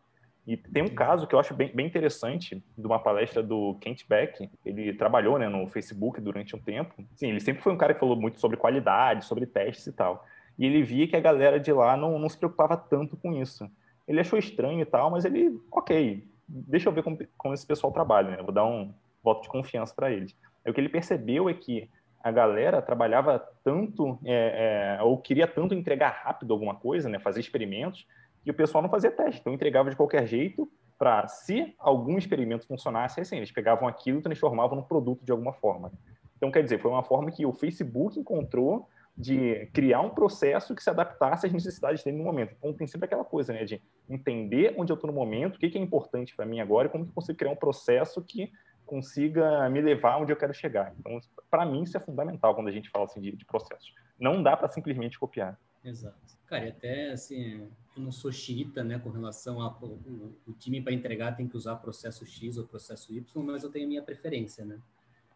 E 0.46 0.58
tem 0.58 0.82
um 0.82 0.94
caso 0.94 1.26
que 1.26 1.34
eu 1.34 1.38
acho 1.38 1.54
bem, 1.54 1.70
bem 1.74 1.86
interessante, 1.86 2.62
de 2.76 2.86
uma 2.86 2.98
palestra 2.98 3.42
do 3.42 3.76
Kent 3.80 4.06
Beck. 4.06 4.50
Ele 4.62 4.92
trabalhou 4.92 5.38
né, 5.38 5.48
no 5.48 5.66
Facebook 5.68 6.20
durante 6.20 6.54
um 6.54 6.58
tempo. 6.58 7.02
Sim, 7.16 7.30
ele 7.30 7.40
sempre 7.40 7.62
foi 7.62 7.72
um 7.72 7.78
cara 7.78 7.94
que 7.94 8.00
falou 8.00 8.14
muito 8.14 8.38
sobre 8.38 8.58
qualidade, 8.58 9.24
sobre 9.24 9.46
testes 9.46 9.86
e 9.86 9.92
tal. 9.92 10.22
E 10.58 10.66
ele 10.66 10.82
via 10.82 11.08
que 11.08 11.16
a 11.16 11.20
galera 11.20 11.58
de 11.58 11.72
lá 11.72 11.96
não, 11.96 12.18
não 12.18 12.28
se 12.28 12.38
preocupava 12.38 12.76
tanto 12.76 13.16
com 13.16 13.32
isso. 13.32 13.68
Ele 14.06 14.20
achou 14.20 14.38
estranho 14.38 14.80
e 14.80 14.84
tal, 14.84 15.10
mas 15.10 15.24
ele, 15.24 15.58
ok, 15.70 16.26
deixa 16.48 16.88
eu 16.88 16.92
ver 16.92 17.02
como, 17.02 17.18
como 17.36 17.54
esse 17.54 17.66
pessoal 17.66 17.92
trabalha, 17.92 18.30
né? 18.30 18.42
Vou 18.42 18.52
dar 18.52 18.64
um 18.64 18.92
voto 19.22 19.42
de 19.42 19.48
confiança 19.48 19.94
para 19.94 20.10
eles. 20.10 20.36
Aí 20.64 20.70
o 20.70 20.74
que 20.74 20.80
ele 20.80 20.88
percebeu 20.88 21.48
é 21.48 21.54
que 21.54 21.88
a 22.22 22.30
galera 22.30 22.80
trabalhava 22.80 23.38
tanto, 23.62 24.18
é, 24.24 24.98
é, 24.98 25.02
ou 25.02 25.18
queria 25.18 25.46
tanto 25.46 25.74
entregar 25.74 26.22
rápido 26.24 26.52
alguma 26.52 26.74
coisa, 26.74 27.08
né? 27.08 27.18
Fazer 27.18 27.40
experimentos, 27.40 28.06
e 28.46 28.50
o 28.50 28.54
pessoal 28.54 28.82
não 28.82 28.90
fazia 28.90 29.10
teste, 29.10 29.40
então 29.40 29.52
entregava 29.52 29.90
de 29.90 29.96
qualquer 29.96 30.26
jeito 30.26 30.70
para, 30.98 31.26
se 31.26 31.74
algum 31.78 32.16
experimento 32.16 32.66
funcionasse, 32.66 33.20
assim, 33.20 33.36
eles 33.36 33.50
pegavam 33.50 33.88
aquilo 33.88 34.18
e 34.18 34.22
transformavam 34.22 34.76
num 34.76 34.82
produto 34.82 35.24
de 35.24 35.32
alguma 35.32 35.52
forma. 35.52 35.92
Então, 36.36 36.50
quer 36.50 36.62
dizer, 36.62 36.78
foi 36.78 36.90
uma 36.90 37.02
forma 37.02 37.30
que 37.30 37.44
o 37.44 37.52
Facebook 37.52 38.18
encontrou 38.18 38.88
de 39.16 39.66
criar 39.72 40.00
um 40.00 40.10
processo 40.10 40.74
que 40.74 40.82
se 40.82 40.90
adaptasse 40.90 41.46
às 41.46 41.52
necessidades 41.52 42.02
dele 42.02 42.18
no 42.18 42.24
momento. 42.24 42.54
Então, 42.58 42.72
tem 42.72 42.86
sempre 42.86 43.06
aquela 43.06 43.24
coisa, 43.24 43.52
né, 43.52 43.64
de 43.64 43.80
entender 44.08 44.74
onde 44.76 44.92
eu 44.92 44.94
estou 44.94 45.08
no 45.08 45.16
momento, 45.16 45.56
o 45.56 45.58
que, 45.58 45.78
é 45.78 45.80
importante 45.80 46.34
para 46.34 46.44
mim 46.44 46.60
agora 46.60 46.88
e 46.88 46.90
como 46.90 47.04
eu 47.04 47.12
consigo 47.14 47.38
criar 47.38 47.52
um 47.52 47.56
processo 47.56 48.20
que 48.22 48.52
consiga 48.84 49.68
me 49.70 49.80
levar 49.80 50.18
onde 50.20 50.32
eu 50.32 50.36
quero 50.36 50.52
chegar. 50.52 50.92
Então, 50.98 51.18
para 51.50 51.64
mim, 51.64 51.84
isso 51.84 51.96
é 51.96 52.00
fundamental 52.00 52.54
quando 52.54 52.68
a 52.68 52.72
gente 52.72 52.90
fala 52.90 53.04
assim, 53.04 53.20
de, 53.20 53.32
de 53.32 53.44
processos. 53.44 53.94
Não 54.18 54.42
dá 54.42 54.56
para 54.56 54.68
simplesmente 54.68 55.18
copiar. 55.18 55.58
Exato. 55.84 56.16
Cara, 56.46 56.66
e 56.66 56.68
até 56.68 57.10
assim, 57.10 57.68
eu 57.96 58.02
não 58.02 58.12
sou 58.12 58.32
xiita, 58.32 58.82
né, 58.82 58.98
com 58.98 59.10
relação 59.10 59.60
ao 59.60 59.78
o, 59.82 60.34
o, 60.46 60.52
time 60.52 60.80
para 60.80 60.92
entregar 60.92 61.36
tem 61.36 61.48
que 61.48 61.56
usar 61.56 61.76
processo 61.76 62.26
X 62.26 62.58
ou 62.58 62.64
processo 62.64 63.12
Y, 63.14 63.42
mas 63.44 63.62
eu 63.62 63.70
tenho 63.70 63.86
a 63.86 63.88
minha 63.88 64.02
preferência, 64.02 64.64
né? 64.64 64.78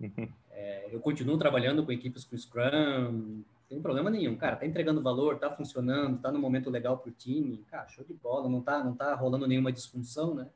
Uhum. 0.01 0.29
É, 0.51 0.89
eu 0.93 1.01
continuo 1.01 1.39
trabalhando 1.39 1.85
com 1.85 1.91
equipes 1.91 2.25
com 2.25 2.37
Scrum, 2.37 3.43
tem 3.69 3.81
problema 3.81 4.11
nenhum. 4.11 4.37
Cara, 4.37 4.57
tá 4.57 4.67
entregando 4.67 5.03
valor, 5.03 5.39
tá 5.39 5.51
funcionando, 5.51 6.19
tá 6.21 6.33
no 6.33 6.39
momento 6.39 6.71
legal 6.71 6.99
pro 6.99 7.13
time, 7.13 7.65
cara, 7.71 7.87
show 7.89 8.05
de 8.05 8.15
bola, 8.15 8.49
não 8.49 8.61
tá, 8.61 8.83
não 8.83 8.95
tá 8.95 9.15
rolando 9.15 9.47
nenhuma 9.47 9.71
disfunção, 9.71 10.35
né, 10.35 10.49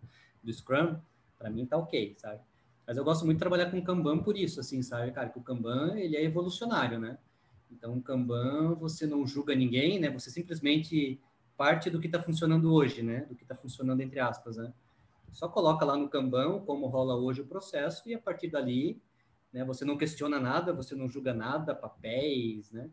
do 0.42 0.52
Scrum, 0.52 0.96
para 1.38 1.50
mim 1.50 1.66
tá 1.66 1.76
ok, 1.76 2.14
sabe? 2.16 2.40
Mas 2.86 2.96
eu 2.96 3.04
gosto 3.04 3.24
muito 3.24 3.36
de 3.36 3.40
trabalhar 3.40 3.70
com 3.70 3.82
Kanban 3.82 4.18
por 4.18 4.36
isso, 4.36 4.60
assim, 4.60 4.82
sabe, 4.82 5.12
cara, 5.12 5.28
que 5.28 5.38
o 5.38 5.42
Kanban, 5.42 5.96
ele 5.96 6.16
é 6.16 6.24
evolucionário, 6.24 6.98
né? 6.98 7.18
Então, 7.70 7.96
o 7.96 8.02
Kanban, 8.02 8.74
você 8.74 9.06
não 9.06 9.26
julga 9.26 9.54
ninguém, 9.54 9.98
né? 9.98 10.10
Você 10.10 10.30
simplesmente 10.30 11.20
parte 11.56 11.88
do 11.88 12.00
que 12.00 12.06
está 12.06 12.20
funcionando 12.20 12.72
hoje, 12.72 13.02
né? 13.02 13.20
Do 13.28 13.34
que 13.34 13.44
está 13.44 13.54
funcionando 13.54 14.00
entre 14.00 14.20
aspas, 14.20 14.56
né? 14.56 14.72
Só 15.30 15.48
coloca 15.48 15.84
lá 15.84 15.96
no 15.96 16.08
Kanban 16.08 16.60
como 16.60 16.86
rola 16.86 17.16
hoje 17.16 17.40
o 17.40 17.46
processo 17.46 18.08
e 18.08 18.14
a 18.14 18.18
partir 18.18 18.48
dali, 18.48 19.00
né? 19.52 19.64
Você 19.64 19.84
não 19.84 19.96
questiona 19.96 20.38
nada, 20.38 20.72
você 20.72 20.94
não 20.94 21.08
julga 21.08 21.32
nada, 21.32 21.74
papéis, 21.74 22.70
né? 22.72 22.90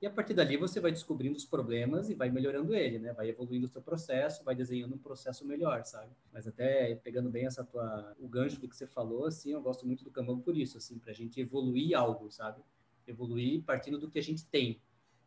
E 0.00 0.06
a 0.06 0.10
partir 0.10 0.34
dali 0.34 0.56
você 0.56 0.78
vai 0.78 0.92
descobrindo 0.92 1.36
os 1.36 1.44
problemas 1.44 2.10
e 2.10 2.14
vai 2.14 2.30
melhorando 2.30 2.74
ele, 2.74 2.98
né? 2.98 3.12
Vai 3.12 3.30
evoluindo 3.30 3.66
o 3.66 3.68
seu 3.68 3.80
processo, 3.80 4.44
vai 4.44 4.54
desenhando 4.54 4.94
um 4.94 4.98
processo 4.98 5.46
melhor, 5.46 5.84
sabe? 5.84 6.10
Mas 6.32 6.46
até 6.46 6.94
pegando 6.96 7.30
bem 7.30 7.46
essa 7.46 7.64
tua 7.64 8.14
o 8.18 8.28
gancho 8.28 8.60
do 8.60 8.68
que 8.68 8.76
você 8.76 8.86
falou, 8.86 9.24
assim, 9.26 9.52
eu 9.52 9.62
gosto 9.62 9.86
muito 9.86 10.04
do 10.04 10.10
Kanban 10.10 10.38
por 10.40 10.56
isso, 10.56 10.76
assim, 10.76 10.98
para 10.98 11.12
a 11.12 11.14
gente 11.14 11.40
evoluir 11.40 11.96
algo, 11.96 12.30
sabe? 12.30 12.62
evoluir 13.06 13.62
partindo 13.62 13.98
do 13.98 14.10
que 14.10 14.18
a 14.18 14.22
gente 14.22 14.44
tem, 14.46 14.80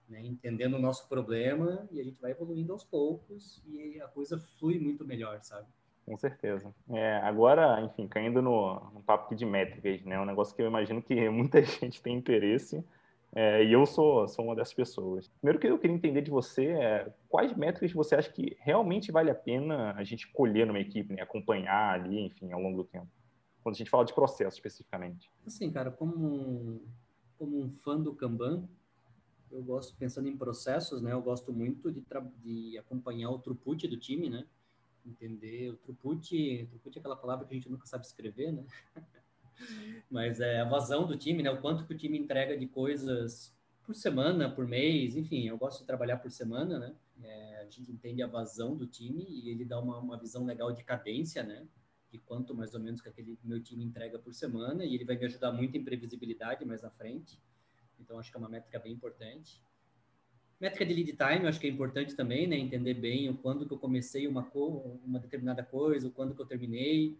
né? 0.07 0.21
entendendo 0.23 0.75
o 0.75 0.79
nosso 0.79 1.07
problema 1.07 1.87
e 1.91 1.99
a 1.99 2.03
gente 2.03 2.19
vai 2.21 2.31
evoluindo 2.31 2.73
aos 2.73 2.83
poucos 2.83 3.61
e 3.65 3.99
a 4.01 4.07
coisa 4.07 4.37
flui 4.57 4.79
muito 4.79 5.05
melhor, 5.05 5.41
sabe? 5.41 5.67
Com 6.05 6.17
certeza. 6.17 6.73
É, 6.89 7.17
agora, 7.17 7.81
enfim, 7.81 8.07
caindo 8.07 8.41
no, 8.41 8.79
no 8.91 9.01
papo 9.01 9.35
de 9.35 9.45
métricas, 9.45 10.03
né? 10.03 10.19
Um 10.19 10.25
negócio 10.25 10.55
que 10.55 10.61
eu 10.61 10.67
imagino 10.67 11.01
que 11.03 11.15
muita 11.29 11.61
gente 11.63 12.01
tem 12.01 12.17
interesse 12.17 12.83
é, 13.35 13.63
e 13.63 13.71
eu 13.71 13.85
sou, 13.85 14.27
sou 14.27 14.45
uma 14.45 14.55
dessas 14.55 14.73
pessoas. 14.73 15.27
Primeiro 15.39 15.59
que 15.59 15.67
eu 15.67 15.77
queria 15.77 15.95
entender 15.95 16.21
de 16.21 16.31
você 16.31 16.67
é 16.67 17.13
quais 17.27 17.55
métricas 17.55 17.91
você 17.91 18.15
acha 18.15 18.31
que 18.31 18.57
realmente 18.59 19.11
vale 19.11 19.29
a 19.29 19.35
pena 19.35 19.93
a 19.93 20.03
gente 20.03 20.27
colher 20.31 20.65
numa 20.65 20.79
equipe, 20.79 21.13
né? 21.13 21.21
acompanhar 21.21 21.93
ali, 21.93 22.25
enfim, 22.25 22.51
ao 22.51 22.59
longo 22.59 22.77
do 22.77 22.83
tempo. 22.83 23.07
Quando 23.61 23.75
a 23.75 23.77
gente 23.77 23.89
fala 23.89 24.05
de 24.05 24.13
processo 24.13 24.57
especificamente. 24.57 25.29
Assim, 25.45 25.69
cara, 25.71 25.91
como 25.91 26.81
como 27.37 27.57
um 27.57 27.71
fã 27.71 27.97
do 27.97 28.13
Kanban, 28.13 28.67
eu 29.49 29.63
gosto, 29.63 29.95
pensando 29.95 30.27
em 30.27 30.35
processos, 30.35 31.01
né? 31.01 31.13
Eu 31.13 31.21
gosto 31.21 31.53
muito 31.53 31.89
de, 31.89 32.05
de 32.43 32.77
acompanhar 32.77 33.31
o 33.31 33.39
throughput 33.39 33.87
do 33.87 33.97
time, 33.97 34.29
né? 34.29 34.45
Entender 35.05 35.71
o 35.71 35.77
throughput, 35.77 36.67
throughput 36.67 36.97
é 36.97 36.99
aquela 36.99 37.15
palavra 37.15 37.47
que 37.47 37.53
a 37.53 37.57
gente 37.57 37.69
nunca 37.69 37.87
sabe 37.87 38.05
escrever, 38.05 38.51
né? 38.51 38.65
Mas 40.09 40.39
é 40.39 40.61
a 40.61 40.65
vazão 40.65 41.05
do 41.05 41.17
time, 41.17 41.43
né? 41.43 41.51
O 41.51 41.61
quanto 41.61 41.85
que 41.85 41.93
o 41.93 41.97
time 41.97 42.17
entrega 42.17 42.57
de 42.57 42.67
coisas 42.67 43.55
por 43.83 43.95
semana, 43.95 44.49
por 44.49 44.67
mês, 44.67 45.15
enfim, 45.15 45.47
eu 45.47 45.57
gosto 45.57 45.81
de 45.81 45.85
trabalhar 45.85 46.17
por 46.17 46.31
semana, 46.31 46.79
né? 46.79 46.93
É, 47.23 47.61
a 47.61 47.65
gente 47.65 47.91
entende 47.91 48.21
a 48.21 48.27
vazão 48.27 48.75
do 48.75 48.87
time 48.87 49.25
e 49.27 49.49
ele 49.49 49.65
dá 49.65 49.79
uma, 49.79 49.97
uma 49.97 50.17
visão 50.17 50.45
legal 50.45 50.71
de 50.71 50.83
cadência, 50.83 51.43
né? 51.43 51.67
de 52.11 52.17
quanto 52.17 52.55
mais 52.55 52.73
ou 52.73 52.79
menos 52.79 53.01
que 53.01 53.09
aquele 53.09 53.37
meu 53.43 53.61
time 53.61 53.83
entrega 53.83 54.17
por 54.17 54.33
semana 54.33 54.83
e 54.83 54.95
ele 54.95 55.05
vai 55.05 55.15
me 55.15 55.25
ajudar 55.25 55.51
muito 55.51 55.77
em 55.77 55.83
previsibilidade 55.83 56.65
mais 56.65 56.81
na 56.81 56.89
frente. 56.89 57.39
Então 57.99 58.17
acho 58.17 58.31
que 58.31 58.37
é 58.37 58.39
uma 58.39 58.49
métrica 58.49 58.79
bem 58.79 58.93
importante. 58.93 59.61
Métrica 60.59 60.85
de 60.85 60.93
lead 60.93 61.13
time, 61.13 61.47
acho 61.47 61.59
que 61.59 61.67
é 61.67 61.69
importante 61.69 62.15
também, 62.15 62.47
né? 62.47 62.57
Entender 62.57 62.95
bem 62.95 63.29
o 63.29 63.37
quando 63.37 63.65
que 63.65 63.73
eu 63.73 63.77
comecei 63.77 64.27
uma, 64.27 64.45
uma 65.05 65.19
determinada 65.19 65.63
coisa, 65.63 66.07
o 66.07 66.11
quando 66.11 66.35
que 66.35 66.41
eu 66.41 66.45
terminei. 66.45 67.17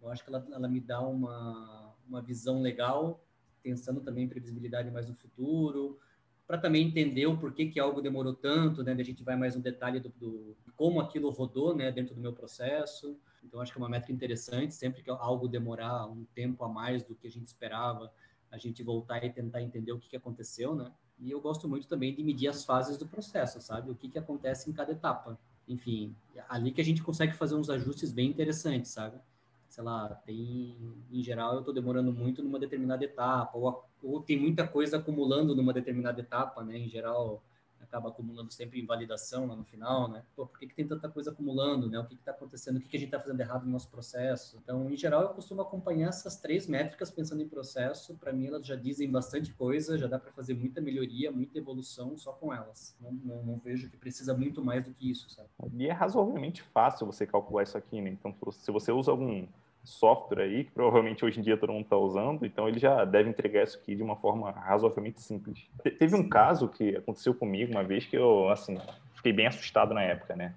Eu 0.00 0.08
acho 0.10 0.22
que 0.22 0.30
ela, 0.30 0.46
ela 0.52 0.68
me 0.68 0.80
dá 0.80 1.00
uma, 1.00 1.94
uma 2.08 2.22
visão 2.22 2.60
legal, 2.60 3.24
pensando 3.62 4.00
também 4.00 4.24
em 4.24 4.28
previsibilidade 4.28 4.90
mais 4.90 5.08
no 5.08 5.14
futuro, 5.14 5.98
para 6.46 6.56
também 6.56 6.86
entender 6.86 7.26
o 7.26 7.36
porquê 7.36 7.66
que 7.66 7.78
algo 7.78 8.00
demorou 8.00 8.32
tanto, 8.32 8.82
né? 8.82 8.92
A 8.92 9.02
gente 9.02 9.22
vai 9.22 9.36
mais 9.36 9.54
no 9.54 9.60
detalhe 9.60 10.00
do, 10.00 10.08
do 10.08 10.56
como 10.74 11.00
aquilo 11.00 11.28
rodou, 11.30 11.76
né? 11.76 11.92
Dentro 11.92 12.14
do 12.14 12.20
meu 12.20 12.32
processo. 12.32 13.18
Então, 13.44 13.60
acho 13.60 13.70
que 13.70 13.78
é 13.78 13.82
uma 13.82 13.88
métrica 13.88 14.12
interessante, 14.12 14.74
sempre 14.74 15.02
que 15.02 15.10
algo 15.10 15.46
demorar 15.46 16.06
um 16.06 16.24
tempo 16.34 16.64
a 16.64 16.68
mais 16.68 17.02
do 17.02 17.14
que 17.14 17.26
a 17.26 17.30
gente 17.30 17.46
esperava, 17.46 18.10
a 18.50 18.56
gente 18.56 18.82
voltar 18.82 19.22
e 19.24 19.30
tentar 19.30 19.60
entender 19.60 19.92
o 19.92 19.98
que, 19.98 20.08
que 20.08 20.16
aconteceu, 20.16 20.74
né? 20.74 20.90
E 21.18 21.30
eu 21.30 21.40
gosto 21.40 21.68
muito 21.68 21.86
também 21.86 22.14
de 22.14 22.22
medir 22.22 22.48
as 22.48 22.64
fases 22.64 22.96
do 22.96 23.06
processo, 23.06 23.60
sabe? 23.60 23.90
O 23.90 23.94
que, 23.94 24.08
que 24.08 24.18
acontece 24.18 24.70
em 24.70 24.72
cada 24.72 24.92
etapa. 24.92 25.38
Enfim, 25.66 26.16
ali 26.48 26.72
que 26.72 26.80
a 26.80 26.84
gente 26.84 27.02
consegue 27.02 27.34
fazer 27.34 27.56
uns 27.56 27.68
ajustes 27.68 28.10
bem 28.10 28.30
interessantes, 28.30 28.90
sabe? 28.90 29.20
Sei 29.68 29.84
lá, 29.84 30.08
tem, 30.24 30.76
em 31.10 31.22
geral, 31.22 31.54
eu 31.54 31.58
estou 31.60 31.74
demorando 31.74 32.12
muito 32.12 32.42
numa 32.42 32.58
determinada 32.58 33.04
etapa, 33.04 33.56
ou, 33.56 33.84
ou 34.02 34.22
tem 34.22 34.38
muita 34.38 34.66
coisa 34.66 34.96
acumulando 34.96 35.54
numa 35.54 35.72
determinada 35.72 36.20
etapa, 36.20 36.64
né? 36.64 36.78
Em 36.78 36.88
geral, 36.88 37.42
acaba 37.88 38.10
acumulando 38.10 38.52
sempre 38.52 38.80
invalidação 38.80 39.46
lá 39.46 39.56
no 39.56 39.64
final, 39.64 40.08
né? 40.08 40.22
Pô, 40.36 40.46
por 40.46 40.58
que, 40.58 40.66
que 40.66 40.74
tem 40.74 40.86
tanta 40.86 41.08
coisa 41.08 41.30
acumulando, 41.30 41.88
né? 41.88 41.98
O 41.98 42.04
que 42.04 42.14
está 42.14 42.30
acontecendo? 42.30 42.76
O 42.76 42.80
que, 42.80 42.88
que 42.88 42.96
a 42.96 43.00
gente 43.00 43.08
está 43.08 43.18
fazendo 43.18 43.40
errado 43.40 43.64
no 43.64 43.72
nosso 43.72 43.88
processo? 43.88 44.58
Então, 44.62 44.90
em 44.90 44.96
geral, 44.96 45.22
eu 45.22 45.28
costumo 45.30 45.62
acompanhar 45.62 46.08
essas 46.08 46.36
três 46.36 46.66
métricas 46.66 47.10
pensando 47.10 47.42
em 47.42 47.48
processo. 47.48 48.14
Para 48.16 48.32
mim, 48.32 48.46
elas 48.46 48.66
já 48.66 48.76
dizem 48.76 49.10
bastante 49.10 49.52
coisa, 49.54 49.98
já 49.98 50.06
dá 50.06 50.18
para 50.18 50.30
fazer 50.32 50.54
muita 50.54 50.80
melhoria, 50.80 51.32
muita 51.32 51.58
evolução 51.58 52.16
só 52.16 52.32
com 52.32 52.52
elas. 52.52 52.94
Não, 53.00 53.12
não, 53.12 53.42
não, 53.42 53.58
vejo 53.58 53.90
que 53.90 53.96
precisa 53.96 54.34
muito 54.34 54.62
mais 54.62 54.84
do 54.84 54.92
que 54.92 55.10
isso, 55.10 55.30
sabe? 55.30 55.48
E 55.74 55.86
é 55.86 55.92
razoavelmente 55.92 56.62
fácil 56.62 57.06
você 57.06 57.26
calcular 57.26 57.62
isso 57.62 57.78
aqui, 57.78 58.00
né? 58.00 58.10
Então, 58.10 58.34
se 58.52 58.70
você 58.70 58.92
usa 58.92 59.10
algum 59.10 59.46
software 59.88 60.42
aí, 60.42 60.64
que 60.64 60.70
provavelmente 60.70 61.24
hoje 61.24 61.40
em 61.40 61.42
dia 61.42 61.56
todo 61.56 61.72
mundo 61.72 61.84
está 61.84 61.96
usando, 61.96 62.44
então 62.44 62.68
ele 62.68 62.78
já 62.78 63.04
deve 63.04 63.30
entregar 63.30 63.64
isso 63.64 63.78
aqui 63.78 63.94
de 63.94 64.02
uma 64.02 64.16
forma 64.16 64.50
razoavelmente 64.50 65.22
simples. 65.22 65.68
Teve 65.98 66.14
um 66.14 66.28
caso 66.28 66.68
que 66.68 66.96
aconteceu 66.96 67.34
comigo 67.34 67.72
uma 67.72 67.82
vez 67.82 68.04
que 68.04 68.16
eu, 68.16 68.48
assim, 68.50 68.76
fiquei 69.14 69.32
bem 69.32 69.46
assustado 69.46 69.94
na 69.94 70.02
época, 70.02 70.36
né? 70.36 70.54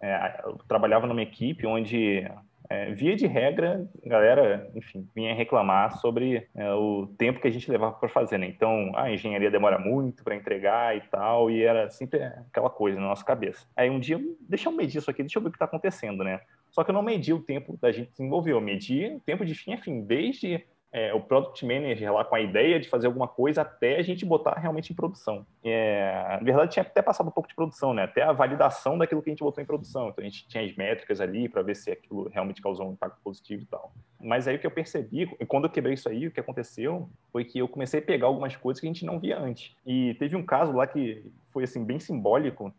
É, 0.00 0.40
eu 0.44 0.58
trabalhava 0.66 1.06
numa 1.06 1.22
equipe 1.22 1.66
onde 1.66 2.26
é, 2.70 2.92
via 2.92 3.16
de 3.16 3.26
regra, 3.26 3.86
a 4.06 4.08
galera, 4.08 4.70
enfim, 4.74 5.06
vinha 5.14 5.34
reclamar 5.34 5.98
sobre 5.98 6.48
é, 6.54 6.72
o 6.72 7.08
tempo 7.18 7.40
que 7.40 7.48
a 7.48 7.50
gente 7.50 7.70
levava 7.70 7.96
para 7.96 8.08
fazer, 8.08 8.38
né? 8.38 8.46
Então, 8.46 8.92
a 8.94 9.12
engenharia 9.12 9.50
demora 9.50 9.78
muito 9.78 10.24
para 10.24 10.36
entregar 10.36 10.96
e 10.96 11.00
tal, 11.02 11.50
e 11.50 11.62
era 11.62 11.90
sempre 11.90 12.22
aquela 12.22 12.70
coisa 12.70 12.98
na 12.98 13.08
nossa 13.08 13.24
cabeça. 13.24 13.66
Aí 13.76 13.90
um 13.90 13.98
dia, 13.98 14.18
deixa 14.48 14.68
eu 14.68 14.72
medir 14.72 14.98
isso 14.98 15.10
aqui, 15.10 15.22
deixa 15.22 15.38
eu 15.38 15.42
ver 15.42 15.48
o 15.48 15.50
que 15.50 15.56
está 15.56 15.66
acontecendo, 15.66 16.24
né? 16.24 16.40
Só 16.70 16.84
que 16.84 16.90
eu 16.90 16.94
não 16.94 17.02
medi 17.02 17.32
o 17.32 17.40
tempo 17.40 17.76
da 17.80 17.90
gente 17.90 18.10
desenvolver, 18.10 18.52
eu 18.52 18.60
medi 18.60 19.06
o 19.16 19.20
tempo 19.20 19.44
de 19.44 19.54
fim 19.54 19.74
a 19.74 19.78
fim, 19.78 20.02
desde 20.02 20.64
é, 20.92 21.14
o 21.14 21.20
Product 21.20 21.64
Manager 21.64 22.12
lá 22.12 22.24
com 22.24 22.34
a 22.34 22.40
ideia 22.40 22.80
de 22.80 22.88
fazer 22.88 23.06
alguma 23.06 23.28
coisa 23.28 23.62
até 23.62 23.98
a 23.98 24.02
gente 24.02 24.24
botar 24.24 24.58
realmente 24.58 24.92
em 24.92 24.96
produção. 24.96 25.46
É, 25.62 26.36
na 26.38 26.44
verdade, 26.44 26.72
tinha 26.72 26.82
até 26.82 27.00
passado 27.00 27.28
um 27.28 27.30
pouco 27.30 27.48
de 27.48 27.54
produção, 27.54 27.94
né? 27.94 28.04
Até 28.04 28.22
a 28.22 28.32
validação 28.32 28.98
daquilo 28.98 29.22
que 29.22 29.30
a 29.30 29.32
gente 29.32 29.44
botou 29.44 29.62
em 29.62 29.66
produção. 29.66 30.08
Então, 30.08 30.22
a 30.24 30.28
gente 30.28 30.48
tinha 30.48 30.64
as 30.64 30.74
métricas 30.74 31.20
ali 31.20 31.48
para 31.48 31.62
ver 31.62 31.76
se 31.76 31.92
aquilo 31.92 32.28
realmente 32.28 32.60
causou 32.60 32.88
um 32.88 32.92
impacto 32.92 33.20
positivo 33.22 33.62
e 33.62 33.66
tal. 33.66 33.92
Mas 34.20 34.48
aí 34.48 34.56
o 34.56 34.58
que 34.58 34.66
eu 34.66 34.70
percebi, 34.70 35.30
e 35.38 35.46
quando 35.46 35.64
eu 35.64 35.70
quebrei 35.70 35.94
isso 35.94 36.08
aí, 36.08 36.26
o 36.26 36.30
que 36.30 36.40
aconteceu 36.40 37.08
foi 37.30 37.44
que 37.44 37.58
eu 37.58 37.68
comecei 37.68 38.00
a 38.00 38.02
pegar 38.02 38.26
algumas 38.26 38.56
coisas 38.56 38.80
que 38.80 38.86
a 38.86 38.92
gente 38.92 39.04
não 39.04 39.20
via 39.20 39.38
antes. 39.38 39.74
E 39.86 40.14
teve 40.14 40.34
um 40.34 40.44
caso 40.44 40.72
lá 40.72 40.86
que 40.86 41.24
foi, 41.52 41.64
assim, 41.64 41.84
bem 41.84 42.00
simbólico, 42.00 42.74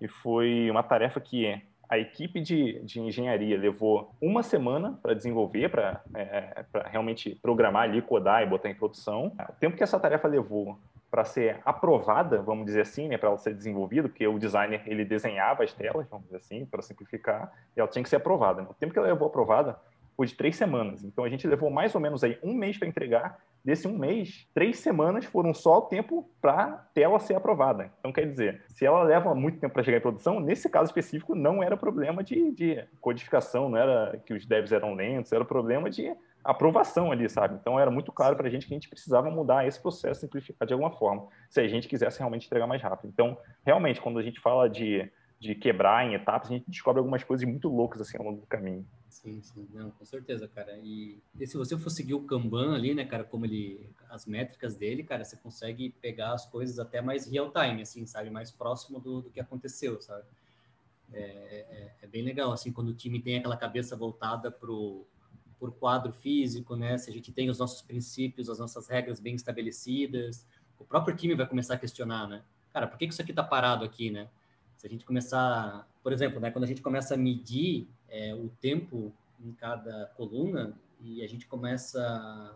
e 0.00 0.06
foi 0.06 0.70
uma 0.70 0.82
tarefa 0.82 1.20
que 1.20 1.60
a 1.88 1.98
equipe 1.98 2.40
de, 2.40 2.80
de 2.80 3.00
engenharia 3.00 3.56
levou 3.58 4.10
uma 4.20 4.42
semana 4.42 4.98
para 5.02 5.14
desenvolver, 5.14 5.70
para 5.70 6.00
é, 6.14 6.64
realmente 6.86 7.38
programar 7.40 7.84
ali, 7.84 8.02
codar 8.02 8.42
e 8.42 8.46
botar 8.46 8.68
em 8.68 8.74
produção. 8.74 9.32
O 9.48 9.52
tempo 9.60 9.76
que 9.76 9.82
essa 9.82 9.98
tarefa 9.98 10.26
levou 10.26 10.78
para 11.10 11.24
ser 11.24 11.60
aprovada, 11.64 12.42
vamos 12.42 12.66
dizer 12.66 12.82
assim, 12.82 13.08
né, 13.08 13.16
para 13.16 13.28
ela 13.28 13.38
ser 13.38 13.54
desenvolvida, 13.54 14.08
porque 14.08 14.26
o 14.26 14.38
designer 14.38 14.82
ele 14.86 15.04
desenhava 15.04 15.62
as 15.62 15.72
telas, 15.72 16.06
vamos 16.08 16.26
dizer 16.26 16.38
assim, 16.38 16.66
para 16.66 16.82
simplificar, 16.82 17.52
e 17.76 17.80
ela 17.80 17.88
tinha 17.88 18.02
que 18.02 18.08
ser 18.08 18.16
aprovada. 18.16 18.62
O 18.62 18.74
tempo 18.74 18.92
que 18.92 18.98
ela 18.98 19.08
levou 19.08 19.28
aprovada 19.28 19.78
foi 20.16 20.26
de 20.26 20.34
três 20.34 20.56
semanas. 20.56 21.04
Então 21.04 21.24
a 21.24 21.28
gente 21.28 21.46
levou 21.46 21.70
mais 21.70 21.94
ou 21.94 22.00
menos 22.00 22.24
aí 22.24 22.38
um 22.42 22.54
mês 22.54 22.78
para 22.78 22.88
entregar. 22.88 23.38
Desse 23.64 23.86
um 23.88 23.98
mês, 23.98 24.48
três 24.54 24.78
semanas 24.78 25.24
foram 25.24 25.52
só 25.52 25.78
o 25.78 25.82
tempo 25.82 26.30
para 26.40 26.62
a 26.62 26.72
tela 26.94 27.18
ser 27.18 27.34
aprovada. 27.34 27.92
Então 27.98 28.12
quer 28.12 28.26
dizer, 28.26 28.62
se 28.68 28.86
ela 28.86 29.02
leva 29.02 29.34
muito 29.34 29.58
tempo 29.58 29.74
para 29.74 29.82
chegar 29.82 29.98
em 29.98 30.02
produção, 30.02 30.40
nesse 30.40 30.68
caso 30.68 30.88
específico 30.88 31.34
não 31.34 31.62
era 31.62 31.76
problema 31.76 32.22
de, 32.22 32.52
de 32.52 32.84
codificação, 33.00 33.68
não 33.68 33.76
era 33.76 34.22
que 34.24 34.32
os 34.32 34.46
devs 34.46 34.72
eram 34.72 34.94
lentos, 34.94 35.32
era 35.32 35.44
problema 35.44 35.90
de 35.90 36.16
aprovação 36.46 37.10
ali, 37.10 37.28
sabe? 37.28 37.56
Então 37.60 37.78
era 37.78 37.90
muito 37.90 38.12
claro 38.12 38.36
para 38.36 38.46
a 38.46 38.50
gente 38.50 38.66
que 38.66 38.72
a 38.72 38.76
gente 38.76 38.88
precisava 38.88 39.28
mudar 39.30 39.66
esse 39.66 39.80
processo, 39.80 40.20
simplificar 40.20 40.66
de 40.66 40.72
alguma 40.72 40.92
forma, 40.92 41.26
se 41.50 41.60
a 41.60 41.66
gente 41.66 41.88
quisesse 41.88 42.18
realmente 42.20 42.46
entregar 42.46 42.68
mais 42.68 42.80
rápido. 42.80 43.10
Então, 43.12 43.36
realmente, 43.64 44.00
quando 44.00 44.18
a 44.18 44.22
gente 44.22 44.40
fala 44.40 44.70
de, 44.70 45.10
de 45.38 45.54
quebrar 45.54 46.06
em 46.06 46.14
etapas, 46.14 46.50
a 46.50 46.54
gente 46.54 46.70
descobre 46.70 46.98
algumas 46.98 47.22
coisas 47.22 47.46
muito 47.46 47.68
loucas 47.68 48.00
assim 48.00 48.16
ao 48.18 48.24
longo 48.24 48.40
do 48.40 48.46
caminho. 48.46 48.86
Sim, 49.08 49.40
sim, 49.42 49.66
não, 49.72 49.90
com 49.90 50.04
certeza, 50.04 50.46
cara. 50.46 50.78
E, 50.78 51.18
e, 51.38 51.46
se 51.46 51.56
você 51.56 51.76
for 51.76 51.90
seguir 51.90 52.14
o 52.14 52.22
Kanban 52.22 52.74
ali, 52.74 52.94
né, 52.94 53.04
cara, 53.04 53.24
como 53.24 53.44
ele, 53.44 53.90
as 54.08 54.26
métricas 54.26 54.76
dele, 54.76 55.02
cara, 55.02 55.24
você 55.24 55.36
consegue 55.36 55.90
pegar 56.00 56.32
as 56.32 56.46
coisas 56.46 56.78
até 56.78 57.00
mais 57.00 57.26
real 57.26 57.50
time, 57.50 57.82
assim, 57.82 58.06
sabe, 58.06 58.30
mais 58.30 58.50
próximo 58.50 59.00
do, 59.00 59.22
do 59.22 59.30
que 59.30 59.40
aconteceu, 59.40 60.00
sabe. 60.00 60.24
É, 61.12 61.20
é, 61.20 61.94
é, 62.02 62.06
bem 62.06 62.22
legal, 62.22 62.52
assim, 62.52 62.72
quando 62.72 62.88
o 62.88 62.94
time 62.94 63.20
tem 63.20 63.38
aquela 63.38 63.56
cabeça 63.56 63.96
voltada 63.96 64.50
pro 64.50 65.06
por 65.58 65.72
quadro 65.72 66.12
físico, 66.12 66.76
né? 66.76 66.98
Se 66.98 67.08
a 67.08 67.12
gente 67.12 67.32
tem 67.32 67.48
os 67.48 67.58
nossos 67.58 67.80
princípios, 67.80 68.50
as 68.50 68.58
nossas 68.58 68.88
regras 68.88 69.18
bem 69.18 69.34
estabelecidas, 69.34 70.46
o 70.78 70.84
próprio 70.84 71.16
time 71.16 71.34
vai 71.34 71.46
começar 71.46 71.74
a 71.74 71.78
questionar, 71.78 72.28
né? 72.28 72.42
Cara, 72.74 72.86
por 72.86 72.98
que, 72.98 73.06
que 73.06 73.12
isso 73.14 73.22
aqui 73.22 73.32
está 73.32 73.42
parado 73.42 73.82
aqui, 73.82 74.10
né? 74.10 74.28
A 74.86 74.88
gente 74.88 75.04
começar, 75.04 75.88
por 76.02 76.12
exemplo, 76.12 76.38
né, 76.38 76.50
quando 76.50 76.64
a 76.64 76.66
gente 76.66 76.80
começa 76.80 77.14
a 77.14 77.16
medir 77.16 77.88
é, 78.08 78.34
o 78.34 78.48
tempo 78.60 79.12
em 79.44 79.52
cada 79.52 80.06
coluna 80.16 80.74
e 81.00 81.22
a 81.22 81.26
gente 81.26 81.46
começa 81.46 82.00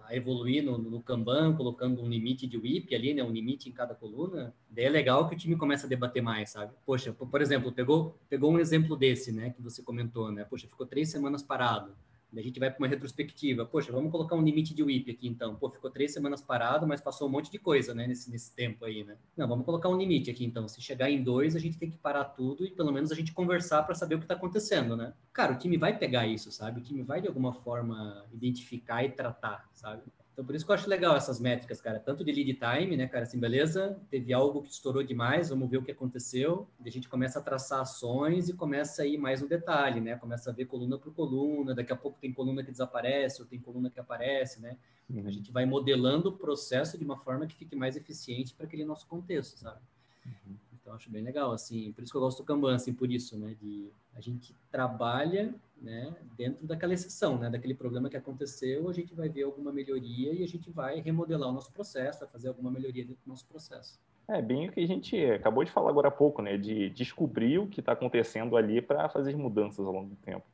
a 0.06 0.14
evoluir 0.16 0.64
no, 0.64 0.78
no 0.78 1.02
Kanban, 1.02 1.54
colocando 1.54 2.00
um 2.00 2.08
limite 2.08 2.46
de 2.46 2.56
WIP 2.56 2.94
ali, 2.94 3.12
né, 3.12 3.22
um 3.22 3.30
limite 3.30 3.68
em 3.68 3.72
cada 3.72 3.94
coluna, 3.94 4.54
daí 4.70 4.84
é 4.84 4.88
legal 4.88 5.28
que 5.28 5.34
o 5.34 5.38
time 5.38 5.56
começa 5.56 5.86
a 5.86 5.88
debater 5.88 6.22
mais, 6.22 6.50
sabe? 6.50 6.72
Poxa, 6.86 7.12
por 7.12 7.42
exemplo, 7.42 7.72
pegou, 7.72 8.16
pegou 8.28 8.52
um 8.52 8.58
exemplo 8.58 8.96
desse, 8.96 9.32
né, 9.32 9.50
que 9.50 9.60
você 9.60 9.82
comentou, 9.82 10.30
né? 10.30 10.44
Poxa, 10.44 10.68
ficou 10.68 10.86
três 10.86 11.10
semanas 11.10 11.42
parado 11.42 11.92
a 12.38 12.42
gente 12.42 12.60
vai 12.60 12.70
para 12.70 12.78
uma 12.78 12.88
retrospectiva. 12.88 13.66
Poxa, 13.66 13.90
vamos 13.90 14.10
colocar 14.10 14.36
um 14.36 14.42
limite 14.42 14.74
de 14.74 14.82
WIP 14.82 15.10
aqui 15.10 15.28
então. 15.28 15.56
Pô, 15.56 15.70
ficou 15.70 15.90
três 15.90 16.12
semanas 16.12 16.40
parado, 16.40 16.86
mas 16.86 17.00
passou 17.00 17.28
um 17.28 17.30
monte 17.30 17.50
de 17.50 17.58
coisa, 17.58 17.94
né, 17.94 18.06
nesse, 18.06 18.30
nesse 18.30 18.54
tempo 18.54 18.84
aí, 18.84 19.02
né? 19.04 19.16
Não, 19.36 19.48
vamos 19.48 19.64
colocar 19.64 19.88
um 19.88 19.96
limite 19.96 20.30
aqui 20.30 20.44
então. 20.44 20.68
Se 20.68 20.80
chegar 20.80 21.10
em 21.10 21.22
dois, 21.22 21.56
a 21.56 21.58
gente 21.58 21.78
tem 21.78 21.90
que 21.90 21.98
parar 21.98 22.24
tudo 22.24 22.64
e 22.64 22.70
pelo 22.70 22.92
menos 22.92 23.10
a 23.10 23.14
gente 23.14 23.32
conversar 23.32 23.82
para 23.82 23.94
saber 23.94 24.14
o 24.14 24.18
que 24.18 24.24
está 24.24 24.34
acontecendo, 24.34 24.96
né? 24.96 25.12
Cara, 25.32 25.52
o 25.52 25.58
time 25.58 25.76
vai 25.76 25.98
pegar 25.98 26.26
isso, 26.26 26.52
sabe? 26.52 26.80
O 26.80 26.82
time 26.82 27.02
vai 27.02 27.20
de 27.20 27.28
alguma 27.28 27.52
forma 27.52 28.26
identificar 28.32 29.04
e 29.04 29.10
tratar, 29.10 29.68
sabe? 29.72 30.02
Então, 30.40 30.46
por 30.46 30.54
isso 30.54 30.64
que 30.64 30.70
eu 30.70 30.74
acho 30.74 30.88
legal 30.88 31.14
essas 31.14 31.38
métricas, 31.38 31.82
cara. 31.82 32.00
Tanto 32.00 32.24
de 32.24 32.32
lead 32.32 32.54
time, 32.54 32.96
né, 32.96 33.06
cara? 33.06 33.24
Assim, 33.24 33.38
beleza, 33.38 34.00
teve 34.08 34.32
algo 34.32 34.62
que 34.62 34.70
estourou 34.70 35.02
demais, 35.02 35.50
vamos 35.50 35.68
ver 35.68 35.76
o 35.76 35.82
que 35.82 35.90
aconteceu. 35.90 36.66
E 36.82 36.88
a 36.88 36.90
gente 36.90 37.10
começa 37.10 37.38
a 37.38 37.42
traçar 37.42 37.82
ações 37.82 38.48
e 38.48 38.54
começa 38.54 39.02
a 39.02 39.06
ir 39.06 39.18
mais 39.18 39.42
no 39.42 39.48
detalhe, 39.48 40.00
né? 40.00 40.16
Começa 40.16 40.48
a 40.48 40.52
ver 40.54 40.64
coluna 40.64 40.96
por 40.96 41.12
coluna. 41.12 41.74
Daqui 41.74 41.92
a 41.92 41.96
pouco 41.96 42.18
tem 42.18 42.32
coluna 42.32 42.64
que 42.64 42.70
desaparece 42.70 43.42
ou 43.42 43.46
tem 43.46 43.60
coluna 43.60 43.90
que 43.90 44.00
aparece, 44.00 44.62
né? 44.62 44.78
Uhum. 45.10 45.26
A 45.26 45.30
gente 45.30 45.52
vai 45.52 45.66
modelando 45.66 46.30
o 46.30 46.32
processo 46.32 46.96
de 46.96 47.04
uma 47.04 47.18
forma 47.18 47.46
que 47.46 47.54
fique 47.54 47.76
mais 47.76 47.94
eficiente 47.94 48.54
para 48.54 48.64
aquele 48.64 48.86
nosso 48.86 49.06
contexto, 49.06 49.58
sabe? 49.58 49.80
Uhum. 50.24 50.56
Então, 50.90 50.96
acho 50.96 51.10
bem 51.10 51.22
legal, 51.22 51.52
assim. 51.52 51.92
Por 51.92 52.02
isso 52.02 52.12
que 52.12 52.16
eu 52.16 52.20
gosto 52.20 52.38
do 52.38 52.44
Kanban, 52.44 52.74
assim, 52.74 52.92
por 52.92 53.10
isso, 53.10 53.38
né? 53.38 53.54
De 53.60 53.92
a 54.12 54.20
gente 54.20 54.54
trabalha 54.72 55.54
né, 55.80 56.12
dentro 56.36 56.66
daquela 56.66 56.92
exceção, 56.92 57.38
né, 57.38 57.48
daquele 57.48 57.74
problema 57.74 58.10
que 58.10 58.16
aconteceu, 58.16 58.86
a 58.86 58.92
gente 58.92 59.14
vai 59.14 59.30
ver 59.30 59.44
alguma 59.44 59.72
melhoria 59.72 60.34
e 60.34 60.42
a 60.42 60.46
gente 60.46 60.68
vai 60.70 61.00
remodelar 61.00 61.48
o 61.48 61.52
nosso 61.52 61.72
processo, 61.72 62.20
vai 62.20 62.28
fazer 62.28 62.48
alguma 62.48 62.70
melhoria 62.70 63.02
dentro 63.02 63.22
do 63.24 63.28
nosso 63.28 63.46
processo. 63.46 63.98
É 64.28 64.42
bem 64.42 64.68
o 64.68 64.72
que 64.72 64.80
a 64.80 64.86
gente 64.86 65.16
acabou 65.26 65.64
de 65.64 65.70
falar 65.70 65.88
agora 65.88 66.08
há 66.08 66.10
pouco, 66.10 66.42
né, 66.42 66.58
de 66.58 66.90
descobrir 66.90 67.58
o 67.58 67.66
que 67.66 67.80
está 67.80 67.92
acontecendo 67.92 68.58
ali 68.58 68.82
para 68.82 69.08
fazer 69.08 69.30
as 69.30 69.36
mudanças 69.36 69.86
ao 69.86 69.92
longo 69.92 70.10
do 70.10 70.16
tempo. 70.16 70.44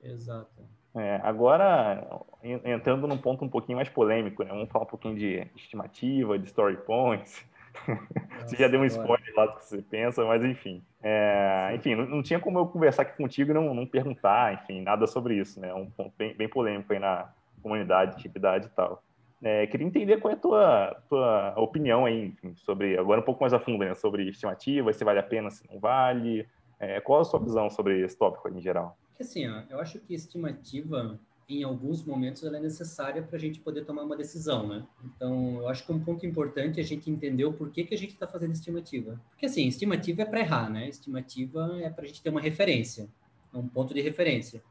Exato. 0.00 0.62
É, 0.94 1.16
agora, 1.24 2.22
entrando 2.42 3.08
num 3.08 3.18
ponto 3.18 3.44
um 3.44 3.48
pouquinho 3.48 3.76
mais 3.76 3.88
polêmico, 3.88 4.44
né, 4.44 4.50
vamos 4.50 4.68
falar 4.68 4.84
um 4.84 4.88
pouquinho 4.88 5.16
de 5.16 5.44
estimativa, 5.56 6.38
de 6.38 6.46
story 6.46 6.76
points. 6.76 7.44
você 8.46 8.56
já 8.56 8.68
deu 8.68 8.80
um 8.80 8.84
spoiler 8.84 9.17
lá 9.38 9.46
do 9.46 9.58
que 9.58 9.64
você 9.64 9.82
pensa, 9.82 10.24
mas 10.24 10.44
enfim. 10.44 10.82
É, 11.02 11.72
enfim, 11.74 11.94
não, 11.94 12.06
não, 12.06 12.22
tinha 12.22 12.40
como 12.40 12.58
eu 12.58 12.66
conversar 12.66 13.02
aqui 13.02 13.16
contigo 13.16 13.50
e 13.50 13.54
não, 13.54 13.72
não 13.72 13.86
perguntar, 13.86 14.54
enfim, 14.54 14.82
nada 14.82 15.06
sobre 15.06 15.36
isso, 15.36 15.60
né? 15.60 15.72
Um 15.72 15.88
ponto 15.90 16.12
bem, 16.18 16.34
bem 16.34 16.48
polêmico 16.48 16.92
aí 16.92 16.98
na 16.98 17.32
comunidade, 17.62 18.12
atividade 18.12 18.66
e 18.66 18.70
tal. 18.70 19.02
É, 19.40 19.66
queria 19.68 19.86
entender 19.86 20.20
qual 20.20 20.32
é 20.32 20.34
a 20.34 20.40
tua, 20.40 21.02
tua 21.08 21.54
opinião 21.56 22.04
aí, 22.04 22.26
enfim, 22.26 22.54
sobre, 22.56 22.98
agora 22.98 23.20
um 23.20 23.24
pouco 23.24 23.40
mais 23.40 23.54
a 23.54 23.60
fundo, 23.60 23.84
né? 23.84 23.94
Sobre 23.94 24.28
estimativa, 24.28 24.92
se 24.92 25.04
vale 25.04 25.20
a 25.20 25.22
pena, 25.22 25.50
se 25.50 25.62
não 25.70 25.78
vale. 25.78 26.46
É, 26.80 27.00
qual 27.00 27.20
a 27.20 27.24
sua 27.24 27.40
visão 27.40 27.70
sobre 27.70 28.00
esse 28.00 28.16
tópico 28.18 28.48
em 28.48 28.60
geral? 28.60 28.96
Assim, 29.20 29.48
ó, 29.48 29.62
eu 29.68 29.80
acho 29.80 29.98
que 30.00 30.14
estimativa 30.14 31.18
em 31.48 31.62
alguns 31.62 32.04
momentos 32.04 32.44
ela 32.44 32.58
é 32.58 32.60
necessária 32.60 33.22
para 33.22 33.36
a 33.36 33.40
gente 33.40 33.58
poder 33.60 33.84
tomar 33.84 34.02
uma 34.02 34.16
decisão, 34.16 34.66
né? 34.68 34.86
Então, 35.02 35.56
eu 35.56 35.68
acho 35.68 35.84
que 35.84 35.90
um 35.90 35.98
ponto 35.98 36.26
importante 36.26 36.78
é 36.78 36.82
a 36.82 36.86
gente 36.86 37.10
entender 37.10 37.44
o 37.46 37.52
porquê 37.52 37.84
que 37.84 37.94
a 37.94 37.98
gente 37.98 38.12
está 38.12 38.26
fazendo 38.26 38.52
estimativa. 38.52 39.18
Porque, 39.30 39.46
assim, 39.46 39.66
estimativa 39.66 40.22
é 40.22 40.24
para 40.26 40.40
errar, 40.40 40.68
né? 40.68 40.88
Estimativa 40.88 41.78
é 41.80 41.88
para 41.88 42.04
a 42.04 42.06
gente 42.06 42.22
ter 42.22 42.28
uma 42.28 42.40
referência, 42.40 43.08
um 43.54 43.66
ponto 43.66 43.94
de 43.94 44.02
referência. 44.02 44.62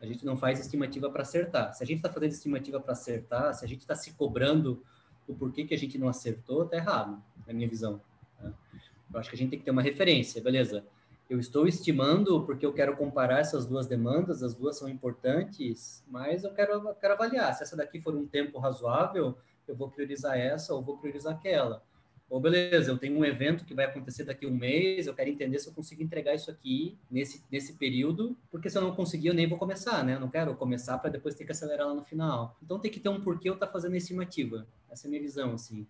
A 0.00 0.06
gente 0.06 0.24
não 0.24 0.36
faz 0.36 0.60
estimativa 0.60 1.10
para 1.10 1.22
acertar. 1.22 1.74
Se 1.74 1.82
a 1.82 1.86
gente 1.86 1.98
está 1.98 2.08
fazendo 2.08 2.30
estimativa 2.30 2.80
para 2.80 2.92
acertar, 2.92 3.52
se 3.52 3.64
a 3.64 3.68
gente 3.68 3.80
está 3.80 3.96
se 3.96 4.12
cobrando 4.12 4.82
o 5.26 5.34
porquê 5.34 5.64
que 5.64 5.74
a 5.74 5.78
gente 5.78 5.98
não 5.98 6.08
acertou, 6.08 6.64
tá 6.64 6.76
errado, 6.76 7.20
na 7.46 7.52
minha 7.52 7.68
visão. 7.68 8.00
Tá? 8.38 8.52
Eu 9.12 9.20
acho 9.20 9.28
que 9.28 9.36
a 9.36 9.38
gente 9.38 9.50
tem 9.50 9.58
que 9.58 9.64
ter 9.64 9.72
uma 9.72 9.82
referência, 9.82 10.40
beleza? 10.40 10.84
Eu 11.30 11.38
estou 11.38 11.68
estimando 11.68 12.44
porque 12.44 12.66
eu 12.66 12.72
quero 12.72 12.96
comparar 12.96 13.38
essas 13.38 13.64
duas 13.64 13.86
demandas, 13.86 14.42
as 14.42 14.52
duas 14.52 14.76
são 14.76 14.88
importantes, 14.88 16.04
mas 16.08 16.42
eu 16.42 16.52
quero, 16.52 16.92
quero 16.96 17.14
avaliar. 17.14 17.54
Se 17.54 17.62
essa 17.62 17.76
daqui 17.76 18.00
for 18.00 18.16
um 18.16 18.26
tempo 18.26 18.58
razoável, 18.58 19.38
eu 19.68 19.76
vou 19.76 19.88
priorizar 19.88 20.36
essa 20.36 20.74
ou 20.74 20.82
vou 20.82 20.98
priorizar 20.98 21.32
aquela. 21.32 21.84
Ou 22.28 22.40
beleza, 22.40 22.90
eu 22.90 22.98
tenho 22.98 23.16
um 23.16 23.24
evento 23.24 23.64
que 23.64 23.72
vai 23.72 23.84
acontecer 23.84 24.24
daqui 24.24 24.44
a 24.44 24.48
um 24.48 24.56
mês, 24.56 25.06
eu 25.06 25.14
quero 25.14 25.30
entender 25.30 25.60
se 25.60 25.68
eu 25.68 25.72
consigo 25.72 26.02
entregar 26.02 26.34
isso 26.34 26.50
aqui 26.50 26.98
nesse, 27.08 27.44
nesse 27.50 27.74
período, 27.74 28.36
porque 28.50 28.68
se 28.68 28.76
eu 28.76 28.82
não 28.82 28.92
conseguir, 28.92 29.28
eu 29.28 29.34
nem 29.34 29.48
vou 29.48 29.58
começar, 29.58 30.04
né? 30.04 30.16
Eu 30.16 30.20
não 30.20 30.28
quero 30.28 30.56
começar 30.56 30.98
para 30.98 31.10
depois 31.10 31.36
ter 31.36 31.44
que 31.44 31.52
acelerar 31.52 31.86
lá 31.86 31.94
no 31.94 32.02
final. 32.02 32.56
Então 32.60 32.80
tem 32.80 32.90
que 32.90 32.98
ter 32.98 33.08
um 33.08 33.20
porquê 33.20 33.48
eu 33.48 33.54
estar 33.54 33.66
tá 33.66 33.72
fazendo 33.72 33.94
a 33.94 33.98
estimativa. 33.98 34.66
Essa 34.90 35.06
é 35.06 35.08
a 35.08 35.10
minha 35.10 35.22
visão, 35.22 35.52
assim. 35.52 35.86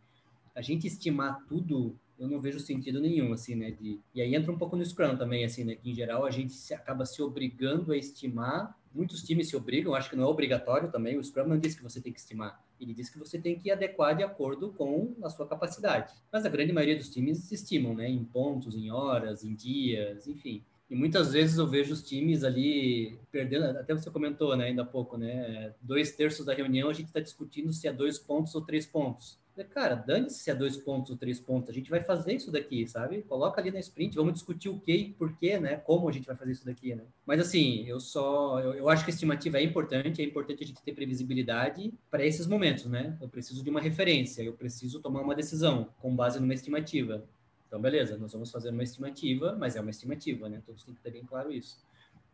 A 0.55 0.61
gente 0.61 0.87
estimar 0.87 1.47
tudo 1.47 1.99
eu 2.21 2.29
não 2.29 2.39
vejo 2.39 2.61
sentido 2.61 3.01
nenhum, 3.01 3.33
assim, 3.33 3.55
né? 3.55 3.71
De... 3.71 3.99
E 4.15 4.21
aí 4.21 4.35
entra 4.35 4.53
um 4.53 4.59
pouco 4.59 4.77
no 4.77 4.85
Scrum 4.85 5.17
também, 5.17 5.43
assim, 5.43 5.65
né? 5.65 5.75
Que 5.75 5.91
em 5.91 5.95
geral 5.95 6.27
a 6.27 6.31
gente 6.31 6.53
se, 6.53 6.75
acaba 6.75 7.07
se 7.07 7.23
obrigando 7.23 7.93
a 7.93 7.97
estimar. 7.97 8.79
Muitos 8.95 9.23
times 9.23 9.49
se 9.49 9.57
obrigam, 9.57 9.95
acho 9.95 10.11
que 10.11 10.17
não 10.17 10.25
é 10.25 10.27
obrigatório 10.27 10.93
também. 10.93 11.17
O 11.17 11.25
Scrum 11.25 11.49
não 11.49 11.59
diz 11.59 11.75
que 11.75 11.83
você 11.83 11.99
tem 11.99 12.13
que 12.13 12.21
estimar. 12.21 12.63
Ele 12.79 12.93
diz 12.93 13.09
que 13.09 13.19
você 13.19 13.39
tem 13.39 13.59
que 13.59 13.71
adequar 13.71 14.15
de 14.15 14.23
acordo 14.23 14.71
com 14.73 15.17
a 15.23 15.31
sua 15.31 15.47
capacidade. 15.47 16.13
Mas 16.31 16.45
a 16.45 16.51
grande 16.51 16.73
maioria 16.73 16.97
dos 16.97 17.09
times 17.09 17.51
estimam, 17.51 17.95
né? 17.95 18.07
Em 18.07 18.23
pontos, 18.23 18.77
em 18.77 18.91
horas, 18.91 19.43
em 19.43 19.55
dias, 19.55 20.29
enfim. 20.29 20.63
E 20.91 20.95
muitas 20.95 21.33
vezes 21.33 21.57
eu 21.57 21.67
vejo 21.67 21.95
os 21.95 22.03
times 22.03 22.45
ali 22.45 23.19
perdendo, 23.31 23.65
até 23.79 23.95
você 23.95 24.11
comentou, 24.11 24.57
né, 24.57 24.65
ainda 24.65 24.83
há 24.83 24.85
pouco, 24.85 25.17
né? 25.17 25.73
Dois 25.81 26.11
terços 26.11 26.45
da 26.45 26.53
reunião 26.53 26.91
a 26.91 26.93
gente 26.93 27.07
está 27.07 27.21
discutindo 27.21 27.73
se 27.73 27.87
é 27.87 27.93
dois 27.93 28.19
pontos 28.19 28.57
ou 28.57 28.61
três 28.61 28.87
pontos. 28.87 29.39
Cara, 29.65 29.95
dane-se 29.95 30.41
se 30.41 30.51
é 30.51 30.55
dois 30.55 30.77
pontos 30.77 31.11
ou 31.11 31.17
três 31.17 31.41
pontos, 31.41 31.71
a 31.71 31.73
gente 31.73 31.91
vai 31.91 32.03
fazer 32.03 32.35
isso 32.35 32.51
daqui, 32.51 32.87
sabe? 32.87 33.23
Coloca 33.23 33.61
ali 33.61 33.71
na 33.71 33.79
sprint, 33.81 34.15
vamos 34.17 34.35
discutir 34.35 34.69
o 34.69 34.79
que 34.79 34.93
e 34.93 35.13
por 35.13 35.37
quê, 35.37 35.59
né? 35.59 35.77
Como 35.77 36.09
a 36.09 36.13
gente 36.13 36.27
vai 36.27 36.37
fazer 36.37 36.53
isso 36.53 36.65
daqui, 36.65 36.95
né? 36.95 37.05
Mas 37.27 37.41
assim, 37.41 37.85
eu 37.87 38.01
só. 38.01 38.61
Eu, 38.61 38.75
eu 38.75 38.89
acho 38.89 39.05
que 39.05 39.11
a 39.11 39.15
estimativa 39.15 39.59
é 39.59 39.63
importante, 39.63 40.23
é 40.23 40.25
importante 40.25 40.65
a 40.65 40.67
gente 40.67 40.83
ter 40.83 40.93
previsibilidade 40.93 41.93
para 42.11 42.25
esses 42.25 42.47
momentos, 42.47 42.87
né? 42.87 43.17
Eu 43.21 43.29
preciso 43.29 43.63
de 43.63 43.71
uma 43.71 43.81
referência, 43.81 44.43
eu 44.43 44.53
preciso 44.53 45.01
tomar 45.01 45.21
uma 45.23 45.35
decisão 45.35 45.89
com 46.01 46.15
base 46.15 46.41
numa 46.41 46.55
estimativa. 46.55 47.25
Então, 47.67 47.81
beleza, 47.81 48.19
nós 48.19 48.33
vamos 48.33 48.51
fazer 48.51 48.71
uma 48.71 48.83
estimativa, 48.83 49.55
mas 49.57 49.77
é 49.77 49.81
uma 49.81 49.91
estimativa, 49.91 50.49
né? 50.49 50.61
Todos 50.67 50.83
têm 50.83 50.93
que 50.93 51.01
ter 51.01 51.13
bem 51.13 51.25
claro 51.25 51.53
isso. 51.53 51.79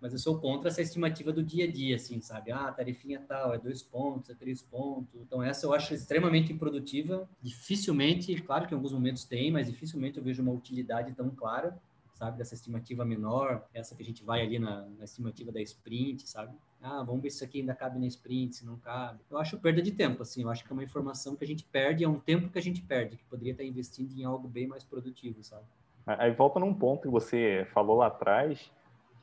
Mas 0.00 0.12
eu 0.12 0.18
sou 0.18 0.38
contra 0.38 0.68
essa 0.68 0.82
estimativa 0.82 1.32
do 1.32 1.42
dia 1.42 1.64
a 1.64 1.70
dia, 1.70 1.96
assim, 1.96 2.20
sabe? 2.20 2.52
Ah, 2.52 2.70
tarifinha 2.70 3.20
tal, 3.26 3.54
é 3.54 3.58
dois 3.58 3.82
pontos, 3.82 4.30
é 4.30 4.34
três 4.34 4.62
pontos. 4.62 5.20
Então, 5.20 5.42
essa 5.42 5.66
eu 5.66 5.72
acho 5.72 5.94
extremamente 5.94 6.52
improdutiva. 6.52 7.28
Dificilmente, 7.42 8.34
claro 8.42 8.66
que 8.66 8.74
em 8.74 8.76
alguns 8.76 8.92
momentos 8.92 9.24
tem, 9.24 9.50
mas 9.50 9.68
dificilmente 9.68 10.18
eu 10.18 10.24
vejo 10.24 10.42
uma 10.42 10.52
utilidade 10.52 11.12
tão 11.12 11.30
clara, 11.30 11.78
sabe? 12.12 12.38
Dessa 12.38 12.54
estimativa 12.54 13.04
menor, 13.04 13.64
essa 13.72 13.94
que 13.94 14.02
a 14.02 14.06
gente 14.06 14.22
vai 14.22 14.42
ali 14.42 14.58
na, 14.58 14.82
na 14.98 15.04
estimativa 15.04 15.50
da 15.50 15.60
sprint, 15.62 16.28
sabe? 16.28 16.54
Ah, 16.82 17.02
vamos 17.02 17.22
ver 17.22 17.30
se 17.30 17.36
isso 17.36 17.44
aqui 17.44 17.60
ainda 17.60 17.74
cabe 17.74 17.98
na 17.98 18.06
sprint, 18.06 18.56
se 18.56 18.66
não 18.66 18.76
cabe. 18.76 19.20
Eu 19.30 19.38
acho 19.38 19.58
perda 19.58 19.80
de 19.80 19.92
tempo, 19.92 20.22
assim. 20.22 20.42
Eu 20.42 20.50
acho 20.50 20.64
que 20.64 20.70
é 20.70 20.74
uma 20.74 20.84
informação 20.84 21.34
que 21.34 21.44
a 21.44 21.46
gente 21.46 21.64
perde, 21.64 22.04
é 22.04 22.08
um 22.08 22.20
tempo 22.20 22.50
que 22.50 22.58
a 22.58 22.62
gente 22.62 22.82
perde, 22.82 23.16
que 23.16 23.24
poderia 23.24 23.52
estar 23.52 23.64
investindo 23.64 24.12
em 24.12 24.24
algo 24.24 24.46
bem 24.46 24.66
mais 24.66 24.84
produtivo, 24.84 25.42
sabe? 25.42 25.64
Aí 26.06 26.30
volta 26.30 26.60
num 26.60 26.72
ponto 26.72 27.02
que 27.02 27.08
você 27.08 27.66
falou 27.72 27.96
lá 27.96 28.06
atrás, 28.06 28.70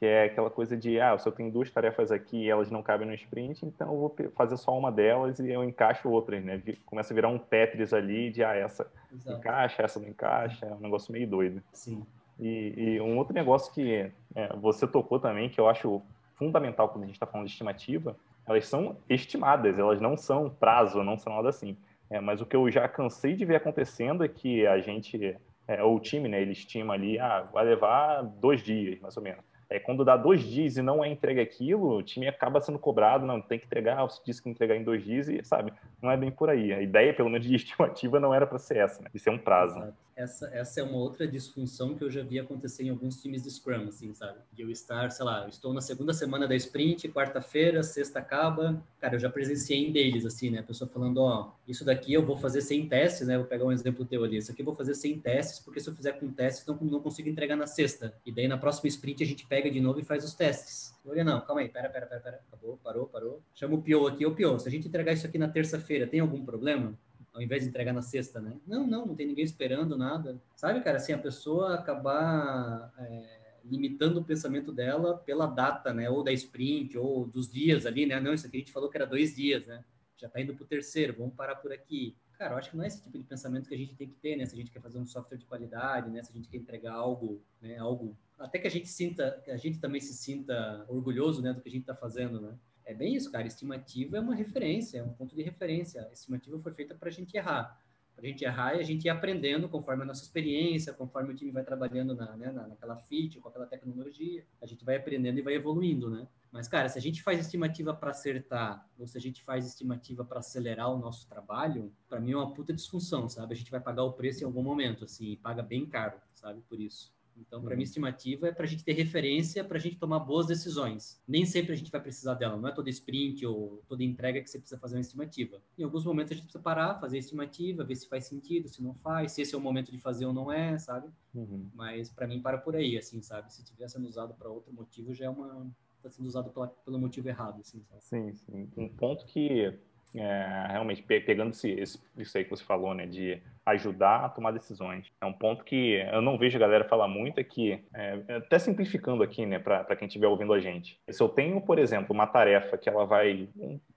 que 0.04 0.08
é 0.08 0.26
aquela 0.26 0.49
coisa 0.49 0.76
de, 0.76 0.99
ah, 0.99 1.18
se 1.18 1.26
eu 1.26 1.32
tenho 1.32 1.49
duas 1.49 1.72
tarefas 1.72 2.12
aqui 2.12 2.36
e 2.36 2.49
elas 2.49 2.70
não 2.70 2.84
cabem 2.84 3.08
no 3.08 3.14
sprint, 3.14 3.66
então 3.66 3.88
eu 3.88 3.97
vou 3.97 4.16
fazer 4.36 4.58
só 4.58 4.78
uma 4.78 4.91
delas 4.91 5.39
e 5.39 5.49
eu 5.49 5.64
encaixo 5.64 6.10
outras, 6.10 6.43
né? 6.43 6.62
Começa 6.86 7.14
a 7.14 7.16
virar 7.16 7.30
um 7.30 7.38
Tetris 7.38 7.93
ali 7.93 8.30
de, 8.30 8.43
ah, 8.43 8.54
essa 8.54 8.86
Exato. 9.14 9.38
encaixa, 9.38 9.82
essa 9.82 10.01
não 10.01 10.10
encaixa, 10.10 10.66
é 10.66 10.74
um 10.74 10.80
negócio 10.82 11.14
meio 11.14 11.26
doido. 11.26 11.64
Sim. 11.72 12.06
E, 12.38 12.74
e 12.76 12.99
um 12.99 13.18
outro 13.18 13.34
negócio 13.34 13.74
que 13.74 14.12
é, 14.36 14.54
você 14.58 14.86
tocou 14.86 15.22
também, 15.22 15.47
que 15.47 15.58
eu 15.58 15.70
acho 15.70 16.01
fundamental 16.36 16.89
quando 16.89 17.06
a 17.06 17.08
gente 17.08 17.16
está 17.16 17.26
falando 17.26 17.47
de 17.47 17.54
estimativa, 17.54 18.14
elas 18.45 18.68
são 18.68 18.97
estimadas, 19.10 19.80
elas 19.80 20.01
não 20.01 20.18
são 20.18 20.49
prazo, 20.49 21.01
não 21.01 21.18
são 21.18 21.34
nada 21.34 21.47
assim. 21.47 21.78
É, 22.10 22.20
mas 22.20 22.41
o 22.41 22.45
que 22.45 22.58
eu 22.58 22.70
já 22.70 22.89
cansei 22.89 23.36
de 23.36 23.45
ver 23.45 23.56
acontecendo 23.56 24.22
é 24.22 24.28
que 24.28 24.68
a 24.68 24.80
gente, 24.80 25.38
é, 25.66 25.82
ou 25.82 25.95
o 25.95 25.99
time, 26.01 26.28
né, 26.28 26.41
ele 26.41 26.51
estima 26.51 26.93
ali, 26.93 27.18
ah, 27.18 27.47
vai 27.54 27.64
levar 27.64 28.22
dois 28.22 28.62
dias, 28.62 28.99
mais 28.99 29.16
ou 29.16 29.24
menos. 29.24 29.53
É, 29.74 29.80
quando 29.80 30.05
dá 30.05 30.15
dois 30.15 30.43
dias 30.43 30.78
e 30.78 30.84
não 30.84 31.03
é 31.03 31.09
entregue 31.09 31.39
aquilo, 31.39 31.97
o 31.97 32.03
time 32.03 32.28
acaba 32.28 32.61
sendo 32.61 32.78
cobrado, 32.78 33.26
não, 33.26 33.41
tem 33.41 33.57
que 33.57 33.65
entregar, 33.65 34.03
você 34.03 34.21
disse 34.24 34.39
que 34.39 34.47
entregar 34.47 34.76
em 34.76 34.84
dois 34.84 35.03
dias 35.03 35.28
e, 35.28 35.43
sabe, 35.43 35.74
não 35.99 36.11
é 36.11 36.15
bem 36.15 36.30
por 36.30 36.47
aí. 36.47 36.71
A 36.71 36.80
ideia, 36.80 37.11
pelo 37.11 37.28
menos, 37.28 37.47
de 37.47 37.55
estimativa 37.57 38.19
não 38.19 38.32
era 38.32 38.45
para 38.45 38.59
ser 38.59 38.78
essa, 38.78 39.01
né? 39.01 39.09
Isso 39.15 39.28
é 39.28 39.32
um 39.32 39.38
prazo. 39.39 39.91
Essa, 40.15 40.47
essa 40.53 40.80
é 40.80 40.84
uma 40.84 40.97
outra 40.97 41.28
disfunção 41.28 41.95
que 41.95 42.03
eu 42.03 42.11
já 42.11 42.21
vi 42.21 42.38
acontecer 42.38 42.84
em 42.84 42.89
alguns 42.89 43.19
times 43.19 43.41
de 43.41 43.49
Scrum, 43.49 43.88
assim, 43.88 44.13
sabe? 44.13 44.38
De 44.51 44.61
eu 44.61 44.69
estar, 44.69 45.09
sei 45.11 45.26
lá, 45.26 45.43
eu 45.43 45.49
estou 45.49 45.74
na 45.74 45.82
segunda 45.82 46.13
semana 46.13 46.47
da 46.47 46.55
sprint, 46.55 47.09
quarta-feira, 47.09 47.82
sexta 47.82 48.19
acaba. 48.19 48.80
Cara, 48.99 49.15
eu 49.15 49.19
já 49.19 49.30
presenciei 49.30 49.88
em 49.88 49.91
deles, 49.91 50.24
assim, 50.24 50.51
né? 50.51 50.59
A 50.59 50.63
pessoa 50.63 50.88
falando, 50.88 51.17
ó, 51.17 51.51
isso 51.67 51.84
daqui 51.84 52.13
eu 52.13 52.24
vou 52.24 52.38
fazer 52.38 52.61
sem 52.61 52.88
testes, 52.88 53.28
né? 53.28 53.38
Vou 53.38 53.47
pegar 53.47 53.65
um 53.65 53.71
exemplo 53.71 54.05
teu 54.05 54.24
ali. 54.24 54.38
Isso 54.38 54.51
aqui 54.51 54.61
eu 54.61 54.65
vou 54.65 54.76
fazer 54.76 54.93
sem 54.93 55.17
testes, 55.17 55.59
porque 55.59 55.80
se 55.80 55.89
eu 55.89 55.95
fizer 55.95 56.13
com 56.13 56.32
testes, 56.32 56.65
não, 56.67 56.76
não 56.76 56.99
consigo 56.99 57.28
entregar 57.28 57.55
na 57.55 57.65
sexta. 57.65 58.13
E 58.24 58.32
daí 58.32 58.47
na 58.47 58.57
próxima 58.57 58.88
sprint 58.89 59.24
a 59.24 59.28
gente 59.28 59.47
pega 59.47 59.62
de 59.70 59.82
novo 59.82 59.99
e 59.99 60.03
faz 60.03 60.24
os 60.24 60.34
testes. 60.34 60.93
Olha, 61.05 61.24
não, 61.24 61.41
calma 61.41 61.61
aí, 61.61 61.70
pera, 61.70 61.89
pera, 61.89 62.05
pera, 62.05 62.22
pera. 62.22 62.41
Acabou, 62.47 62.78
parou, 62.84 63.07
parou. 63.07 63.43
Chama 63.53 63.76
o 63.76 63.82
PO 63.82 64.07
aqui, 64.07 64.26
ô 64.26 64.36
PO, 64.36 64.59
se 64.59 64.68
a 64.68 64.72
gente 64.72 64.88
entregar 64.88 65.14
isso 65.14 65.28
aqui 65.28 65.38
na 65.38 65.47
terça-feira, 65.47 66.07
tem 66.07 66.20
algum 66.20 66.43
problema? 66.43 66.97
ao 67.34 67.41
invés 67.41 67.64
de 67.64 67.70
entregar 67.70 67.93
na 67.93 68.01
sexta, 68.01 68.39
né? 68.39 68.59
Não, 68.66 68.86
não, 68.86 69.07
não 69.07 69.16
tem 69.16 69.26
ninguém 69.26 69.43
esperando 69.43 69.97
nada. 69.97 70.39
Sabe, 70.55 70.82
cara, 70.82 70.97
assim, 70.97 71.14
a 71.14 71.18
pessoa 71.18 71.74
acabar 71.74 72.93
é, 72.99 73.57
limitando 73.66 74.20
o 74.20 74.24
pensamento 74.24 74.72
dela 74.72 75.18
pela 75.18 75.47
data, 75.47 75.91
né? 75.91 76.09
Ou 76.09 76.24
da 76.24 76.32
sprint, 76.32 76.95
ou 76.97 77.26
dos 77.26 77.51
dias 77.51 77.88
ali, 77.88 78.05
né? 78.05 78.20
Não, 78.20 78.34
isso 78.34 78.45
aqui 78.45 78.57
a 78.57 78.59
gente 78.59 78.72
falou 78.72 78.88
que 78.88 78.97
era 78.97 79.07
dois 79.07 79.36
dias, 79.36 79.66
né? 79.66 79.84
Já 80.16 80.30
tá 80.30 80.39
indo 80.39 80.53
pro 80.53 80.66
terceiro, 80.66 81.16
vamos 81.18 81.34
parar 81.34 81.55
por 81.55 81.74
aqui. 81.74 82.16
Cara, 82.38 82.53
eu 82.53 82.57
acho 82.57 82.70
que 82.70 82.78
não 82.78 82.84
é 82.84 82.88
esse 82.88 83.01
tipo 83.01 83.18
de 83.18 83.24
pensamento 83.24 83.68
que 83.68 83.76
a 83.76 83.78
gente 83.78 83.95
tem 83.95 84.07
que 84.07 84.16
ter, 84.16 84.36
né? 84.36 84.45
Se 84.45 84.53
a 84.53 84.57
gente 84.57 84.72
quer 84.72 84.82
fazer 84.82 84.99
um 84.99 85.05
software 85.05 85.38
de 85.38 85.45
qualidade, 85.45 86.11
né? 86.11 86.22
Se 86.22 86.32
a 86.32 86.36
gente 86.36 86.47
quer 86.47 86.57
entregar 86.57 86.93
algo, 86.93 87.41
né? 87.59 87.78
Algo 87.78 88.16
até 88.39 88.59
que 88.59 88.67
a 88.67 88.71
gente 88.71 88.88
sinta, 88.88 89.41
a 89.47 89.57
gente 89.57 89.79
também 89.79 90.01
se 90.01 90.13
sinta 90.13 90.86
orgulhoso, 90.88 91.41
né? 91.41 91.53
Do 91.53 91.61
que 91.61 91.69
a 91.69 91.71
gente 91.71 91.81
está 91.81 91.95
fazendo, 91.95 92.41
né? 92.41 92.57
É 92.86 92.93
bem 92.93 93.15
isso, 93.15 93.31
cara. 93.31 93.47
Estimativa 93.47 94.17
é 94.17 94.19
uma 94.19 94.36
referência, 94.36 94.99
é 94.99 95.03
um 95.03 95.13
ponto 95.13 95.36
de 95.36 95.41
referência. 95.41 96.07
Estimativa 96.11 96.59
foi 96.59 96.73
feita 96.73 96.93
para 96.95 97.09
a 97.09 97.11
gente 97.11 97.36
errar. 97.36 97.79
Para 98.15 98.25
a 98.25 98.27
gente 98.27 98.43
errar 98.43 98.75
e 98.75 98.79
a 98.79 98.84
gente 98.84 99.05
ir 99.05 99.09
aprendendo 99.09 99.67
conforme 99.67 100.03
a 100.03 100.05
nossa 100.05 100.21
experiência, 100.21 100.93
conforme 100.93 101.34
o 101.34 101.36
time 101.36 101.51
vai 101.51 101.63
trabalhando 101.63 102.13
na, 102.13 102.36
né, 102.38 102.51
naquela 102.51 102.95
feature, 102.95 103.39
com 103.39 103.49
aquela 103.49 103.65
tecnologia, 103.65 104.45
a 104.61 104.67
gente 104.67 104.86
vai 104.86 104.97
aprendendo 104.97 105.39
e 105.39 105.41
vai 105.41 105.55
evoluindo, 105.55 106.09
né? 106.11 106.27
Mas, 106.51 106.67
cara, 106.67 106.88
se 106.88 106.99
a 106.99 107.01
gente 107.01 107.23
faz 107.23 107.39
estimativa 107.39 107.91
para 107.91 108.11
acertar, 108.11 108.88
ou 108.99 109.07
se 109.07 109.17
a 109.17 109.21
gente 109.21 109.43
faz 109.43 109.65
estimativa 109.65 110.23
para 110.23 110.39
acelerar 110.39 110.93
o 110.93 110.99
nosso 110.99 111.27
trabalho, 111.27 111.91
para 112.07 112.19
mim 112.19 112.34
é 112.34 112.38
uma 112.38 112.53
puta 112.53 112.71
disfunção, 112.71 113.27
sabe? 113.27 113.53
A 113.53 113.57
gente 113.57 113.71
vai 113.71 113.79
pagar 113.79 114.03
o 114.03 114.13
preço 114.13 114.43
em 114.43 114.45
algum 114.45 114.61
momento, 114.61 115.05
assim, 115.05 115.31
e 115.31 115.38
paga 115.38 115.63
bem 115.63 115.88
caro, 115.88 116.21
sabe? 116.36 116.61
Por 116.69 116.79
isso. 116.79 117.11
Então, 117.38 117.61
para 117.61 117.71
uhum. 117.71 117.77
mim, 117.77 117.84
estimativa 117.84 118.47
é 118.47 118.51
para 118.51 118.65
a 118.65 118.67
gente 118.67 118.84
ter 118.84 118.93
referência, 118.93 119.63
para 119.63 119.77
a 119.77 119.79
gente 119.79 119.97
tomar 119.97 120.19
boas 120.19 120.45
decisões. 120.45 121.21
Nem 121.27 121.45
sempre 121.45 121.73
a 121.73 121.75
gente 121.75 121.91
vai 121.91 122.01
precisar 122.01 122.34
dela, 122.36 122.57
não 122.57 122.67
é 122.67 122.71
toda 122.71 122.89
sprint 122.89 123.45
ou 123.45 123.84
toda 123.88 124.03
entrega 124.03 124.41
que 124.41 124.49
você 124.49 124.59
precisa 124.59 124.79
fazer 124.79 124.95
uma 124.95 125.01
estimativa. 125.01 125.61
Em 125.77 125.84
alguns 125.84 126.05
momentos 126.05 126.31
a 126.31 126.36
gente 126.36 126.45
precisa 126.45 126.63
parar, 126.63 126.99
fazer 126.99 127.17
a 127.17 127.19
estimativa, 127.19 127.84
ver 127.84 127.95
se 127.95 128.07
faz 128.07 128.25
sentido, 128.25 128.67
se 128.67 128.81
não 128.81 128.93
faz, 128.95 129.31
se 129.31 129.41
esse 129.41 129.55
é 129.55 129.57
o 129.57 129.61
momento 129.61 129.91
de 129.91 129.97
fazer 129.97 130.25
ou 130.25 130.34
não 130.34 130.51
é, 130.51 130.77
sabe? 130.77 131.09
Uhum. 131.34 131.69
Mas 131.73 132.09
para 132.09 132.27
mim, 132.27 132.41
para 132.41 132.57
por 132.57 132.75
aí, 132.75 132.97
assim, 132.97 133.21
sabe? 133.21 133.53
Se 133.53 133.63
tivesse 133.63 133.93
sendo 133.93 134.07
usado 134.07 134.34
para 134.34 134.49
outro 134.49 134.73
motivo, 134.73 135.13
já 135.13 135.25
é 135.25 135.29
uma. 135.29 135.71
está 135.97 136.09
sendo 136.09 136.25
usado 136.25 136.49
pela, 136.51 136.67
pelo 136.67 136.99
motivo 136.99 137.29
errado, 137.29 137.61
assim, 137.61 137.81
sabe? 137.84 138.03
Sim, 138.03 138.34
sim. 138.36 138.69
Um 138.75 138.89
ponto 138.89 139.25
que. 139.25 139.79
É, 140.15 140.67
realmente, 140.69 141.01
pegando 141.01 141.51
esse, 141.51 141.71
isso 142.17 142.38
aí 142.38 142.43
que 142.43 142.49
você 142.51 142.63
falou, 142.63 142.93
né, 142.93 143.07
de 143.07 143.41
ajudar 143.66 144.26
a 144.26 144.30
tomar 144.30 144.51
decisões. 144.51 145.11
É 145.22 145.26
um 145.26 145.34
ponto 145.34 145.64
que 145.64 145.93
eu 146.11 146.22
não 146.22 146.38
vejo 146.38 146.57
a 146.57 146.59
galera 146.59 146.84
falar 146.84 147.07
muito, 147.07 147.39
é 147.39 147.43
que, 147.43 147.84
é, 147.93 148.20
até 148.38 148.59
simplificando 148.59 149.24
aqui, 149.24 149.45
né, 149.45 149.59
para 149.59 149.95
quem 149.95 150.07
estiver 150.07 150.28
ouvindo 150.28 150.53
a 150.53 150.59
gente. 150.59 150.99
Se 151.09 151.22
eu 151.22 151.30
tenho, 151.30 151.61
por 151.61 151.80
exemplo, 151.80 152.14
uma 152.14 152.28
tarefa 152.28 152.78
que 152.78 152.89
ela 152.89 153.05
vai 153.05 153.47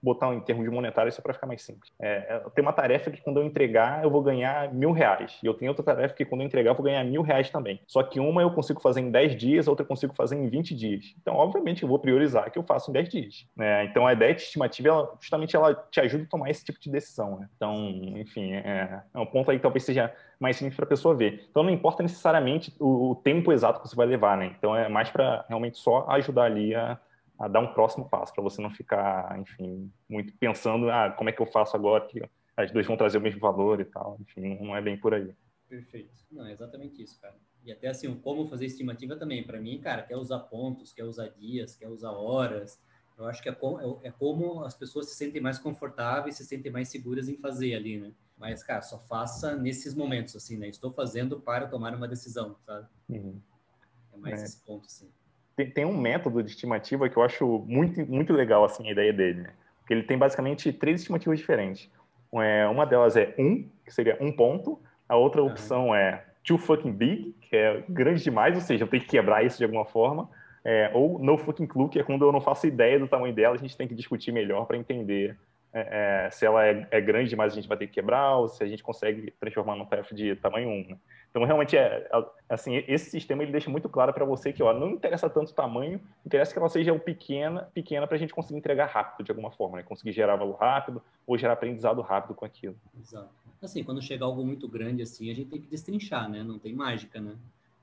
botar 0.01 0.33
em 0.33 0.39
termos 0.41 0.63
de 0.63 0.71
monetário, 0.71 1.09
isso 1.09 1.19
é 1.19 1.23
para 1.23 1.33
ficar 1.33 1.47
mais 1.47 1.61
simples. 1.61 1.91
É, 1.99 2.41
eu 2.45 2.49
tenho 2.51 2.65
uma 2.65 2.73
tarefa 2.73 3.11
que 3.11 3.21
quando 3.21 3.39
eu 3.39 3.45
entregar 3.45 4.03
eu 4.03 4.09
vou 4.09 4.21
ganhar 4.21 4.73
mil 4.73 4.91
reais. 4.91 5.39
E 5.43 5.45
eu 5.45 5.53
tenho 5.53 5.71
outra 5.71 5.83
tarefa 5.83 6.13
que 6.13 6.25
quando 6.25 6.41
eu 6.41 6.47
entregar 6.47 6.71
eu 6.71 6.75
vou 6.75 6.83
ganhar 6.83 7.03
mil 7.03 7.21
reais 7.21 7.49
também. 7.49 7.81
Só 7.87 8.03
que 8.03 8.19
uma 8.19 8.41
eu 8.41 8.51
consigo 8.51 8.81
fazer 8.81 9.01
em 9.01 9.11
10 9.11 9.35
dias, 9.35 9.67
a 9.67 9.71
outra 9.71 9.83
eu 9.83 9.87
consigo 9.87 10.13
fazer 10.13 10.35
em 10.35 10.47
20 10.49 10.75
dias. 10.75 11.15
Então, 11.21 11.35
obviamente, 11.35 11.83
eu 11.83 11.89
vou 11.89 11.99
priorizar 11.99 12.51
que 12.51 12.57
eu 12.57 12.63
faço 12.63 12.89
em 12.89 12.93
10 12.93 13.09
dias. 13.09 13.47
Né? 13.55 13.85
Então, 13.85 14.07
a 14.07 14.13
ideia 14.13 14.33
de 14.33 14.41
estimativa, 14.41 14.87
ela, 14.89 15.17
justamente, 15.19 15.55
ela 15.55 15.73
te 15.91 15.99
ajuda 15.99 16.23
a 16.23 16.27
tomar 16.27 16.49
esse 16.49 16.63
tipo 16.63 16.79
de 16.79 16.89
decisão. 16.89 17.39
Né? 17.39 17.49
Então, 17.55 17.75
enfim, 18.17 18.53
é, 18.53 19.01
é 19.13 19.19
um 19.19 19.25
ponto 19.25 19.51
aí 19.51 19.56
que 19.57 19.63
talvez 19.63 19.83
seja 19.83 20.13
mais 20.39 20.55
simples 20.57 20.75
para 20.75 20.85
a 20.85 20.89
pessoa 20.89 21.15
ver. 21.15 21.47
Então, 21.49 21.63
não 21.63 21.69
importa 21.69 22.03
necessariamente 22.03 22.73
o, 22.79 23.11
o, 23.11 23.15
tempo 23.15 23.51
exato 23.51 23.81
que 23.81 23.87
você 23.87 23.95
vai 23.95 24.05
levar, 24.05 24.37
né? 24.37 24.53
Então, 24.57 24.75
é 24.75 24.87
mais 24.87 25.09
para 25.09 25.45
realmente 25.47 25.77
só 25.77 26.05
ajudar 26.09 26.43
ali 26.43 26.73
a, 26.75 26.99
a 27.39 27.47
dar 27.47 27.59
um 27.59 27.73
próximo 27.73 28.07
passo, 28.09 28.33
para 28.33 28.43
você 28.43 28.61
não 28.61 28.69
ficar, 28.69 29.37
enfim, 29.39 29.91
muito 30.09 30.33
pensando, 30.37 30.89
ah, 30.89 31.11
como 31.11 31.29
é 31.29 31.33
que 31.33 31.41
eu 31.41 31.47
faço 31.47 31.75
agora 31.75 32.05
que 32.05 32.21
as 32.57 32.71
duas 32.71 32.87
vão 32.87 32.97
trazer 32.97 33.19
o 33.19 33.21
mesmo 33.21 33.39
valor 33.39 33.79
e 33.79 33.85
tal. 33.85 34.17
Enfim, 34.19 34.57
não 34.59 34.75
é 34.75 34.81
bem 34.81 34.97
por 34.97 35.13
aí. 35.13 35.31
Perfeito. 35.69 36.09
Não, 36.31 36.45
é 36.45 36.51
exatamente 36.51 37.03
isso, 37.03 37.21
cara. 37.21 37.35
E 37.63 37.71
até 37.71 37.89
assim, 37.89 38.13
como 38.15 38.47
fazer 38.47 38.65
estimativa 38.65 39.15
também. 39.15 39.43
Para 39.43 39.59
mim, 39.59 39.79
cara, 39.79 40.01
quer 40.01 40.15
usar 40.15 40.39
pontos, 40.39 40.91
quer 40.91 41.03
usar 41.03 41.27
dias, 41.27 41.75
quer 41.75 41.87
usar 41.87 42.11
horas. 42.11 42.81
Eu 43.17 43.25
acho 43.25 43.41
que 43.41 43.49
é 43.49 43.51
como, 43.51 43.99
é, 44.03 44.07
é 44.09 44.11
como 44.11 44.63
as 44.63 44.75
pessoas 44.75 45.09
se 45.09 45.15
sentem 45.15 45.41
mais 45.41 45.57
confortáveis, 45.57 46.35
se 46.35 46.45
sentem 46.45 46.71
mais 46.71 46.89
seguras 46.89 47.27
em 47.27 47.35
fazer 47.35 47.73
ali, 47.73 47.97
né? 47.97 48.11
Mas, 48.37 48.61
cara, 48.61 48.81
só 48.81 48.99
faça 48.99 49.55
nesses 49.55 49.95
momentos, 49.95 50.35
assim, 50.35 50.57
né? 50.57 50.67
Estou 50.67 50.91
fazendo 50.91 51.39
para 51.39 51.65
tomar 51.65 51.95
uma 51.95 52.07
decisão, 52.07 52.55
sabe? 52.65 52.85
Uhum. 53.09 53.39
É 54.13 54.17
mais 54.17 54.41
é. 54.41 54.45
esse 54.45 54.63
ponto, 54.63 54.85
assim. 54.85 55.09
Tem, 55.55 55.71
tem, 55.71 55.85
um 55.85 55.97
método 55.97 56.43
de 56.43 56.51
estimativa 56.51 57.09
que 57.09 57.17
eu 57.17 57.23
acho 57.23 57.65
muito, 57.67 58.05
muito 58.05 58.31
legal, 58.33 58.63
assim, 58.63 58.87
a 58.87 58.91
ideia 58.91 59.11
dele, 59.11 59.41
né? 59.41 59.53
Porque 59.79 59.93
ele 59.95 60.03
tem 60.03 60.17
basicamente 60.17 60.71
três 60.71 61.01
estimativas 61.01 61.39
diferentes. 61.39 61.89
É, 62.33 62.67
uma 62.67 62.85
delas 62.85 63.15
é 63.15 63.33
um, 63.39 63.67
que 63.83 63.91
seria 63.91 64.15
um 64.21 64.31
ponto. 64.31 64.79
A 65.09 65.15
outra 65.15 65.41
opção 65.41 65.87
uhum. 65.87 65.95
é 65.95 66.23
too 66.43 66.59
fucking 66.59 66.91
big, 66.91 67.33
que 67.41 67.55
é 67.55 67.83
grande 67.89 68.23
demais, 68.23 68.53
ou 68.55 68.61
seja, 68.61 68.83
eu 68.83 68.87
tenho 68.87 69.01
que 69.01 69.09
quebrar 69.09 69.43
isso 69.43 69.57
de 69.57 69.63
alguma 69.63 69.85
forma, 69.85 70.29
é, 70.67 70.91
ou 70.93 71.17
no 71.17 71.37
fucking 71.37 71.65
clue, 71.65 71.87
que 71.87 71.97
é 71.97 72.03
quando 72.03 72.25
eu 72.25 72.31
não 72.33 72.41
faço 72.41 72.67
ideia 72.67 72.99
do 72.99 73.07
tamanho 73.07 73.33
dela, 73.33 73.55
a 73.55 73.57
gente 73.57 73.77
tem 73.77 73.87
que 73.87 73.95
discutir 73.95 74.33
melhor 74.33 74.65
para 74.65 74.75
entender 74.75 75.37
é, 75.71 76.25
é, 76.25 76.29
se 76.29 76.45
ela 76.45 76.65
é, 76.65 76.85
é, 76.91 76.99
grande 76.99 77.29
demais 77.29 77.53
a 77.53 77.55
gente 77.55 77.69
vai 77.69 77.77
ter 77.77 77.87
que 77.87 77.93
quebrar 77.93 78.35
ou 78.35 78.49
se 78.49 78.61
a 78.61 78.67
gente 78.67 78.83
consegue 78.83 79.31
transformar 79.39 79.77
num 79.77 79.85
TF 79.85 80.13
de 80.13 80.35
tamanho 80.35 80.67
1. 80.67 80.87
Né? 80.89 80.97
Então, 81.29 81.41
realmente, 81.45 81.77
é, 81.77 82.05
é, 82.11 82.25
assim, 82.49 82.83
esse 82.85 83.09
sistema 83.09 83.43
ele 83.43 83.51
deixa 83.53 83.69
muito 83.69 83.87
claro 83.87 84.11
para 84.11 84.25
você 84.25 84.51
que 84.51 84.61
ó, 84.61 84.73
não 84.73 84.89
interessa 84.89 85.29
tanto 85.29 85.51
o 85.51 85.55
tamanho, 85.55 86.01
interessa 86.25 86.51
que 86.51 86.59
ela 86.59 86.67
seja 86.67 86.93
pequena, 86.99 87.69
pequena 87.73 88.05
para 88.05 88.17
a 88.17 88.19
gente 88.19 88.33
conseguir 88.33 88.59
entregar 88.59 88.87
rápido 88.87 89.23
de 89.23 89.31
alguma 89.31 89.51
forma, 89.51 89.77
né? 89.77 89.83
conseguir 89.83 90.11
gerar 90.11 90.35
valor 90.35 90.57
rápido 90.57 91.01
ou 91.25 91.37
gerar 91.37 91.53
aprendizado 91.53 92.01
rápido 92.01 92.35
com 92.35 92.43
aquilo. 92.43 92.75
Exato. 92.99 93.29
Assim, 93.61 93.85
quando 93.85 94.01
chega 94.01 94.25
algo 94.25 94.43
muito 94.43 94.67
grande 94.67 95.01
assim, 95.01 95.31
a 95.31 95.33
gente 95.33 95.49
tem 95.49 95.61
que 95.61 95.67
destrinchar, 95.67 96.29
né? 96.29 96.43
Não 96.43 96.59
tem 96.59 96.73
mágica, 96.73 97.21
né? 97.21 97.35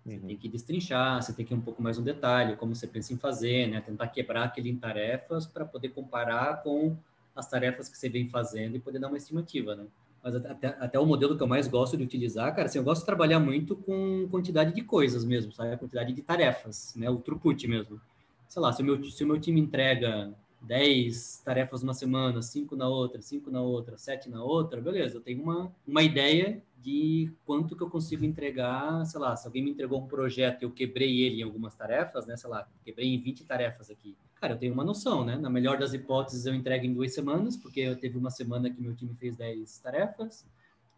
Você 0.04 0.16
uhum. 0.16 0.26
tem 0.26 0.36
que 0.36 0.48
destrinchar, 0.48 1.22
você 1.22 1.32
tem 1.32 1.46
que 1.46 1.54
ir 1.54 1.56
um 1.56 1.60
pouco 1.60 1.82
mais 1.82 1.96
no 1.96 2.04
detalhe, 2.04 2.56
como 2.56 2.74
você 2.74 2.86
pensa 2.86 3.14
em 3.14 3.16
fazer, 3.16 3.68
né? 3.68 3.80
Tentar 3.80 4.08
quebrar 4.08 4.44
aquele 4.44 4.68
em 4.68 4.76
tarefas 4.76 5.46
para 5.46 5.64
poder 5.64 5.88
comparar 5.90 6.62
com 6.62 6.94
as 7.34 7.48
tarefas 7.48 7.88
que 7.88 7.96
você 7.96 8.08
vem 8.08 8.28
fazendo 8.28 8.76
e 8.76 8.78
poder 8.78 8.98
dar 8.98 9.08
uma 9.08 9.16
estimativa, 9.16 9.74
né? 9.74 9.86
Mas 10.22 10.36
até, 10.36 10.68
até 10.68 10.98
o 10.98 11.06
modelo 11.06 11.36
que 11.36 11.42
eu 11.42 11.46
mais 11.46 11.68
gosto 11.68 11.96
de 11.96 12.02
utilizar, 12.02 12.54
cara, 12.54 12.66
assim, 12.66 12.78
eu 12.78 12.84
gosto 12.84 13.00
de 13.00 13.06
trabalhar 13.06 13.40
muito 13.40 13.76
com 13.76 14.28
quantidade 14.30 14.74
de 14.74 14.82
coisas 14.82 15.24
mesmo, 15.24 15.52
sabe? 15.52 15.72
A 15.72 15.78
quantidade 15.78 16.12
de 16.12 16.22
tarefas, 16.22 16.94
né? 16.96 17.08
O 17.08 17.16
throughput 17.16 17.66
mesmo. 17.66 18.00
Sei 18.48 18.60
lá, 18.60 18.72
se 18.72 18.82
o 18.82 18.84
meu, 18.84 19.02
se 19.04 19.24
o 19.24 19.26
meu 19.26 19.40
time 19.40 19.60
entrega 19.60 20.34
10 20.66 21.42
tarefas 21.44 21.82
uma 21.82 21.94
semana, 21.94 22.42
5 22.42 22.74
na 22.76 22.88
outra, 22.88 23.20
5 23.20 23.50
na 23.50 23.62
outra, 23.62 23.96
7 23.98 24.28
na 24.30 24.42
outra, 24.42 24.80
beleza, 24.80 25.16
eu 25.16 25.20
tenho 25.20 25.42
uma, 25.42 25.74
uma 25.86 26.02
ideia 26.02 26.62
de 26.80 27.32
quanto 27.46 27.74
que 27.74 27.82
eu 27.82 27.88
consigo 27.88 28.24
entregar, 28.24 29.04
sei 29.06 29.18
lá, 29.18 29.34
se 29.34 29.46
alguém 29.46 29.62
me 29.62 29.70
entregou 29.70 30.00
um 30.00 30.06
projeto 30.06 30.62
e 30.62 30.64
eu 30.64 30.70
quebrei 30.70 31.22
ele 31.22 31.40
em 31.40 31.42
algumas 31.42 31.74
tarefas, 31.74 32.26
né, 32.26 32.36
sei 32.36 32.50
lá, 32.50 32.68
quebrei 32.84 33.14
em 33.14 33.18
20 33.18 33.44
tarefas 33.44 33.90
aqui. 33.90 34.16
Cara, 34.44 34.52
eu 34.52 34.58
tenho 34.58 34.74
uma 34.74 34.84
noção, 34.84 35.24
né? 35.24 35.36
Na 35.38 35.48
melhor 35.48 35.78
das 35.78 35.94
hipóteses 35.94 36.44
eu 36.44 36.54
entrego 36.54 36.84
em 36.84 36.92
duas 36.92 37.14
semanas, 37.14 37.56
porque 37.56 37.80
eu 37.80 37.96
teve 37.96 38.18
uma 38.18 38.30
semana 38.30 38.68
que 38.68 38.78
meu 38.78 38.94
time 38.94 39.14
fez 39.14 39.34
10 39.36 39.78
tarefas. 39.78 40.46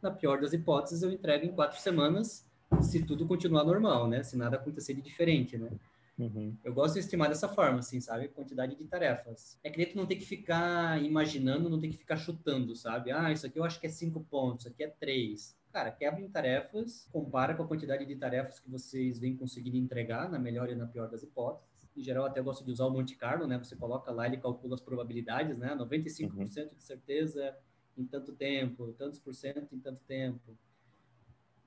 Na 0.03 0.11
pior 0.11 0.41
das 0.41 0.53
hipóteses 0.53 1.05
eu 1.05 1.13
entrego 1.13 1.47
em 1.47 1.53
quatro 1.53 1.81
semanas, 1.81 2.45
se 2.81 3.05
tudo 3.05 3.25
continuar 3.25 3.63
normal, 3.63 4.09
né? 4.09 4.25
Se 4.25 4.37
nada 4.37 4.57
acontecer 4.57 4.95
de 4.95 5.01
diferente, 5.01 5.57
né? 5.57 5.71
Uhum. 6.19 6.57
Eu 6.65 6.73
gosto 6.73 6.95
de 6.95 7.01
estimar 7.01 7.29
dessa 7.29 7.49
forma, 7.49 7.81
assim, 7.81 8.01
sabe? 8.01 8.29
Quantidade 8.29 8.75
de 8.75 8.85
tarefas. 8.85 9.59
É 9.63 9.71
que 9.71 9.77
nem 9.77 9.87
tu 9.87 9.97
não 9.97 10.07
tem 10.07 10.19
que 10.19 10.25
ficar 10.25 11.03
imaginando, 11.03 11.69
não 11.69 11.81
tem 11.81 11.91
que 11.91 11.97
ficar 11.97 12.17
chutando, 12.17 12.75
sabe? 12.75 13.11
Ah, 13.11 13.31
isso 13.31 13.47
aqui 13.47 13.59
eu 13.59 13.65
acho 13.65 13.79
que 13.81 13.87
é 13.87 13.91
cinco 13.91 14.25
pontos, 14.25 14.65
isso 14.65 14.69
aqui 14.73 14.85
é 14.85 14.89
três. 14.89 15.57
Cara, 15.73 15.91
quebra 15.91 16.21
em 16.21 16.29
tarefas, 16.29 17.07
compara 17.13 17.55
com 17.55 17.63
a 17.63 17.69
quantidade 17.69 18.07
de 18.07 18.17
tarefas 18.17 18.59
que 18.59 18.71
vocês 18.71 19.19
vêm 19.19 19.37
conseguindo 19.37 19.77
entregar, 19.77 20.31
na 20.31 20.39
melhor 20.39 20.71
e 20.71 20.75
na 20.75 20.87
pior 20.87 21.09
das 21.11 21.23
hipóteses. 21.23 21.87
Em 21.95 22.03
geral, 22.03 22.25
até 22.25 22.41
gosto 22.41 22.65
de 22.65 22.71
usar 22.71 22.87
o 22.87 22.91
Monte 22.91 23.15
Carlo, 23.15 23.47
né? 23.47 23.59
Você 23.59 23.77
coloca 23.77 24.11
lá, 24.11 24.27
ele 24.27 24.39
calcula 24.39 24.75
as 24.75 24.81
probabilidades, 24.81 25.57
né? 25.59 25.75
95% 25.77 26.33
uhum. 26.33 26.45
de 26.45 26.83
certeza 26.83 27.55
em 27.97 28.05
tanto 28.07 28.33
tempo, 28.33 28.93
tantos 28.93 29.19
por 29.19 29.35
cento 29.35 29.75
em 29.75 29.79
tanto 29.79 30.01
tempo. 30.05 30.57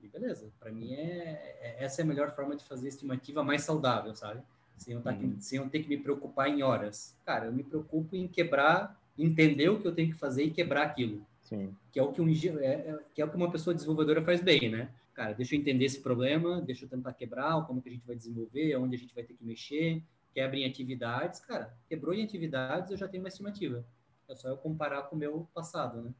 E 0.02 0.08
beleza, 0.08 0.50
para 0.58 0.70
mim 0.72 0.94
é, 0.94 1.56
é, 1.60 1.84
essa 1.84 2.00
é 2.00 2.04
a 2.04 2.06
melhor 2.06 2.34
forma 2.34 2.56
de 2.56 2.64
fazer 2.64 2.88
estimativa 2.88 3.42
mais 3.42 3.62
saudável, 3.62 4.14
sabe? 4.14 4.42
Sem 4.76 4.94
eu, 4.94 5.02
tá 5.02 5.12
uhum. 5.12 5.36
sem 5.38 5.58
eu 5.58 5.68
ter 5.68 5.82
que 5.82 5.88
me 5.88 5.98
preocupar 5.98 6.48
em 6.48 6.62
horas. 6.62 7.16
Cara, 7.26 7.46
eu 7.46 7.52
me 7.52 7.62
preocupo 7.62 8.16
em 8.16 8.26
quebrar, 8.26 8.98
entender 9.18 9.68
o 9.68 9.80
que 9.80 9.86
eu 9.86 9.94
tenho 9.94 10.12
que 10.12 10.18
fazer 10.18 10.44
e 10.44 10.50
quebrar 10.50 10.84
aquilo. 10.84 11.24
Sim. 11.42 11.74
Que 11.92 11.98
é 11.98 12.02
o 12.02 12.12
que 12.12 12.22
um 12.22 12.28
é, 12.28 12.64
é, 12.64 12.98
que 13.14 13.20
é 13.20 13.24
o 13.24 13.28
que 13.28 13.36
uma 13.36 13.50
pessoa 13.50 13.74
desenvolvedora 13.74 14.22
faz 14.22 14.40
bem, 14.40 14.70
né? 14.70 14.90
Cara, 15.12 15.34
deixa 15.34 15.54
eu 15.54 15.60
entender 15.60 15.84
esse 15.84 16.00
problema, 16.00 16.62
deixa 16.62 16.86
eu 16.86 16.88
tentar 16.88 17.12
quebrar, 17.12 17.66
como 17.66 17.82
que 17.82 17.90
a 17.90 17.92
gente 17.92 18.06
vai 18.06 18.16
desenvolver, 18.16 18.74
onde 18.76 18.96
a 18.96 18.98
gente 18.98 19.14
vai 19.14 19.22
ter 19.22 19.34
que 19.34 19.44
mexer, 19.44 20.02
quebra 20.32 20.56
em 20.56 20.64
atividades, 20.64 21.40
cara, 21.40 21.76
quebrou 21.86 22.14
em 22.14 22.24
atividades, 22.24 22.90
eu 22.90 22.96
já 22.96 23.06
tenho 23.06 23.22
uma 23.22 23.28
estimativa. 23.28 23.84
É 24.28 24.34
só 24.34 24.48
eu 24.48 24.56
comparar 24.56 25.02
com 25.02 25.16
o 25.16 25.18
meu 25.18 25.46
passado, 25.52 26.00
né? 26.00 26.14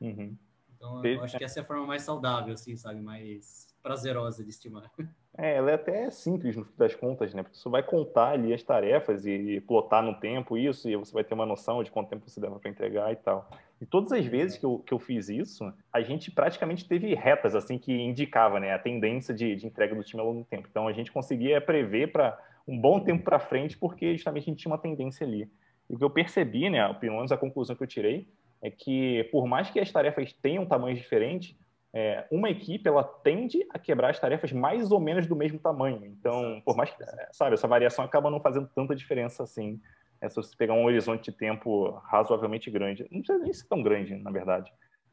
Uhum. 0.00 0.36
Então, 0.78 1.04
eu 1.04 1.22
acho 1.22 1.36
que 1.36 1.44
essa 1.44 1.58
é 1.58 1.62
a 1.62 1.66
forma 1.66 1.84
mais 1.84 2.02
saudável, 2.02 2.54
assim, 2.54 2.76
sabe? 2.76 3.00
Mais 3.00 3.68
prazerosa 3.82 4.42
de 4.42 4.50
estimar. 4.50 4.90
É, 5.40 5.54
ela 5.54 5.70
é 5.70 5.74
até 5.74 6.10
simples 6.10 6.56
no 6.56 6.64
fim 6.64 6.72
das 6.76 6.96
contas, 6.96 7.32
né? 7.32 7.44
Porque 7.44 7.56
você 7.56 7.68
vai 7.68 7.80
contar 7.80 8.30
ali 8.30 8.52
as 8.52 8.60
tarefas 8.60 9.24
e 9.24 9.60
plotar 9.60 10.02
no 10.02 10.18
tempo 10.18 10.58
isso, 10.58 10.90
e 10.90 10.96
você 10.96 11.12
vai 11.12 11.22
ter 11.22 11.32
uma 11.32 11.46
noção 11.46 11.80
de 11.84 11.92
quanto 11.92 12.08
tempo 12.08 12.28
você 12.28 12.40
deva 12.40 12.58
para 12.58 12.68
entregar 12.68 13.12
e 13.12 13.16
tal. 13.16 13.48
E 13.80 13.86
todas 13.86 14.10
as 14.10 14.26
vezes 14.26 14.58
que 14.58 14.66
eu, 14.66 14.80
que 14.80 14.92
eu 14.92 14.98
fiz 14.98 15.28
isso, 15.28 15.72
a 15.92 16.00
gente 16.00 16.32
praticamente 16.32 16.88
teve 16.88 17.14
retas, 17.14 17.54
assim, 17.54 17.78
que 17.78 17.92
indicava, 17.92 18.58
né? 18.58 18.72
A 18.72 18.80
tendência 18.80 19.32
de, 19.32 19.54
de 19.54 19.64
entrega 19.64 19.94
do 19.94 20.02
time 20.02 20.20
ao 20.20 20.26
longo 20.26 20.40
do 20.40 20.44
tempo. 20.44 20.66
Então, 20.68 20.88
a 20.88 20.92
gente 20.92 21.12
conseguia 21.12 21.60
prever 21.60 22.10
para 22.10 22.36
um 22.66 22.76
bom 22.76 22.98
tempo 22.98 23.22
para 23.22 23.38
frente, 23.38 23.78
porque 23.78 24.16
justamente 24.16 24.42
a 24.42 24.46
gente 24.46 24.58
tinha 24.58 24.72
uma 24.72 24.78
tendência 24.78 25.24
ali. 25.24 25.48
E 25.88 25.94
o 25.94 25.98
que 25.98 26.04
eu 26.04 26.10
percebi, 26.10 26.68
né? 26.68 26.92
Pelo 26.94 27.14
menos 27.14 27.30
a 27.30 27.36
conclusão 27.36 27.76
que 27.76 27.82
eu 27.84 27.86
tirei, 27.86 28.26
é 28.62 28.70
que 28.70 29.24
por 29.30 29.46
mais 29.46 29.70
que 29.70 29.80
as 29.80 29.90
tarefas 29.90 30.32
tenham 30.32 30.66
tamanhos 30.66 30.98
diferentes, 30.98 31.56
é, 31.94 32.26
uma 32.30 32.50
equipe 32.50 32.86
ela 32.86 33.02
tende 33.02 33.66
a 33.72 33.78
quebrar 33.78 34.10
as 34.10 34.20
tarefas 34.20 34.52
mais 34.52 34.90
ou 34.90 35.00
menos 35.00 35.26
do 35.26 35.34
mesmo 35.34 35.58
tamanho. 35.58 36.04
Então, 36.04 36.60
por 36.64 36.76
mais 36.76 36.90
que, 36.90 37.02
é, 37.02 37.28
sabe, 37.32 37.54
essa 37.54 37.66
variação 37.66 38.04
acaba 38.04 38.30
não 38.30 38.40
fazendo 38.40 38.68
tanta 38.74 38.94
diferença 38.94 39.42
assim. 39.42 39.80
É, 40.20 40.28
se 40.28 40.36
você 40.36 40.54
pegar 40.56 40.74
um 40.74 40.84
horizonte 40.84 41.30
de 41.30 41.36
tempo 41.36 41.90
razoavelmente 42.04 42.70
grande, 42.70 43.06
não 43.10 43.20
precisa 43.20 43.38
nem 43.42 43.52
ser 43.52 43.68
tão 43.68 43.82
grande, 43.82 44.16
na 44.16 44.30
verdade. 44.30 44.72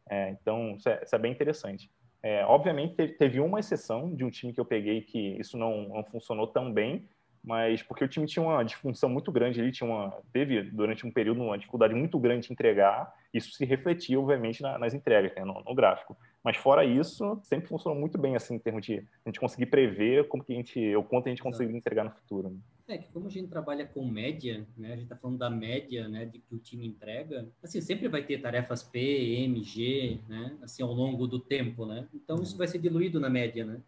É, 0.09 0.31
então, 0.31 0.75
isso 0.75 0.89
é, 0.89 1.01
isso 1.03 1.15
é, 1.15 1.19
bem 1.19 1.31
interessante. 1.31 1.89
É, 2.21 2.43
obviamente, 2.45 3.07
teve 3.09 3.39
uma 3.39 3.59
exceção 3.59 4.13
de 4.13 4.25
um 4.25 4.29
time 4.29 4.51
que 4.51 4.59
eu 4.59 4.65
peguei 4.65 5.01
que 5.01 5.39
isso 5.39 5.57
não, 5.57 5.89
não 5.89 6.03
funcionou 6.03 6.47
tão 6.47 6.73
bem, 6.73 7.07
mas 7.45 7.83
porque 7.83 8.03
o 8.03 8.07
time 8.07 8.25
tinha 8.25 8.43
uma 8.43 8.63
disfunção 8.63 9.07
muito 9.07 9.31
grande, 9.31 9.61
ele 9.61 9.71
tinha 9.71 9.87
uma, 9.87 10.11
teve 10.33 10.63
durante 10.63 11.05
um 11.05 11.11
período 11.11 11.43
uma 11.43 11.57
dificuldade 11.57 11.93
muito 11.93 12.19
grande 12.19 12.47
de 12.47 12.53
entregar, 12.53 13.13
isso 13.31 13.51
se 13.51 13.63
refletia, 13.65 14.19
obviamente, 14.19 14.61
na, 14.61 14.79
nas 14.79 14.93
entregas, 14.93 15.33
né, 15.35 15.45
no, 15.45 15.61
no, 15.63 15.75
gráfico. 15.75 16.17
Mas 16.43 16.57
fora 16.57 16.83
isso, 16.83 17.39
sempre 17.43 17.67
funcionou 17.67 17.99
muito 17.99 18.17
bem, 18.17 18.35
assim, 18.35 18.55
em 18.55 18.59
termos 18.59 18.83
de 18.83 18.97
a 18.97 19.29
gente 19.29 19.39
conseguir 19.39 19.67
prever 19.67 20.27
como 20.27 20.43
que 20.43 20.53
a 20.53 20.55
gente, 20.55 20.95
o 20.95 21.03
quanto 21.03 21.27
a 21.27 21.29
gente 21.29 21.43
conseguiria 21.43 21.77
entregar 21.77 22.03
no 22.03 22.11
futuro. 22.11 22.49
Né? 22.49 22.57
É 22.87 22.97
que 22.97 23.11
como 23.11 23.27
a 23.27 23.29
gente 23.29 23.47
trabalha 23.47 23.85
com 23.85 24.05
média, 24.05 24.65
né, 24.75 24.89
a 24.89 24.95
gente 24.95 25.03
está 25.03 25.15
falando 25.15 25.37
da 25.37 25.49
média, 25.49 26.07
né, 26.07 26.25
de 26.25 26.39
que 26.39 26.55
o 26.55 26.59
time 26.59 26.87
entrega, 26.87 27.47
assim, 27.61 27.79
sempre 27.81 28.07
vai 28.07 28.23
ter 28.23 28.39
tarefas 28.39 28.81
P, 28.81 28.99
M, 28.99 29.63
G, 29.63 30.19
né, 30.27 30.57
assim, 30.63 30.81
ao 30.81 30.93
longo 30.93 31.27
do 31.27 31.39
tempo, 31.39 31.85
né, 31.85 32.07
então 32.13 32.41
isso 32.41 32.57
vai 32.57 32.67
ser 32.67 32.79
diluído 32.79 33.19
na 33.19 33.29
média, 33.29 33.65
né, 33.65 33.81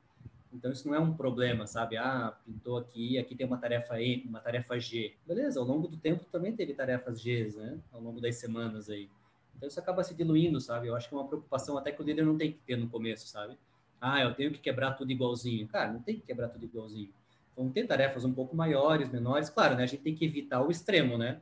então 0.54 0.72
isso 0.72 0.88
não 0.88 0.96
é 0.96 1.00
um 1.00 1.14
problema, 1.14 1.68
sabe? 1.68 1.98
Ah, 1.98 2.36
pintou 2.46 2.78
aqui, 2.78 3.18
aqui 3.18 3.36
tem 3.36 3.46
uma 3.46 3.58
tarefa 3.58 4.00
E, 4.02 4.24
uma 4.28 4.40
tarefa 4.40 4.80
G. 4.80 5.14
Beleza, 5.26 5.60
ao 5.60 5.66
longo 5.66 5.88
do 5.88 5.98
tempo 5.98 6.26
também 6.32 6.56
teve 6.56 6.74
tarefas 6.74 7.22
Gs, 7.22 7.58
né? 7.58 7.78
Ao 7.92 8.02
longo 8.02 8.22
das 8.22 8.36
semanas 8.36 8.90
aí. 8.90 9.10
Então 9.56 9.68
isso 9.68 9.80
acaba 9.80 10.04
se 10.04 10.14
diluindo, 10.14 10.62
sabe? 10.62 10.88
Eu 10.88 10.96
acho 10.96 11.10
que 11.10 11.16
é 11.16 11.18
uma 11.18 11.28
preocupação 11.28 11.78
até 11.78 11.92
que 11.92 12.02
o 12.02 12.06
líder 12.06 12.26
não 12.26 12.38
tem 12.38 12.52
que 12.52 12.60
ter 12.60 12.76
no 12.76 12.88
começo, 12.88 13.28
sabe? 13.28 13.58
Ah, 14.00 14.22
eu 14.22 14.34
tenho 14.34 14.52
que 14.52 14.60
quebrar 14.60 14.94
tudo 14.94 15.12
igualzinho. 15.12 15.68
Cara, 15.68 15.92
não 15.92 16.02
tem 16.02 16.16
que 16.16 16.22
quebrar 16.22 16.50
tudo 16.50 16.64
igualzinho. 16.64 17.10
Vão 17.56 17.70
ter 17.70 17.88
tarefas 17.88 18.24
um 18.24 18.34
pouco 18.34 18.56
maiores, 18.56 19.12
menores. 19.12 19.50
Claro, 19.50 19.76
né? 19.76 19.84
A 19.84 19.88
gente 19.88 20.04
tem 20.04 20.14
que 20.14 20.24
evitar 20.24 20.62
o 20.62 20.70
extremo, 20.70 21.18
né? 21.18 21.42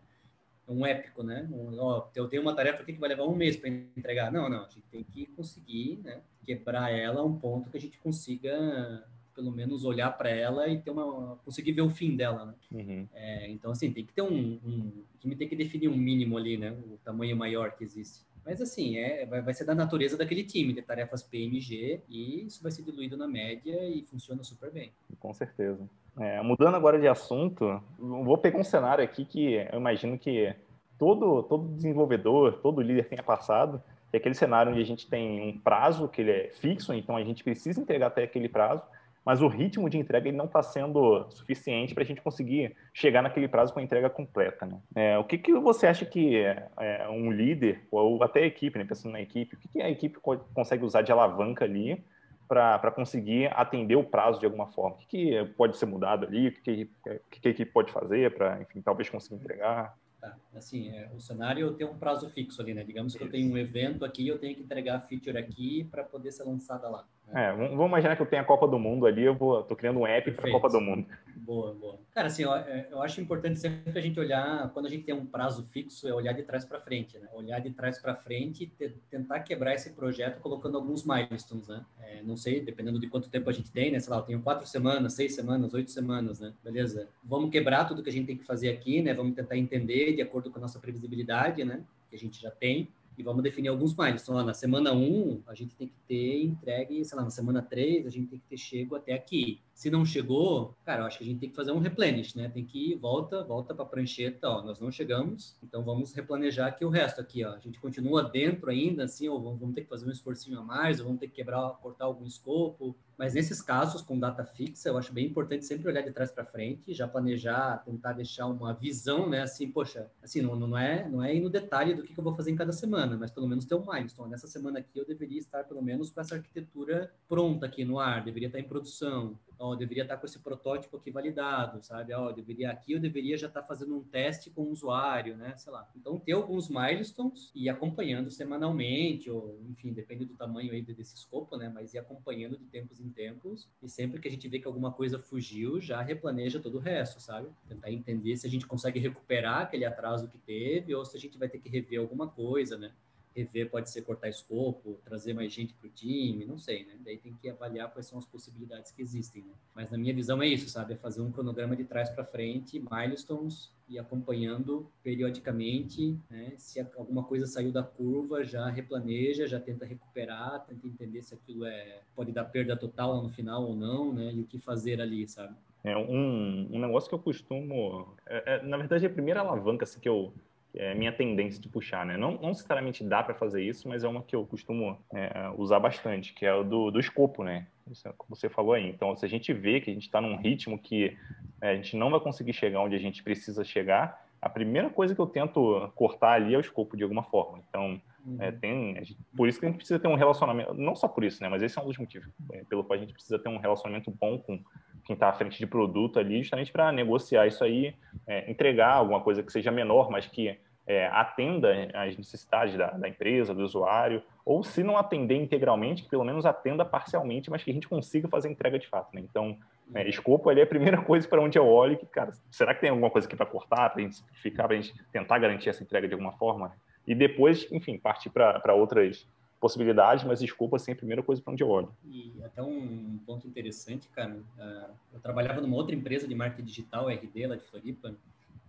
Um 0.67 0.85
épico, 0.85 1.21
né? 1.21 1.47
Um, 1.51 1.77
ó, 1.79 2.09
eu 2.15 2.27
tenho 2.27 2.41
uma 2.41 2.55
tarefa 2.55 2.81
aqui 2.81 2.93
que 2.93 2.99
vai 2.99 3.09
levar 3.09 3.25
um 3.25 3.35
mês 3.35 3.55
para 3.55 3.69
entregar. 3.69 4.31
Não, 4.31 4.49
não. 4.49 4.65
A 4.65 4.69
gente 4.69 4.87
tem 4.89 5.03
que 5.03 5.27
conseguir, 5.27 5.99
né? 6.03 6.21
quebrar 6.45 6.91
ela 6.91 7.21
a 7.21 7.25
um 7.25 7.37
ponto 7.37 7.69
que 7.69 7.77
a 7.77 7.81
gente 7.81 7.97
consiga 7.97 9.03
pelo 9.33 9.51
menos 9.51 9.83
olhar 9.83 10.11
para 10.11 10.29
ela 10.29 10.69
e 10.69 10.79
ter 10.79 10.91
uma 10.91 11.35
conseguir 11.43 11.73
ver 11.73 11.81
o 11.81 11.89
fim 11.89 12.15
dela, 12.15 12.45
né? 12.45 12.53
Uhum. 12.71 13.07
É, 13.13 13.49
então 13.49 13.71
assim 13.71 13.91
tem 13.91 14.05
que 14.05 14.13
ter 14.13 14.21
um, 14.21 14.59
um 14.63 15.03
time 15.19 15.35
tem 15.35 15.49
que 15.49 15.55
definir 15.57 15.89
um 15.89 15.97
mínimo 15.97 16.37
ali, 16.37 16.55
né? 16.55 16.71
O 16.71 16.97
tamanho 17.03 17.35
maior 17.35 17.75
que 17.75 17.83
existe. 17.83 18.23
Mas 18.45 18.61
assim 18.61 18.97
é 18.97 19.25
vai, 19.25 19.41
vai 19.41 19.53
ser 19.53 19.65
da 19.65 19.75
natureza 19.75 20.15
daquele 20.15 20.43
time, 20.43 20.71
de 20.71 20.81
tarefas 20.81 21.21
PMG 21.21 22.01
e 22.07 22.45
isso 22.45 22.63
vai 22.63 22.71
ser 22.71 22.83
diluído 22.83 23.17
na 23.17 23.27
média 23.27 23.89
e 23.89 24.03
funciona 24.03 24.41
super 24.43 24.71
bem. 24.71 24.93
Com 25.19 25.33
certeza. 25.33 25.89
É, 26.19 26.41
mudando 26.41 26.75
agora 26.75 26.99
de 26.99 27.07
assunto, 27.07 27.81
vou 27.99 28.37
pegar 28.37 28.59
um 28.59 28.63
cenário 28.63 29.03
aqui 29.03 29.25
que 29.25 29.55
eu 29.55 29.79
imagino 29.79 30.17
que 30.17 30.53
todo 30.97 31.43
todo 31.43 31.67
desenvolvedor, 31.75 32.59
todo 32.61 32.81
líder 32.81 33.09
tenha 33.09 33.23
passado 33.23 33.81
é 34.15 34.17
aquele 34.17 34.35
cenário 34.35 34.71
onde 34.71 34.81
a 34.81 34.85
gente 34.85 35.07
tem 35.07 35.41
um 35.41 35.59
prazo 35.59 36.07
que 36.07 36.21
ele 36.21 36.31
é 36.31 36.49
fixo, 36.59 36.93
então 36.93 37.17
a 37.17 37.23
gente 37.23 37.43
precisa 37.43 37.81
entregar 37.81 38.07
até 38.07 38.23
aquele 38.23 38.47
prazo, 38.47 38.81
mas 39.25 39.41
o 39.41 39.47
ritmo 39.47 39.89
de 39.89 39.97
entrega 39.97 40.27
ele 40.27 40.37
não 40.37 40.45
está 40.45 40.61
sendo 40.63 41.25
suficiente 41.29 41.93
para 41.93 42.03
a 42.03 42.05
gente 42.05 42.21
conseguir 42.21 42.75
chegar 42.93 43.21
naquele 43.21 43.47
prazo 43.47 43.73
com 43.73 43.79
a 43.79 43.83
entrega 43.83 44.09
completa. 44.09 44.65
Né? 44.65 44.77
É, 44.95 45.17
o 45.17 45.23
que, 45.23 45.37
que 45.37 45.53
você 45.53 45.87
acha 45.87 46.05
que 46.05 46.37
é, 46.37 47.07
um 47.09 47.31
líder, 47.31 47.81
ou 47.91 48.23
até 48.23 48.41
a 48.43 48.45
equipe, 48.45 48.77
né, 48.77 48.85
pensando 48.85 49.13
na 49.13 49.21
equipe, 49.21 49.55
o 49.55 49.59
que, 49.59 49.67
que 49.67 49.81
a 49.81 49.89
equipe 49.89 50.17
consegue 50.53 50.85
usar 50.85 51.01
de 51.01 51.11
alavanca 51.11 51.65
ali 51.65 52.01
para 52.47 52.91
conseguir 52.91 53.51
atender 53.55 53.95
o 53.95 54.03
prazo 54.03 54.39
de 54.39 54.45
alguma 54.45 54.67
forma? 54.67 54.95
O 54.95 54.99
que, 54.99 55.05
que 55.07 55.45
pode 55.57 55.77
ser 55.77 55.85
mudado 55.85 56.25
ali? 56.25 56.49
O 56.49 56.51
que, 56.53 56.61
que, 56.61 57.39
que 57.41 57.49
equipe 57.49 57.71
pode 57.71 57.91
fazer 57.91 58.35
para, 58.35 58.61
enfim, 58.61 58.81
talvez 58.81 59.09
conseguir 59.09 59.35
entregar? 59.35 59.95
Tá? 60.25 60.35
Assim, 60.55 60.89
é, 60.89 61.07
o 61.15 61.19
cenário 61.19 61.73
tem 61.73 61.85
um 61.85 61.97
prazo 61.97 62.27
fixo 62.29 62.59
ali, 62.61 62.73
né? 62.73 62.83
Digamos 62.83 63.15
que 63.15 63.23
eu 63.23 63.29
tenho 63.29 63.51
um 63.53 63.57
evento 63.57 64.03
aqui, 64.03 64.27
eu 64.27 64.39
tenho 64.39 64.55
que 64.55 64.63
entregar 64.63 64.95
a 64.95 65.01
feature 65.01 65.37
aqui 65.37 65.83
para 65.91 66.03
poder 66.03 66.31
ser 66.31 66.43
lançada 66.43 66.89
lá. 66.89 67.05
É, 67.33 67.51
vamos 67.51 67.87
imaginar 67.87 68.15
que 68.15 68.21
eu 68.21 68.25
tenho 68.25 68.41
a 68.41 68.45
Copa 68.45 68.67
do 68.67 68.77
Mundo 68.77 69.05
ali, 69.05 69.23
eu 69.23 69.35
vou, 69.35 69.63
tô 69.63 69.75
criando 69.75 69.99
um 69.99 70.07
app 70.07 70.31
para 70.31 70.47
a 70.47 70.51
Copa 70.51 70.69
do 70.69 70.79
Mundo. 70.79 71.07
Boa, 71.35 71.73
boa. 71.73 71.99
Cara, 72.13 72.27
assim, 72.27 72.43
eu, 72.43 72.53
é, 72.53 72.87
eu 72.91 73.01
acho 73.01 73.19
importante 73.19 73.59
sempre 73.59 73.97
a 73.97 74.01
gente 74.01 74.19
olhar, 74.19 74.69
quando 74.69 74.85
a 74.85 74.89
gente 74.89 75.03
tem 75.03 75.13
um 75.13 75.25
prazo 75.25 75.67
fixo, 75.71 76.07
é 76.07 76.13
olhar 76.13 76.33
de 76.33 76.43
trás 76.43 76.63
para 76.63 76.79
frente, 76.79 77.17
né? 77.17 77.27
Olhar 77.33 77.59
de 77.59 77.71
trás 77.71 77.99
para 77.99 78.15
frente 78.15 78.63
e 78.63 78.67
te, 78.67 78.89
tentar 79.09 79.39
quebrar 79.41 79.73
esse 79.73 79.91
projeto 79.91 80.39
colocando 80.39 80.77
alguns 80.77 81.03
milestones, 81.03 81.67
né? 81.67 81.83
É, 81.99 82.21
não 82.23 82.37
sei, 82.37 82.61
dependendo 82.61 82.99
de 82.99 83.07
quanto 83.07 83.29
tempo 83.29 83.49
a 83.49 83.53
gente 83.53 83.71
tem, 83.71 83.91
né? 83.91 83.99
Sei 83.99 84.11
lá, 84.11 84.19
eu 84.19 84.23
tenho 84.23 84.41
quatro 84.41 84.67
semanas, 84.67 85.13
seis 85.13 85.35
semanas, 85.35 85.73
oito 85.73 85.91
semanas, 85.91 86.39
né? 86.39 86.53
Beleza? 86.63 87.09
Vamos 87.23 87.49
quebrar 87.49 87.85
tudo 87.85 88.03
que 88.03 88.09
a 88.09 88.13
gente 88.13 88.27
tem 88.27 88.37
que 88.37 88.45
fazer 88.45 88.69
aqui, 88.69 89.01
né? 89.01 89.13
Vamos 89.13 89.35
tentar 89.35 89.57
entender 89.57 90.14
de 90.15 90.21
acordo 90.21 90.49
com 90.49 90.57
a 90.57 90.61
nossa 90.61 90.79
previsibilidade, 90.79 91.63
né? 91.63 91.83
Que 92.09 92.15
a 92.15 92.19
gente 92.19 92.41
já 92.41 92.51
tem 92.51 92.89
e 93.17 93.23
vamos 93.23 93.43
definir 93.43 93.69
alguns 93.69 93.95
milestones. 93.95 94.23
Então, 94.23 94.45
na 94.45 94.53
semana 94.53 94.93
1, 94.93 95.43
a 95.47 95.55
gente 95.55 95.75
tem 95.75 95.87
que 95.87 95.95
ter 96.07 96.43
entregue, 96.43 97.03
sei 97.05 97.17
lá, 97.17 97.23
na 97.23 97.29
semana 97.29 97.61
3, 97.61 98.05
a 98.05 98.09
gente 98.09 98.27
tem 98.27 98.39
que 98.39 98.45
ter 98.45 98.57
chego 98.57 98.95
até 98.95 99.13
aqui. 99.13 99.61
Se 99.75 99.89
não 99.89 100.05
chegou, 100.05 100.73
cara, 100.85 101.01
eu 101.01 101.05
acho 101.05 101.17
que 101.17 101.25
a 101.25 101.27
gente 101.27 101.39
tem 101.39 101.49
que 101.49 101.55
fazer 101.55 101.73
um 101.73 101.79
replenish, 101.79 102.33
né? 102.33 102.47
Tem 102.47 102.63
que 102.63 102.93
ir, 102.93 102.95
volta, 102.95 103.43
volta 103.43 103.75
para 103.75 103.83
a 103.83 103.87
prancheta, 103.87 104.47
ó, 104.47 104.63
nós 104.63 104.79
não 104.79 104.89
chegamos, 104.89 105.57
então 105.61 105.83
vamos 105.83 106.13
replanejar 106.13 106.69
aqui 106.69 106.85
o 106.85 106.89
resto 106.89 107.19
aqui, 107.19 107.43
ó. 107.43 107.55
A 107.55 107.59
gente 107.59 107.77
continua 107.77 108.23
dentro 108.23 108.69
ainda, 108.71 109.03
assim, 109.03 109.27
ou 109.27 109.37
vamos 109.57 109.75
ter 109.75 109.81
que 109.81 109.89
fazer 109.89 110.07
um 110.07 110.11
esforcinho 110.11 110.59
a 110.59 110.63
mais, 110.63 111.01
ou 111.01 111.07
vamos 111.07 111.19
ter 111.19 111.27
que 111.27 111.35
quebrar, 111.35 111.69
cortar 111.81 112.05
algum 112.05 112.25
escopo. 112.25 112.95
Mas 113.17 113.33
nesses 113.33 113.61
casos, 113.61 114.01
com 114.01 114.17
data 114.17 114.45
fixa, 114.45 114.89
eu 114.89 114.97
acho 114.97 115.11
bem 115.11 115.25
importante 115.25 115.65
sempre 115.65 115.89
olhar 115.89 116.01
de 116.01 116.11
trás 116.11 116.31
para 116.31 116.45
frente, 116.45 116.93
já 116.93 117.05
planejar, 117.05 117.83
tentar 117.83 118.13
deixar 118.13 118.47
uma 118.47 118.73
visão, 118.73 119.29
né? 119.29 119.41
Assim, 119.41 119.69
poxa, 119.69 120.09
assim, 120.23 120.41
não, 120.41 120.55
não 120.55 120.77
é 120.77 121.07
não 121.09 121.21
é 121.21 121.35
ir 121.35 121.41
no 121.41 121.49
detalhe 121.49 121.93
do 121.93 122.03
que, 122.03 122.13
que 122.13 122.19
eu 122.19 122.23
vou 122.23 122.35
fazer 122.35 122.51
em 122.51 122.55
cada 122.55 122.71
semana, 122.71 123.17
mas 123.17 123.31
pelo 123.31 123.47
menos 123.47 123.65
ter 123.65 123.75
um 123.75 123.85
milestone. 123.85 124.31
Nessa 124.31 124.47
semana 124.47 124.79
aqui 124.79 124.97
eu 124.97 125.05
deveria 125.05 125.39
estar 125.39 125.65
pelo 125.65 125.81
menos 125.81 126.09
com 126.09 126.21
essa 126.21 126.35
arquitetura 126.35 127.11
pronta 127.27 127.65
aqui 127.65 127.83
no 127.83 127.99
ar, 127.99 128.23
deveria 128.23 128.47
estar 128.47 128.59
em 128.59 128.63
produção 128.63 129.37
ó, 129.59 129.73
eu 129.73 129.77
deveria 129.77 130.03
estar 130.03 130.17
com 130.17 130.25
esse 130.25 130.39
protótipo 130.39 130.97
aqui 130.97 131.11
validado, 131.11 131.83
sabe? 131.83 132.13
Ó, 132.13 132.29
eu 132.29 132.33
deveria 132.33 132.71
aqui 132.71 132.93
eu 132.93 132.99
deveria 132.99 133.37
já 133.37 133.47
estar 133.47 133.63
fazendo 133.63 133.97
um 133.97 134.03
teste 134.03 134.49
com 134.49 134.63
o 134.63 134.71
usuário, 134.71 135.35
né? 135.35 135.55
Sei 135.57 135.71
lá. 135.71 135.89
Então 135.95 136.19
ter 136.19 136.33
alguns 136.33 136.69
milestones 136.69 137.51
e 137.53 137.69
acompanhando 137.69 138.29
semanalmente 138.29 139.29
ou 139.29 139.59
enfim, 139.69 139.93
depende 139.93 140.25
do 140.25 140.35
tamanho 140.35 140.71
aí 140.71 140.81
desse 140.81 141.15
escopo, 141.15 141.57
né? 141.57 141.69
Mas 141.69 141.93
ir 141.93 141.99
acompanhando 141.99 142.57
de 142.57 142.65
tempos 142.65 142.99
em 142.99 143.09
tempos 143.09 143.67
e 143.81 143.89
sempre 143.89 144.19
que 144.19 144.27
a 144.27 144.31
gente 144.31 144.47
vê 144.47 144.59
que 144.59 144.67
alguma 144.67 144.91
coisa 144.91 145.19
fugiu, 145.19 145.79
já 145.79 146.01
replaneja 146.01 146.59
todo 146.59 146.75
o 146.75 146.81
resto, 146.81 147.21
sabe? 147.21 147.49
Tentar 147.67 147.91
entender 147.91 148.35
se 148.37 148.47
a 148.47 148.49
gente 148.49 148.65
consegue 148.65 148.99
recuperar 148.99 149.61
aquele 149.61 149.85
atraso 149.85 150.27
que 150.27 150.37
teve 150.37 150.93
ou 150.93 151.05
se 151.05 151.17
a 151.17 151.19
gente 151.19 151.37
vai 151.37 151.49
ter 151.49 151.59
que 151.59 151.69
rever 151.69 151.99
alguma 151.99 152.27
coisa, 152.27 152.77
né? 152.77 152.91
Rever 153.35 153.69
pode 153.69 153.89
ser 153.89 154.01
cortar 154.03 154.29
escopo, 154.29 154.97
trazer 155.03 155.33
mais 155.33 155.51
gente 155.51 155.73
para 155.73 155.87
o 155.87 155.91
time, 155.91 156.45
não 156.45 156.57
sei, 156.57 156.85
né? 156.85 156.93
Daí 157.03 157.17
tem 157.17 157.33
que 157.33 157.49
avaliar 157.49 157.91
quais 157.91 158.07
são 158.07 158.17
as 158.17 158.25
possibilidades 158.25 158.91
que 158.91 159.01
existem, 159.01 159.43
né? 159.43 159.53
Mas 159.75 159.91
na 159.91 159.97
minha 159.97 160.13
visão 160.13 160.41
é 160.41 160.47
isso, 160.47 160.69
sabe? 160.69 160.93
É 160.93 160.97
fazer 160.97 161.21
um 161.21 161.31
cronograma 161.31 161.75
de 161.75 161.83
trás 161.83 162.09
para 162.09 162.23
frente, 162.23 162.79
milestones 162.79 163.73
e 163.89 163.99
acompanhando 163.99 164.89
periodicamente, 165.03 166.17
né? 166.29 166.53
Se 166.57 166.79
alguma 166.79 167.23
coisa 167.23 167.45
saiu 167.45 167.71
da 167.71 167.83
curva, 167.83 168.43
já 168.43 168.67
replaneja, 168.69 169.45
já 169.45 169.59
tenta 169.59 169.85
recuperar, 169.85 170.65
tenta 170.65 170.87
entender 170.87 171.21
se 171.21 171.33
aquilo 171.33 171.65
é 171.65 171.99
pode 172.15 172.31
dar 172.31 172.45
perda 172.45 172.77
total 172.77 173.21
no 173.21 173.29
final 173.29 173.63
ou 173.63 173.75
não, 173.75 174.13
né? 174.13 174.31
E 174.33 174.39
o 174.39 174.45
que 174.45 174.57
fazer 174.57 175.01
ali, 175.01 175.27
sabe? 175.27 175.55
É 175.83 175.95
um, 175.95 176.67
um 176.71 176.79
negócio 176.79 177.07
que 177.07 177.13
eu 177.13 177.19
costumo, 177.19 178.15
é, 178.25 178.55
é, 178.55 178.63
na 178.63 178.75
verdade, 178.75 179.05
é 179.05 179.07
a 179.07 179.11
primeira 179.11 179.41
alavanca 179.41 179.83
assim, 179.83 179.99
que 179.99 180.09
eu 180.09 180.33
é 180.77 180.93
minha 180.93 181.11
tendência 181.11 181.61
de 181.61 181.69
puxar, 181.69 182.05
né? 182.05 182.17
Não, 182.17 182.31
não 182.31 182.49
necessariamente 182.49 183.03
dá 183.03 183.23
para 183.23 183.33
fazer 183.33 183.63
isso, 183.63 183.87
mas 183.87 184.03
é 184.03 184.07
uma 184.07 184.21
que 184.21 184.35
eu 184.35 184.45
costumo 184.45 184.97
é, 185.13 185.51
usar 185.57 185.79
bastante, 185.79 186.33
que 186.33 186.45
é 186.45 186.53
o 186.53 186.63
do, 186.63 186.91
do 186.91 186.99
escopo, 186.99 187.43
né? 187.43 187.67
Isso, 187.89 188.07
é 188.07 188.13
como 188.17 188.35
você 188.35 188.49
falou 188.49 188.73
aí. 188.73 188.89
Então, 188.89 189.15
se 189.15 189.25
a 189.25 189.29
gente 189.29 189.53
vê 189.53 189.79
que 189.79 189.89
a 189.89 189.93
gente 189.93 190.03
está 190.03 190.19
num 190.19 190.35
ritmo 190.35 190.77
que 190.77 191.15
é, 191.61 191.71
a 191.71 191.75
gente 191.75 191.95
não 191.95 192.09
vai 192.09 192.19
conseguir 192.19 192.53
chegar 192.53 192.81
onde 192.81 192.95
a 192.95 192.99
gente 192.99 193.23
precisa 193.23 193.63
chegar, 193.63 194.25
a 194.41 194.49
primeira 194.49 194.89
coisa 194.89 195.15
que 195.15 195.21
eu 195.21 195.27
tento 195.27 195.91
cortar 195.95 196.33
ali 196.33 196.53
é 196.53 196.57
o 196.57 196.61
escopo 196.61 196.95
de 196.95 197.03
alguma 197.03 197.23
forma. 197.23 197.63
Então, 197.69 197.99
uhum. 198.25 198.37
é, 198.39 198.51
tem, 198.51 198.95
gente, 199.03 199.17
por 199.35 199.47
isso 199.47 199.59
que 199.59 199.65
a 199.65 199.69
gente 199.69 199.77
precisa 199.77 199.99
ter 199.99 200.07
um 200.07 200.15
relacionamento, 200.15 200.73
não 200.73 200.95
só 200.95 201.07
por 201.07 201.23
isso, 201.23 201.41
né? 201.41 201.49
Mas 201.49 201.61
esse 201.61 201.77
é 201.79 201.81
um 201.81 201.85
dos 201.85 201.97
motivos 201.97 202.29
é, 202.51 202.63
pelo 202.65 202.83
qual 202.83 202.97
a 202.97 202.99
gente 202.99 203.13
precisa 203.13 203.39
ter 203.39 203.49
um 203.49 203.57
relacionamento 203.57 204.11
bom 204.11 204.37
com 204.37 204.59
quem 205.03 205.13
está 205.13 205.29
à 205.29 205.33
frente 205.33 205.57
de 205.57 205.67
produto 205.67 206.19
ali, 206.19 206.39
justamente 206.39 206.71
para 206.71 206.91
negociar 206.91 207.47
isso 207.47 207.63
aí, 207.63 207.95
é, 208.27 208.49
entregar 208.49 208.93
alguma 208.93 209.21
coisa 209.21 209.43
que 209.43 209.51
seja 209.51 209.71
menor, 209.71 210.09
mas 210.09 210.25
que 210.25 210.57
é, 210.87 211.07
atenda 211.07 211.89
às 211.93 212.15
necessidades 212.15 212.77
da, 212.77 212.91
da, 212.91 213.09
empresa, 213.09 213.53
do 213.53 213.63
usuário, 213.63 214.21
ou 214.45 214.63
se 214.63 214.83
não 214.83 214.97
atender 214.97 215.35
integralmente, 215.35 216.03
que 216.03 216.09
pelo 216.09 216.23
menos 216.23 216.45
atenda 216.45 216.85
parcialmente, 216.85 217.49
mas 217.49 217.63
que 217.63 217.71
a 217.71 217.73
gente 217.73 217.87
consiga 217.87 218.27
fazer 218.27 218.49
entrega 218.49 218.77
de 218.77 218.87
fato. 218.87 219.13
Né? 219.13 219.21
Então, 219.21 219.57
é, 219.93 220.07
escopo 220.07 220.49
ali 220.49 220.59
é 220.59 220.63
a 220.63 220.67
primeira 220.67 221.01
coisa 221.01 221.27
para 221.27 221.41
onde 221.41 221.57
eu 221.57 221.65
olho, 221.65 221.97
que, 221.97 222.05
cara, 222.05 222.31
será 222.51 222.73
que 222.73 222.81
tem 222.81 222.89
alguma 222.89 223.09
coisa 223.09 223.27
aqui 223.27 223.35
para 223.35 223.45
cortar, 223.45 223.89
para 223.89 224.01
a 224.01 224.03
gente 224.03 224.15
simplificar, 224.15 224.67
para 224.67 224.77
a 224.77 224.81
gente 224.81 224.93
tentar 225.11 225.39
garantir 225.39 225.69
essa 225.69 225.83
entrega 225.83 226.07
de 226.07 226.13
alguma 226.13 226.33
forma? 226.33 226.73
E 227.07 227.13
depois, 227.13 227.67
enfim, 227.71 227.97
partir 227.97 228.29
para 228.29 228.73
outras 228.73 229.27
possibilidades, 229.59 230.23
mas 230.23 230.41
escopo 230.41 230.75
assim, 230.75 230.91
é 230.91 230.93
a 230.93 230.97
primeira 230.97 231.23
coisa 231.23 231.41
para 231.41 231.53
onde 231.53 231.63
eu 231.63 231.69
olho. 231.69 231.91
E 232.03 232.33
até 232.43 232.61
um 232.61 233.19
ponto 233.25 233.47
interessante, 233.47 234.07
cara, 234.09 234.35
uh, 234.35 234.93
eu 235.13 235.19
trabalhava 235.19 235.61
numa 235.61 235.75
outra 235.75 235.95
empresa 235.95 236.27
de 236.27 236.35
marketing 236.35 236.65
digital, 236.65 237.09
RD, 237.09 237.47
lá 237.47 237.55
de 237.55 237.63
Floripa, 237.63 238.15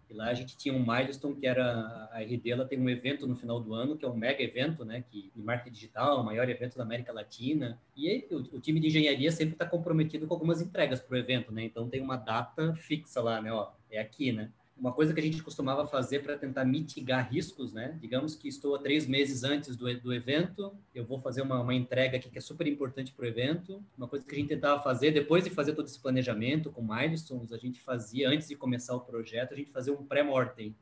e 0.09 0.15
lá 0.15 0.27
a 0.27 0.35
gente 0.35 0.57
tinha 0.57 0.73
um 0.73 0.85
milestone 0.87 1.35
que 1.35 1.47
era 1.47 2.09
a 2.13 2.21
RD, 2.21 2.51
ela 2.51 2.65
tem 2.65 2.79
um 2.79 2.89
evento 2.89 3.27
no 3.27 3.35
final 3.35 3.61
do 3.61 3.75
ano, 3.75 3.97
que 3.97 4.05
é 4.05 4.09
um 4.09 4.17
mega 4.17 4.43
evento, 4.43 4.85
né, 4.85 5.05
que 5.11 5.31
de 5.35 5.43
marketing 5.43 5.75
digital, 5.75 6.21
o 6.21 6.25
maior 6.25 6.49
evento 6.49 6.77
da 6.77 6.85
América 6.85 7.13
Latina. 7.13 7.81
E 7.97 8.09
aí, 8.09 8.27
o, 8.31 8.57
o, 8.57 8.61
time 8.61 8.79
de 8.79 8.87
engenharia 8.87 9.33
sempre 9.33 9.55
está 9.55 9.67
comprometido 9.67 10.27
com 10.27 10.35
algumas 10.35 10.61
entregas 10.61 11.01
para 11.01 11.15
o 11.15 11.19
evento, 11.19 11.53
né? 11.53 11.65
Então 11.65 11.89
tem 11.89 12.01
uma 12.01 12.17
data 12.17 12.75
fixa 12.75 13.21
lá, 13.21 13.43
né, 13.43 13.53
ó, 13.53 13.73
é 13.91 13.99
aqui, 13.99 14.33
né? 14.33 14.51
Uma 14.79 14.93
coisa 14.93 15.15
que 15.15 15.21
a 15.21 15.23
gente 15.23 15.43
costumava 15.43 15.87
fazer 15.87 16.23
para 16.23 16.37
tentar 16.37 16.65
mitigar 16.65 17.33
riscos, 17.33 17.73
né? 17.73 17.97
Digamos 18.01 18.35
que 18.35 18.47
estou 18.47 18.79
três 18.79 19.07
meses 19.07 19.43
antes 19.43 19.75
do, 19.75 20.01
do 20.01 20.13
evento, 20.13 20.73
eu 20.95 21.05
vou 21.05 21.19
fazer 21.19 21.41
uma, 21.41 21.61
uma 21.61 21.75
entrega 21.75 22.19
aqui 22.19 22.29
que 22.29 22.39
é 22.39 22.41
super 22.43 22.67
importante 22.67 23.13
para 23.13 23.25
o 23.25 23.29
evento. 23.29 23.83
Uma 23.97 24.07
coisa 24.07 24.25
que 24.25 24.35
a 24.35 24.39
gente 24.39 24.49
tentava 24.49 24.83
fazer, 24.83 25.13
depois 25.13 25.45
de 25.45 25.51
fazer 25.51 25.75
todo 25.75 25.87
esse 25.87 25.99
planejamento 25.99 26.71
com 26.71 26.83
milestones, 26.83 27.53
a 27.53 27.59
gente 27.59 27.81
fazia, 27.81 28.29
antes 28.29 28.49
de 28.49 28.55
começar 28.55 28.95
o 28.95 29.01
projeto, 29.01 29.55
a 29.55 29.57
gente 29.57 29.71
fazia 29.71 29.93
um 29.93 30.05
pré-mortem, 30.05 30.77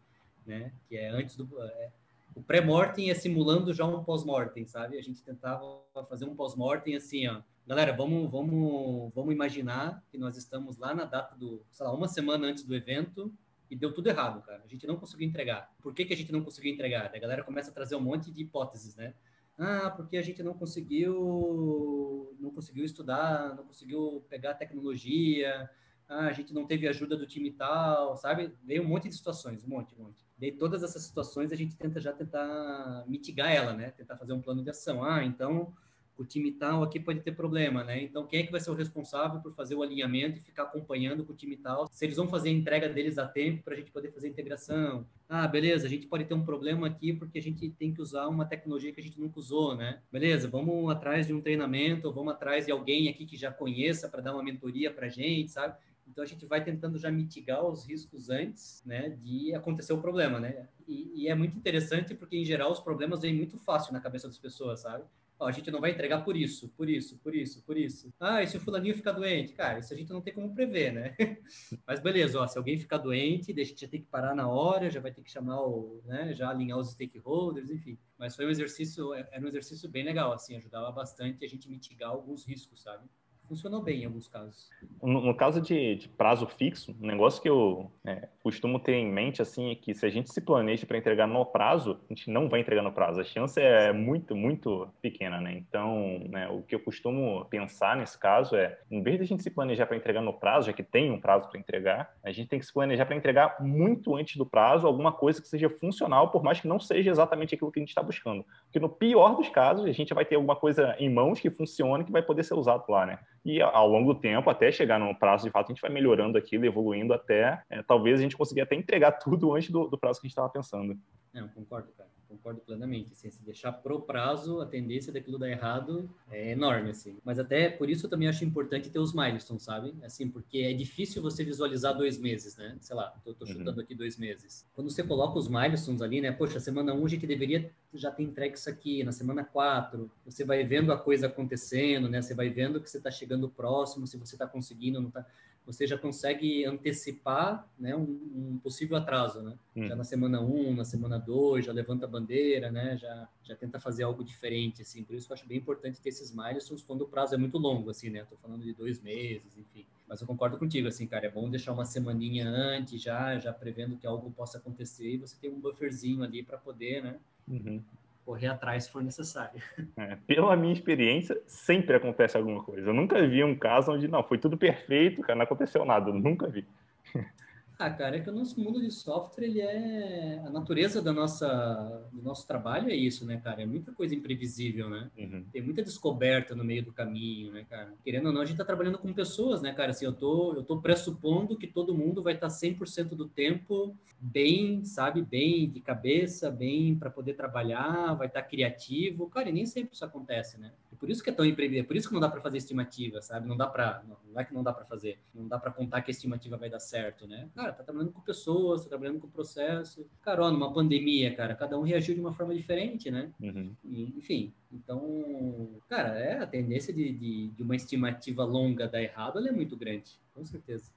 né? 0.44 0.72
Que 0.88 0.96
é 0.96 1.08
antes 1.10 1.36
do... 1.36 1.48
É, 1.62 1.90
o 2.34 2.42
pré-mortem 2.42 3.10
é 3.10 3.14
simulando 3.14 3.72
já 3.72 3.84
um 3.84 4.02
pós-mortem, 4.02 4.66
sabe? 4.66 4.98
A 4.98 5.02
gente 5.02 5.22
tentava 5.22 5.62
fazer 6.08 6.24
um 6.24 6.34
pós-mortem 6.34 6.96
assim, 6.96 7.28
ó. 7.28 7.40
Galera, 7.64 7.92
vamos, 7.92 8.30
vamos, 8.30 9.12
vamos 9.14 9.32
imaginar 9.32 10.02
que 10.10 10.18
nós 10.18 10.36
estamos 10.36 10.76
lá 10.76 10.92
na 10.94 11.04
data 11.04 11.34
do, 11.36 11.62
sei 11.70 11.86
lá, 11.86 11.94
uma 11.94 12.08
semana 12.08 12.48
antes 12.48 12.64
do 12.64 12.74
evento, 12.74 13.32
e 13.70 13.76
deu 13.76 13.92
tudo 13.92 14.08
errado, 14.08 14.42
cara. 14.42 14.62
A 14.64 14.68
gente 14.68 14.86
não 14.86 14.96
conseguiu 14.96 15.26
entregar. 15.26 15.74
Por 15.82 15.94
que, 15.94 16.04
que 16.04 16.14
a 16.14 16.16
gente 16.16 16.32
não 16.32 16.42
conseguiu 16.42 16.72
entregar? 16.72 17.10
a 17.14 17.18
galera 17.18 17.42
começa 17.42 17.70
a 17.70 17.74
trazer 17.74 17.96
um 17.96 18.00
monte 18.00 18.30
de 18.30 18.42
hipóteses, 18.42 18.94
né? 18.96 19.14
Ah, 19.56 19.90
porque 19.90 20.16
a 20.16 20.22
gente 20.22 20.42
não 20.42 20.54
conseguiu, 20.54 22.36
não 22.40 22.50
conseguiu 22.50 22.84
estudar, 22.84 23.54
não 23.54 23.64
conseguiu 23.64 24.24
pegar 24.28 24.54
tecnologia, 24.54 25.70
ah, 26.08 26.26
a 26.26 26.32
gente 26.32 26.52
não 26.52 26.66
teve 26.66 26.88
ajuda 26.88 27.16
do 27.16 27.26
time 27.26 27.50
tal, 27.52 28.16
sabe? 28.16 28.52
Veio 28.64 28.82
um 28.82 28.88
monte 28.88 29.08
de 29.08 29.14
situações, 29.14 29.64
um 29.64 29.68
monte, 29.68 29.94
um 29.94 30.04
monte. 30.04 30.24
Daí 30.36 30.52
todas 30.52 30.82
essas 30.82 31.02
situações 31.02 31.52
a 31.52 31.56
gente 31.56 31.76
tenta 31.76 32.00
já 32.00 32.12
tentar 32.12 33.04
mitigar 33.06 33.52
ela, 33.52 33.72
né? 33.72 33.92
Tentar 33.92 34.16
fazer 34.16 34.32
um 34.32 34.42
plano 34.42 34.62
de 34.62 34.70
ação. 34.70 35.04
Ah, 35.04 35.24
então 35.24 35.72
o 36.16 36.24
time 36.24 36.52
tal 36.52 36.82
aqui 36.82 37.00
pode 37.00 37.20
ter 37.20 37.32
problema, 37.32 37.82
né? 37.82 38.02
Então, 38.02 38.26
quem 38.26 38.40
é 38.40 38.42
que 38.44 38.52
vai 38.52 38.60
ser 38.60 38.70
o 38.70 38.74
responsável 38.74 39.40
por 39.40 39.52
fazer 39.52 39.74
o 39.74 39.82
alinhamento 39.82 40.38
e 40.38 40.42
ficar 40.42 40.64
acompanhando 40.64 41.24
com 41.24 41.32
o 41.32 41.36
time 41.36 41.56
tal? 41.56 41.86
Se 41.90 42.04
eles 42.04 42.16
vão 42.16 42.28
fazer 42.28 42.50
a 42.50 42.52
entrega 42.52 42.88
deles 42.88 43.18
a 43.18 43.26
tempo 43.26 43.62
para 43.62 43.74
a 43.74 43.76
gente 43.76 43.90
poder 43.90 44.12
fazer 44.12 44.28
a 44.28 44.30
integração. 44.30 45.06
Ah, 45.28 45.48
beleza, 45.48 45.86
a 45.86 45.90
gente 45.90 46.06
pode 46.06 46.24
ter 46.24 46.34
um 46.34 46.44
problema 46.44 46.86
aqui 46.86 47.12
porque 47.12 47.38
a 47.38 47.42
gente 47.42 47.68
tem 47.70 47.92
que 47.92 48.00
usar 48.00 48.28
uma 48.28 48.44
tecnologia 48.44 48.92
que 48.92 49.00
a 49.00 49.04
gente 49.04 49.20
nunca 49.20 49.38
usou, 49.38 49.74
né? 49.74 50.00
Beleza, 50.12 50.48
vamos 50.48 50.90
atrás 50.90 51.26
de 51.26 51.32
um 51.32 51.40
treinamento, 51.40 52.12
vamos 52.12 52.32
atrás 52.32 52.66
de 52.66 52.72
alguém 52.72 53.08
aqui 53.08 53.26
que 53.26 53.36
já 53.36 53.50
conheça 53.50 54.08
para 54.08 54.22
dar 54.22 54.34
uma 54.34 54.42
mentoria 54.42 54.92
para 54.92 55.06
a 55.06 55.10
gente, 55.10 55.50
sabe? 55.50 55.76
Então 56.06 56.22
a 56.22 56.26
gente 56.26 56.44
vai 56.46 56.62
tentando 56.62 56.98
já 56.98 57.10
mitigar 57.10 57.64
os 57.64 57.86
riscos 57.86 58.28
antes, 58.28 58.82
né, 58.84 59.10
de 59.22 59.54
acontecer 59.54 59.92
o 59.92 60.00
problema, 60.00 60.38
né? 60.38 60.68
E, 60.86 61.22
e, 61.22 61.28
é 61.28 61.34
muito 61.34 61.56
interessante 61.56 62.14
porque 62.14 62.36
em 62.36 62.44
geral 62.44 62.70
os 62.70 62.80
problemas 62.80 63.22
vêm 63.22 63.34
muito 63.34 63.56
fácil 63.56 63.92
na 63.92 64.00
cabeça 64.00 64.28
das 64.28 64.38
pessoas, 64.38 64.80
sabe? 64.80 65.04
Ó, 65.44 65.46
a 65.46 65.52
gente 65.52 65.70
não 65.70 65.80
vai 65.80 65.90
entregar 65.90 66.24
por 66.24 66.36
isso, 66.36 66.70
por 66.70 66.88
isso, 66.88 67.18
por 67.18 67.34
isso, 67.34 67.62
por 67.64 67.76
isso. 67.76 68.10
Ah, 68.18 68.42
e 68.42 68.46
se 68.46 68.56
o 68.56 68.60
fulaninho 68.60 68.94
ficar 68.94 69.12
doente? 69.12 69.52
Cara, 69.52 69.78
isso 69.78 69.92
a 69.92 69.96
gente 69.96 70.10
não 70.10 70.22
tem 70.22 70.32
como 70.32 70.54
prever, 70.54 70.90
né? 70.90 71.14
Mas 71.86 72.00
beleza, 72.00 72.40
ó, 72.40 72.46
se 72.46 72.56
alguém 72.56 72.78
ficar 72.78 72.96
doente, 72.96 73.52
a 73.52 73.64
gente 73.64 73.82
já 73.82 73.86
tem 73.88 74.00
que 74.00 74.06
parar 74.06 74.34
na 74.34 74.48
hora, 74.48 74.90
já 74.90 75.00
vai 75.00 75.12
ter 75.12 75.22
que 75.22 75.30
chamar 75.30 75.60
o, 75.60 76.00
né, 76.06 76.32
já 76.32 76.48
alinhar 76.48 76.78
os 76.78 76.92
stakeholders, 76.92 77.70
enfim. 77.70 77.98
Mas 78.16 78.34
foi 78.34 78.46
um 78.46 78.50
exercício, 78.50 79.12
é, 79.12 79.28
era 79.30 79.44
um 79.44 79.48
exercício 79.48 79.86
bem 79.86 80.02
legal, 80.02 80.32
assim, 80.32 80.56
ajudava 80.56 80.90
bastante 80.90 81.44
a 81.44 81.48
gente 81.48 81.68
mitigar 81.68 82.10
alguns 82.10 82.46
riscos, 82.46 82.80
sabe? 82.80 83.06
Funcionou 83.48 83.82
bem 83.82 84.02
em 84.02 84.06
alguns 84.06 84.28
casos. 84.28 84.70
No, 85.02 85.20
no 85.20 85.34
caso 85.34 85.60
de, 85.60 85.96
de, 85.96 86.08
prazo 86.08 86.46
fixo, 86.46 86.96
um 87.00 87.06
negócio 87.06 87.40
que 87.42 87.48
eu 87.48 87.90
é, 88.04 88.28
costumo 88.42 88.78
ter 88.78 88.94
em 88.94 89.10
mente 89.10 89.42
assim 89.42 89.70
é 89.70 89.74
que 89.74 89.94
se 89.94 90.04
a 90.04 90.10
gente 90.10 90.32
se 90.32 90.40
planeja 90.40 90.86
para 90.86 90.98
entregar 90.98 91.26
no 91.26 91.44
prazo, 91.44 92.00
a 92.10 92.14
gente 92.14 92.30
não 92.30 92.48
vai 92.48 92.60
entregar 92.60 92.82
no 92.82 92.92
prazo. 92.92 93.20
A 93.20 93.24
chance 93.24 93.60
é 93.60 93.92
muito, 93.92 94.34
muito 94.34 94.88
pequena, 95.00 95.40
né? 95.40 95.52
Então, 95.52 96.20
né, 96.28 96.48
o 96.48 96.62
que 96.62 96.74
eu 96.74 96.80
costumo 96.80 97.44
pensar 97.46 97.96
nesse 97.96 98.18
caso 98.18 98.56
é, 98.56 98.78
em 98.90 99.02
vez 99.02 99.18
de 99.18 99.24
a 99.24 99.26
gente 99.26 99.42
se 99.42 99.50
planejar 99.50 99.86
para 99.86 99.96
entregar 99.96 100.22
no 100.22 100.32
prazo, 100.32 100.66
já 100.66 100.72
que 100.72 100.82
tem 100.82 101.10
um 101.10 101.20
prazo 101.20 101.48
para 101.48 101.60
entregar, 101.60 102.14
a 102.22 102.32
gente 102.32 102.48
tem 102.48 102.58
que 102.58 102.66
se 102.66 102.72
planejar 102.72 103.06
para 103.06 103.16
entregar 103.16 103.56
muito 103.60 104.14
antes 104.16 104.36
do 104.36 104.46
prazo 104.46 104.86
alguma 104.86 105.12
coisa 105.12 105.40
que 105.40 105.48
seja 105.48 105.68
funcional, 105.68 106.30
por 106.30 106.42
mais 106.42 106.60
que 106.60 106.68
não 106.68 106.80
seja 106.80 107.10
exatamente 107.10 107.54
aquilo 107.54 107.70
que 107.70 107.78
a 107.78 107.82
gente 107.82 107.90
está 107.90 108.02
buscando. 108.02 108.44
Porque 108.64 108.80
no 108.80 108.88
pior 108.88 109.36
dos 109.36 109.48
casos, 109.48 109.84
a 109.84 109.92
gente 109.92 110.14
vai 110.14 110.24
ter 110.24 110.36
alguma 110.36 110.56
coisa 110.56 110.96
em 110.98 111.12
mãos 111.12 111.40
que 111.40 111.50
funcione 111.50 112.04
que 112.04 112.12
vai 112.12 112.22
poder 112.22 112.42
ser 112.42 112.54
usado 112.54 112.84
lá, 112.88 113.06
né? 113.06 113.18
E 113.44 113.60
ao 113.60 113.88
longo 113.88 114.14
do 114.14 114.20
tempo, 114.20 114.48
até 114.48 114.72
chegar 114.72 114.98
no 114.98 115.14
prazo 115.14 115.44
de 115.44 115.50
fato, 115.50 115.66
a 115.66 115.74
gente 115.74 115.82
vai 115.82 115.90
melhorando 115.90 116.38
aquilo, 116.38 116.64
evoluindo 116.64 117.12
até, 117.12 117.62
é, 117.68 117.82
talvez 117.82 118.18
a 118.18 118.22
gente 118.22 118.36
consiga 118.36 118.62
até 118.62 118.74
entregar 118.74 119.12
tudo 119.20 119.54
antes 119.54 119.70
do, 119.70 119.86
do 119.88 119.98
prazo 119.98 120.20
que 120.20 120.26
a 120.26 120.28
gente 120.28 120.32
estava 120.32 120.48
pensando. 120.48 120.98
Não, 121.32 121.48
concordo, 121.48 121.92
cara 121.92 122.13
concordo 122.28 122.60
plenamente. 122.60 123.12
Assim, 123.12 123.30
se 123.30 123.42
deixar 123.42 123.72
pro 123.72 124.00
prazo, 124.00 124.60
a 124.60 124.66
tendência 124.66 125.12
daquilo 125.12 125.38
dar 125.38 125.50
errado 125.50 126.10
é 126.30 126.52
enorme, 126.52 126.90
assim. 126.90 127.18
Mas 127.24 127.38
até 127.38 127.68
por 127.68 127.88
isso 127.88 128.06
eu 128.06 128.10
também 128.10 128.28
acho 128.28 128.44
importante 128.44 128.90
ter 128.90 128.98
os 128.98 129.12
milestones, 129.12 129.62
sabe? 129.62 129.94
Assim, 130.02 130.28
porque 130.28 130.58
é 130.58 130.72
difícil 130.72 131.22
você 131.22 131.44
visualizar 131.44 131.96
dois 131.96 132.18
meses, 132.18 132.56
né? 132.56 132.76
Sei 132.80 132.94
lá, 132.94 133.14
tô, 133.24 133.34
tô 133.34 133.44
uhum. 133.44 133.52
chutando 133.52 133.78
uhum. 133.78 133.84
aqui 133.84 133.94
dois 133.94 134.16
meses. 134.18 134.66
Quando 134.74 134.90
você 134.90 135.02
coloca 135.02 135.38
os 135.38 135.48
milestones 135.48 136.02
ali, 136.02 136.20
né? 136.20 136.32
Poxa, 136.32 136.60
semana 136.60 136.92
1 136.94 137.00
um, 137.00 137.06
a 137.06 137.08
gente 137.08 137.26
deveria 137.26 137.70
já 137.92 138.10
ter 138.10 138.24
entregue 138.24 138.56
isso 138.56 138.68
aqui, 138.68 139.04
na 139.04 139.12
semana 139.12 139.44
4, 139.44 140.10
você 140.24 140.44
vai 140.44 140.64
vendo 140.64 140.92
a 140.92 140.96
coisa 140.96 141.26
acontecendo, 141.26 142.08
né? 142.08 142.20
Você 142.20 142.34
vai 142.34 142.48
vendo 142.48 142.80
que 142.80 142.90
você 142.90 142.98
está 142.98 143.10
chegando 143.10 143.48
próximo, 143.48 144.06
se 144.06 144.16
você 144.16 144.34
está 144.34 144.46
conseguindo, 144.46 145.00
não 145.00 145.08
está 145.08 145.24
você 145.66 145.86
já 145.86 145.96
consegue 145.96 146.64
antecipar 146.64 147.66
né, 147.78 147.96
um, 147.96 148.02
um 148.02 148.60
possível 148.62 148.96
atraso, 148.96 149.42
né? 149.42 149.58
Hum. 149.74 149.86
Já 149.86 149.96
na 149.96 150.04
semana 150.04 150.40
1, 150.40 150.68
um, 150.68 150.74
na 150.74 150.84
semana 150.84 151.18
2, 151.18 151.64
já 151.64 151.72
levanta 151.72 152.04
a 152.04 152.08
bandeira, 152.08 152.70
né? 152.70 152.96
Já, 152.98 153.28
já 153.42 153.56
tenta 153.56 153.80
fazer 153.80 154.02
algo 154.02 154.22
diferente, 154.22 154.82
assim. 154.82 155.02
Por 155.02 155.14
isso 155.14 155.30
eu 155.30 155.34
acho 155.34 155.46
bem 155.46 155.58
importante 155.58 156.00
ter 156.00 156.10
esses 156.10 156.34
milestones 156.34 156.82
quando 156.82 157.02
o 157.02 157.08
prazo 157.08 157.34
é 157.34 157.38
muito 157.38 157.56
longo, 157.56 157.90
assim, 157.90 158.10
né? 158.10 158.20
Estou 158.20 158.36
falando 158.38 158.62
de 158.62 158.74
dois 158.74 159.00
meses, 159.00 159.56
enfim. 159.56 159.86
Mas 160.06 160.20
eu 160.20 160.26
concordo 160.26 160.58
contigo, 160.58 160.86
assim, 160.86 161.06
cara, 161.06 161.26
é 161.26 161.30
bom 161.30 161.48
deixar 161.48 161.72
uma 161.72 161.86
semaninha 161.86 162.46
antes 162.46 163.00
já, 163.00 163.38
já 163.38 163.52
prevendo 163.52 163.96
que 163.96 164.06
algo 164.06 164.30
possa 164.30 164.58
acontecer 164.58 165.14
e 165.14 165.16
você 165.16 165.34
tem 165.40 165.50
um 165.50 165.58
bufferzinho 165.58 166.22
ali 166.22 166.42
para 166.42 166.58
poder, 166.58 167.02
né? 167.02 167.18
Uhum 167.48 167.82
correr 168.24 168.48
atrás 168.48 168.84
se 168.84 168.90
for 168.90 169.02
necessário. 169.02 169.60
É, 169.96 170.16
pela 170.26 170.56
minha 170.56 170.72
experiência, 170.72 171.40
sempre 171.46 171.94
acontece 171.94 172.36
alguma 172.36 172.62
coisa. 172.62 172.88
Eu 172.88 172.94
nunca 172.94 173.24
vi 173.26 173.44
um 173.44 173.56
caso 173.56 173.92
onde 173.92 174.08
não, 174.08 174.22
foi 174.24 174.38
tudo 174.38 174.56
perfeito, 174.56 175.22
cara, 175.22 175.36
não 175.36 175.44
aconteceu 175.44 175.84
nada. 175.84 176.10
Eu 176.10 176.14
nunca 176.14 176.48
vi. 176.48 176.66
Ah, 177.78 177.90
cara, 177.90 178.16
é 178.16 178.20
que 178.20 178.30
o 178.30 178.32
nosso 178.32 178.60
mundo 178.60 178.80
de 178.80 178.90
software, 178.90 179.46
ele 179.46 179.60
é... 179.60 180.42
A 180.46 180.50
natureza 180.50 181.02
da 181.02 181.12
nossa... 181.12 182.08
do 182.12 182.22
nosso 182.22 182.46
trabalho 182.46 182.88
é 182.88 182.94
isso, 182.94 183.26
né, 183.26 183.40
cara? 183.42 183.62
É 183.62 183.66
muita 183.66 183.92
coisa 183.92 184.14
imprevisível, 184.14 184.88
né? 184.88 185.10
Uhum. 185.18 185.44
Tem 185.52 185.60
muita 185.60 185.82
descoberta 185.82 186.54
no 186.54 186.64
meio 186.64 186.84
do 186.84 186.92
caminho, 186.92 187.52
né, 187.52 187.66
cara? 187.68 187.92
Querendo 188.04 188.26
ou 188.26 188.32
não, 188.32 188.42
a 188.42 188.44
gente 188.44 188.56
tá 188.56 188.64
trabalhando 188.64 188.98
com 188.98 189.12
pessoas, 189.12 189.60
né, 189.60 189.72
cara? 189.72 189.90
Assim, 189.90 190.04
eu 190.04 190.12
tô, 190.12 190.54
eu 190.54 190.62
tô 190.62 190.80
pressupondo 190.80 191.56
que 191.56 191.66
todo 191.66 191.94
mundo 191.94 192.22
vai 192.22 192.34
estar 192.34 192.48
tá 192.48 192.54
100% 192.54 193.08
do 193.10 193.28
tempo 193.28 193.96
bem, 194.20 194.84
sabe? 194.84 195.20
Bem 195.20 195.68
de 195.68 195.80
cabeça, 195.80 196.50
bem 196.50 196.94
para 196.94 197.10
poder 197.10 197.34
trabalhar, 197.34 198.14
vai 198.14 198.28
estar 198.28 198.42
tá 198.42 198.48
criativo. 198.48 199.28
Cara, 199.28 199.48
e 199.48 199.52
nem 199.52 199.66
sempre 199.66 199.94
isso 199.94 200.04
acontece, 200.04 200.58
né? 200.58 200.72
por 201.04 201.10
isso 201.10 201.22
que 201.22 201.28
é 201.28 201.32
tão 201.34 201.44
imprevisível, 201.44 201.84
por 201.86 201.96
isso 201.96 202.08
que 202.08 202.14
não 202.14 202.20
dá 202.20 202.30
para 202.30 202.40
fazer 202.40 202.56
estimativa, 202.56 203.20
sabe? 203.20 203.46
Não 203.46 203.58
dá 203.58 203.66
para, 203.66 204.02
não, 204.08 204.40
é 204.40 204.42
que 204.42 204.54
não 204.54 204.62
dá 204.62 204.72
para 204.72 204.86
fazer, 204.86 205.18
não 205.34 205.46
dá 205.46 205.58
para 205.58 205.70
contar 205.70 206.00
que 206.00 206.10
a 206.10 206.12
estimativa 206.12 206.56
vai 206.56 206.70
dar 206.70 206.80
certo, 206.80 207.26
né? 207.26 207.46
Cara, 207.54 207.63
tá 207.72 207.82
trabalhando 207.84 208.12
com 208.12 208.20
pessoas, 208.20 208.82
tá 208.82 208.88
trabalhando 208.88 209.20
com 209.20 209.28
processo. 209.28 210.06
Cara, 210.22 210.44
ó, 210.44 210.50
numa 210.50 210.72
pandemia, 210.72 211.34
cara, 211.34 211.54
cada 211.54 211.78
um 211.78 211.82
reagiu 211.82 212.14
de 212.14 212.20
uma 212.20 212.32
forma 212.32 212.54
diferente, 212.54 213.10
né? 213.10 213.30
Uhum. 213.40 213.72
E, 213.84 214.02
enfim, 214.16 214.52
então, 214.72 215.68
cara, 215.88 216.18
é 216.18 216.42
a 216.42 216.46
tendência 216.46 216.92
de, 216.92 217.12
de, 217.12 217.48
de 217.48 217.62
uma 217.62 217.76
estimativa 217.76 218.44
longa 218.44 218.88
dar 218.88 219.02
errado, 219.02 219.38
ela 219.38 219.48
é 219.48 219.52
muito 219.52 219.76
grande, 219.76 220.12
com 220.34 220.44
certeza. 220.44 220.92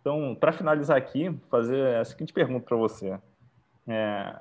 Então, 0.00 0.36
para 0.38 0.52
finalizar 0.52 0.96
aqui, 0.96 1.32
fazer 1.48 1.96
a 1.96 2.04
seguinte 2.04 2.32
pergunta 2.32 2.66
para 2.66 2.76
você. 2.76 3.18
É, 3.86 4.36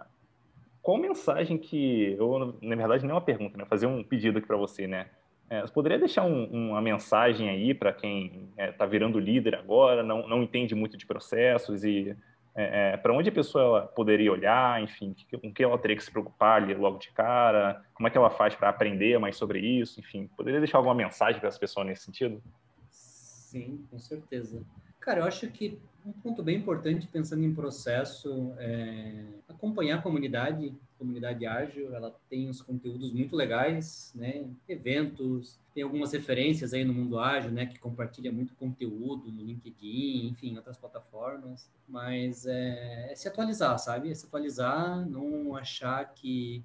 qual 0.82 0.97
mensagem 0.97 1.57
que, 1.57 2.17
ou 2.19 2.57
na 2.61 2.75
verdade 2.75 3.03
nem 3.03 3.13
uma 3.13 3.21
pergunta, 3.21 3.57
né? 3.57 3.65
Fazer 3.65 3.86
um 3.86 4.03
pedido 4.03 4.39
aqui 4.39 4.47
para 4.47 4.57
você, 4.57 4.88
né? 4.88 5.07
É, 5.52 5.60
você 5.60 5.74
poderia 5.74 5.99
deixar 5.99 6.24
um, 6.24 6.70
uma 6.70 6.82
mensagem 6.82 7.49
aí 7.49 7.74
para 7.74 7.91
quem 7.91 8.47
está 8.52 8.64
é, 8.64 8.72
tá 8.72 8.86
virando 8.86 9.20
líder 9.20 9.56
agora, 9.56 10.02
não, 10.02 10.26
não 10.26 10.41
entende 10.41 10.74
muito 10.74 10.95
de 10.95 11.06
processos 11.06 11.84
e 11.84 12.16
é, 12.56 12.93
é 12.93 12.97
para 12.97 13.12
onde 13.12 13.28
a 13.28 13.34
pessoa 13.34 13.82
poderia 13.82 14.32
olhar, 14.32 14.82
enfim, 14.82 15.14
com 15.41 15.54
que 15.54 15.62
ela 15.62 15.78
teria 15.78 15.97
que 15.97 16.04
se 16.06 16.10
preocupar 16.10 16.62
ali 16.62 16.74
logo 16.74 16.99
de 16.99 17.12
cara, 17.12 17.84
como 17.93 18.08
é 18.08 18.10
que 18.10 18.18
ela 18.18 18.30
faz 18.30 18.56
para 18.56 18.70
aprender 18.70 19.20
mais 19.20 19.36
sobre 19.36 19.60
isso, 19.60 19.99
enfim, 19.99 20.30
poderia 20.38 20.62
deixar 20.62 20.78
alguma 20.78 20.95
mensagem 20.95 21.41
para 21.41 21.49
essa 21.49 21.60
pessoa 21.60 21.84
nesse 21.84 22.06
sentido? 22.06 22.41
Sim, 22.89 23.86
com 23.91 23.99
certeza. 23.99 24.66
Cara, 25.02 25.22
eu 25.22 25.26
acho 25.26 25.47
que 25.47 25.80
um 26.06 26.12
ponto 26.12 26.41
bem 26.41 26.58
importante 26.58 27.08
pensando 27.08 27.43
em 27.43 27.54
processo 27.54 28.54
é 28.58 29.26
acompanhar 29.49 29.99
a 29.99 30.02
comunidade, 30.02 30.74
a 30.95 30.99
comunidade 30.99 31.45
ágil, 31.45 31.93
ela 31.93 32.16
tem 32.30 32.49
uns 32.49 32.62
conteúdos 32.62 33.12
muito 33.12 33.36
legais, 33.36 34.12
né? 34.16 34.45
Eventos, 34.68 35.60
tem 35.74 35.84
algumas 35.84 36.12
referências 36.14 36.74
aí 36.74 36.84
no 36.84 36.93
mundo 36.93 37.20
ágil, 37.20 37.52
né? 37.52 37.66
Que 37.66 37.80
compartilha 37.80 38.32
muito 38.32 38.56
conteúdo 38.56 39.32
no 39.32 39.43
LinkedIn, 39.43 40.28
enfim, 40.28 40.56
outras 40.56 40.78
plataformas. 40.78 41.70
Mas 41.88 42.45
é, 42.45 43.12
é 43.12 43.16
se 43.16 43.28
atualizar, 43.28 43.78
sabe? 43.80 44.12
É 44.12 44.16
se 44.16 44.26
atualizar, 44.26 45.08
não 45.08 45.56
achar 45.56 46.14
que 46.14 46.64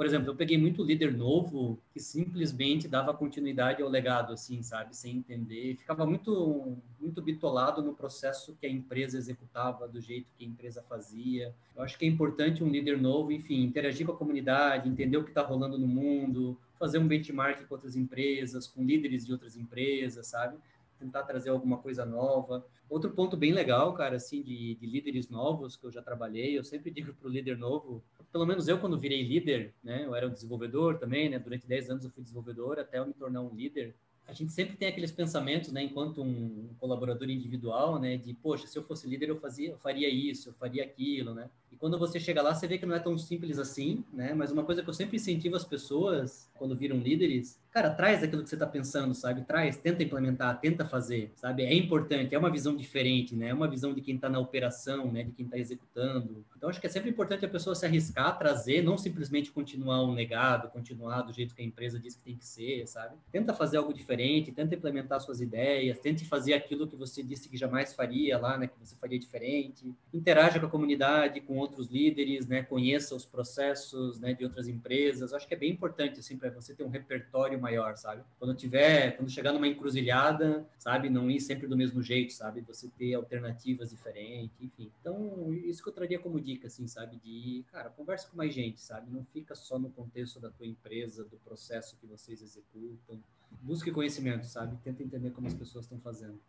por 0.00 0.06
exemplo, 0.06 0.30
eu 0.30 0.34
peguei 0.34 0.56
muito 0.56 0.82
líder 0.82 1.14
novo 1.14 1.78
que 1.92 2.00
simplesmente 2.00 2.88
dava 2.88 3.12
continuidade 3.12 3.82
ao 3.82 3.88
legado, 3.90 4.32
assim, 4.32 4.62
sabe, 4.62 4.96
sem 4.96 5.18
entender, 5.18 5.76
ficava 5.76 6.06
muito 6.06 6.78
muito 6.98 7.20
bitolado 7.20 7.82
no 7.82 7.92
processo 7.92 8.56
que 8.58 8.64
a 8.66 8.70
empresa 8.70 9.18
executava, 9.18 9.86
do 9.86 10.00
jeito 10.00 10.32
que 10.38 10.42
a 10.42 10.48
empresa 10.48 10.82
fazia. 10.88 11.54
Eu 11.76 11.82
acho 11.82 11.98
que 11.98 12.06
é 12.06 12.08
importante 12.08 12.64
um 12.64 12.70
líder 12.70 12.96
novo, 12.96 13.30
enfim, 13.30 13.62
interagir 13.62 14.06
com 14.06 14.12
a 14.12 14.16
comunidade, 14.16 14.88
entender 14.88 15.18
o 15.18 15.22
que 15.22 15.32
está 15.32 15.42
rolando 15.42 15.76
no 15.76 15.86
mundo, 15.86 16.58
fazer 16.78 16.96
um 16.96 17.06
benchmark 17.06 17.66
com 17.66 17.74
outras 17.74 17.94
empresas, 17.94 18.66
com 18.66 18.82
líderes 18.82 19.26
de 19.26 19.32
outras 19.32 19.54
empresas, 19.54 20.28
sabe? 20.28 20.56
Tentar 21.00 21.22
trazer 21.24 21.50
alguma 21.50 21.78
coisa 21.78 22.04
nova. 22.04 22.64
Outro 22.88 23.10
ponto 23.10 23.36
bem 23.36 23.52
legal, 23.52 23.94
cara, 23.94 24.16
assim, 24.16 24.42
de, 24.42 24.74
de 24.74 24.86
líderes 24.86 25.28
novos 25.28 25.76
que 25.76 25.84
eu 25.84 25.90
já 25.90 26.02
trabalhei, 26.02 26.56
eu 26.56 26.62
sempre 26.62 26.90
digo 26.90 27.14
para 27.14 27.26
o 27.28 27.30
líder 27.30 27.56
novo, 27.56 28.02
pelo 28.30 28.46
menos 28.46 28.68
eu 28.68 28.78
quando 28.78 28.98
virei 28.98 29.22
líder, 29.22 29.74
né, 29.82 30.04
eu 30.04 30.14
era 30.14 30.26
um 30.26 30.32
desenvolvedor 30.32 30.98
também, 30.98 31.28
né, 31.28 31.38
durante 31.38 31.66
10 31.66 31.90
anos 31.90 32.04
eu 32.04 32.10
fui 32.10 32.22
desenvolvedor 32.22 32.78
até 32.78 32.98
eu 32.98 33.06
me 33.06 33.14
tornar 33.14 33.40
um 33.40 33.54
líder, 33.54 33.94
a 34.26 34.32
gente 34.32 34.52
sempre 34.52 34.76
tem 34.76 34.86
aqueles 34.86 35.10
pensamentos, 35.10 35.72
né, 35.72 35.82
enquanto 35.82 36.22
um 36.22 36.68
colaborador 36.78 37.28
individual, 37.28 37.98
né, 37.98 38.16
de, 38.16 38.32
poxa, 38.34 38.66
se 38.66 38.78
eu 38.78 38.84
fosse 38.84 39.08
líder 39.08 39.28
eu 39.28 39.40
fazia, 39.40 39.70
eu 39.70 39.78
faria 39.78 40.08
isso, 40.08 40.50
eu 40.50 40.52
faria 40.52 40.84
aquilo, 40.84 41.34
né? 41.34 41.50
Quando 41.80 41.98
você 41.98 42.20
chega 42.20 42.42
lá, 42.42 42.54
você 42.54 42.66
vê 42.66 42.76
que 42.76 42.84
não 42.84 42.94
é 42.94 42.98
tão 42.98 43.16
simples 43.16 43.58
assim, 43.58 44.04
né? 44.12 44.34
Mas 44.34 44.52
uma 44.52 44.62
coisa 44.62 44.82
que 44.82 44.90
eu 44.90 44.94
sempre 44.94 45.16
incentivo 45.16 45.56
as 45.56 45.64
pessoas 45.64 46.48
quando 46.54 46.76
viram 46.76 46.98
líderes 46.98 47.58
cara, 47.70 47.90
traz 47.90 48.22
aquilo 48.22 48.42
que 48.42 48.48
você 48.48 48.56
está 48.56 48.66
pensando, 48.66 49.14
sabe? 49.14 49.42
Traz, 49.42 49.76
tenta 49.76 50.02
implementar, 50.02 50.58
tenta 50.60 50.84
fazer, 50.84 51.30
sabe? 51.36 51.62
É 51.62 51.72
importante, 51.72 52.34
é 52.34 52.38
uma 52.38 52.50
visão 52.50 52.76
diferente, 52.76 53.36
né? 53.36 53.48
É 53.48 53.54
uma 53.54 53.68
visão 53.68 53.94
de 53.94 54.00
quem 54.00 54.16
está 54.16 54.28
na 54.28 54.40
operação, 54.40 55.10
né? 55.10 55.22
De 55.22 55.30
quem 55.32 55.44
está 55.44 55.56
executando. 55.56 56.44
Então, 56.56 56.68
acho 56.68 56.80
que 56.80 56.86
é 56.86 56.90
sempre 56.90 57.10
importante 57.10 57.44
a 57.44 57.48
pessoa 57.48 57.74
se 57.74 57.86
arriscar, 57.86 58.36
trazer, 58.38 58.82
não 58.82 58.98
simplesmente 58.98 59.52
continuar 59.52 60.02
um 60.02 60.12
legado, 60.12 60.68
continuar 60.70 61.22
do 61.22 61.32
jeito 61.32 61.54
que 61.54 61.62
a 61.62 61.64
empresa 61.64 61.98
diz 61.98 62.16
que 62.16 62.22
tem 62.22 62.36
que 62.36 62.44
ser, 62.44 62.86
sabe? 62.86 63.14
Tenta 63.30 63.54
fazer 63.54 63.76
algo 63.76 63.94
diferente, 63.94 64.50
tenta 64.50 64.74
implementar 64.74 65.20
suas 65.20 65.40
ideias, 65.40 65.98
tente 65.98 66.24
fazer 66.24 66.54
aquilo 66.54 66.88
que 66.88 66.96
você 66.96 67.22
disse 67.22 67.48
que 67.48 67.56
jamais 67.56 67.92
faria 67.92 68.36
lá, 68.36 68.58
né? 68.58 68.66
Que 68.66 68.78
você 68.80 68.96
faria 68.96 69.18
diferente. 69.18 69.94
Interaja 70.12 70.58
com 70.58 70.66
a 70.66 70.70
comunidade, 70.70 71.40
com 71.40 71.56
outros 71.56 71.69
líderes, 71.88 72.46
né? 72.46 72.62
Conheça 72.62 73.14
os 73.14 73.24
processos, 73.24 74.18
né? 74.18 74.34
De 74.34 74.44
outras 74.44 74.68
empresas. 74.68 75.32
Acho 75.32 75.46
que 75.46 75.54
é 75.54 75.56
bem 75.56 75.70
importante, 75.70 76.20
assim, 76.20 76.36
para 76.36 76.50
você 76.50 76.74
ter 76.74 76.82
um 76.82 76.88
repertório 76.88 77.60
maior, 77.60 77.96
sabe? 77.96 78.22
Quando 78.38 78.54
tiver, 78.54 79.16
quando 79.16 79.30
chegar 79.30 79.52
numa 79.52 79.68
encruzilhada, 79.68 80.66
sabe, 80.78 81.08
não 81.08 81.30
ir 81.30 81.40
sempre 81.40 81.66
do 81.66 81.76
mesmo 81.76 82.02
jeito, 82.02 82.32
sabe? 82.32 82.60
Você 82.62 82.88
ter 82.88 83.14
alternativas 83.14 83.90
diferentes, 83.90 84.60
enfim. 84.60 84.90
Então, 85.00 85.52
isso 85.54 85.82
que 85.82 85.88
eu 85.88 85.92
traria 85.92 86.18
como 86.18 86.40
dica, 86.40 86.66
assim, 86.66 86.86
sabe? 86.86 87.16
De, 87.16 87.64
cara, 87.70 87.90
conversa 87.90 88.28
com 88.28 88.36
mais 88.36 88.52
gente, 88.52 88.80
sabe? 88.80 89.10
Não 89.10 89.24
fica 89.24 89.54
só 89.54 89.78
no 89.78 89.90
contexto 89.90 90.40
da 90.40 90.50
tua 90.50 90.66
empresa, 90.66 91.24
do 91.24 91.36
processo 91.38 91.96
que 91.98 92.06
vocês 92.06 92.42
executam. 92.42 93.22
Busque 93.62 93.90
conhecimento, 93.90 94.46
sabe? 94.46 94.76
Tenta 94.82 95.02
entender 95.02 95.30
como 95.30 95.46
as 95.46 95.54
pessoas 95.54 95.84
estão 95.84 95.98
fazendo. 95.98 96.40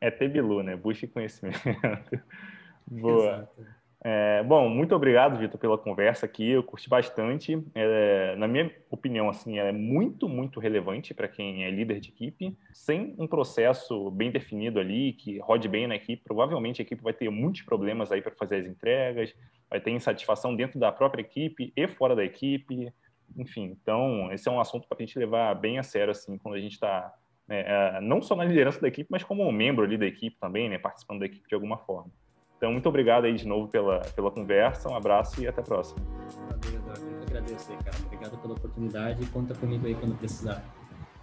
É 0.00 0.10
Tebilu, 0.10 0.62
né? 0.62 0.76
Busque 0.76 1.06
conhecimento. 1.06 1.58
Boa. 2.90 3.48
Exato. 3.56 3.77
É, 4.04 4.44
bom, 4.44 4.68
muito 4.68 4.94
obrigado, 4.94 5.38
Vitor, 5.38 5.58
pela 5.58 5.76
conversa 5.76 6.24
aqui. 6.24 6.50
Eu 6.50 6.62
curti 6.62 6.88
bastante. 6.88 7.60
É, 7.74 8.36
na 8.36 8.46
minha 8.46 8.70
opinião, 8.90 9.28
assim, 9.28 9.58
é 9.58 9.72
muito, 9.72 10.28
muito 10.28 10.60
relevante 10.60 11.12
para 11.12 11.26
quem 11.26 11.64
é 11.64 11.70
líder 11.70 11.98
de 11.98 12.10
equipe. 12.10 12.56
Sem 12.72 13.14
um 13.18 13.26
processo 13.26 14.10
bem 14.10 14.30
definido 14.30 14.78
ali, 14.78 15.14
que 15.14 15.38
rode 15.38 15.68
bem 15.68 15.86
na 15.86 15.96
equipe, 15.96 16.22
provavelmente 16.22 16.80
a 16.80 16.84
equipe 16.84 17.02
vai 17.02 17.12
ter 17.12 17.28
muitos 17.28 17.62
problemas 17.62 18.12
aí 18.12 18.22
para 18.22 18.34
fazer 18.36 18.56
as 18.56 18.66
entregas, 18.66 19.34
vai 19.68 19.80
ter 19.80 19.90
insatisfação 19.90 20.54
dentro 20.54 20.78
da 20.78 20.92
própria 20.92 21.22
equipe 21.22 21.72
e 21.76 21.88
fora 21.88 22.14
da 22.14 22.24
equipe. 22.24 22.92
Enfim, 23.36 23.76
então, 23.80 24.32
esse 24.32 24.48
é 24.48 24.52
um 24.52 24.60
assunto 24.60 24.86
para 24.88 24.96
a 24.98 25.00
gente 25.00 25.18
levar 25.18 25.54
bem 25.54 25.78
a 25.78 25.82
sério, 25.82 26.12
assim, 26.12 26.38
quando 26.38 26.54
a 26.54 26.60
gente 26.60 26.72
está 26.72 27.12
é, 27.48 27.96
é, 27.96 28.00
não 28.00 28.20
só 28.22 28.36
na 28.36 28.44
liderança 28.44 28.80
da 28.80 28.88
equipe, 28.88 29.08
mas 29.10 29.24
como 29.24 29.50
membro 29.50 29.84
ali 29.84 29.96
da 29.96 30.06
equipe 30.06 30.36
também, 30.38 30.68
né, 30.68 30.78
participando 30.78 31.20
da 31.20 31.26
equipe 31.26 31.48
de 31.48 31.54
alguma 31.54 31.78
forma. 31.78 32.10
Então, 32.58 32.72
muito 32.72 32.88
obrigado 32.88 33.24
aí 33.24 33.34
de 33.34 33.46
novo 33.46 33.68
pela, 33.68 34.00
pela 34.16 34.32
conversa, 34.32 34.88
um 34.88 34.96
abraço 34.96 35.40
e 35.40 35.46
até 35.46 35.60
a 35.60 35.64
próxima. 35.64 36.04
Valeu, 36.50 36.78
Eduardo. 36.80 37.06
Eu 37.08 37.18
que 37.18 37.24
agradeço 37.24 37.70
aí, 37.70 37.78
cara. 37.78 37.96
Obrigado 38.04 38.36
pela 38.42 38.54
oportunidade 38.54 39.22
e 39.22 39.26
conta 39.26 39.54
comigo 39.54 39.86
aí 39.86 39.94
quando 39.94 40.18
precisar. 40.18 40.64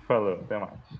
Falou, 0.07 0.35
até 0.35 0.57
mais. 0.57 0.99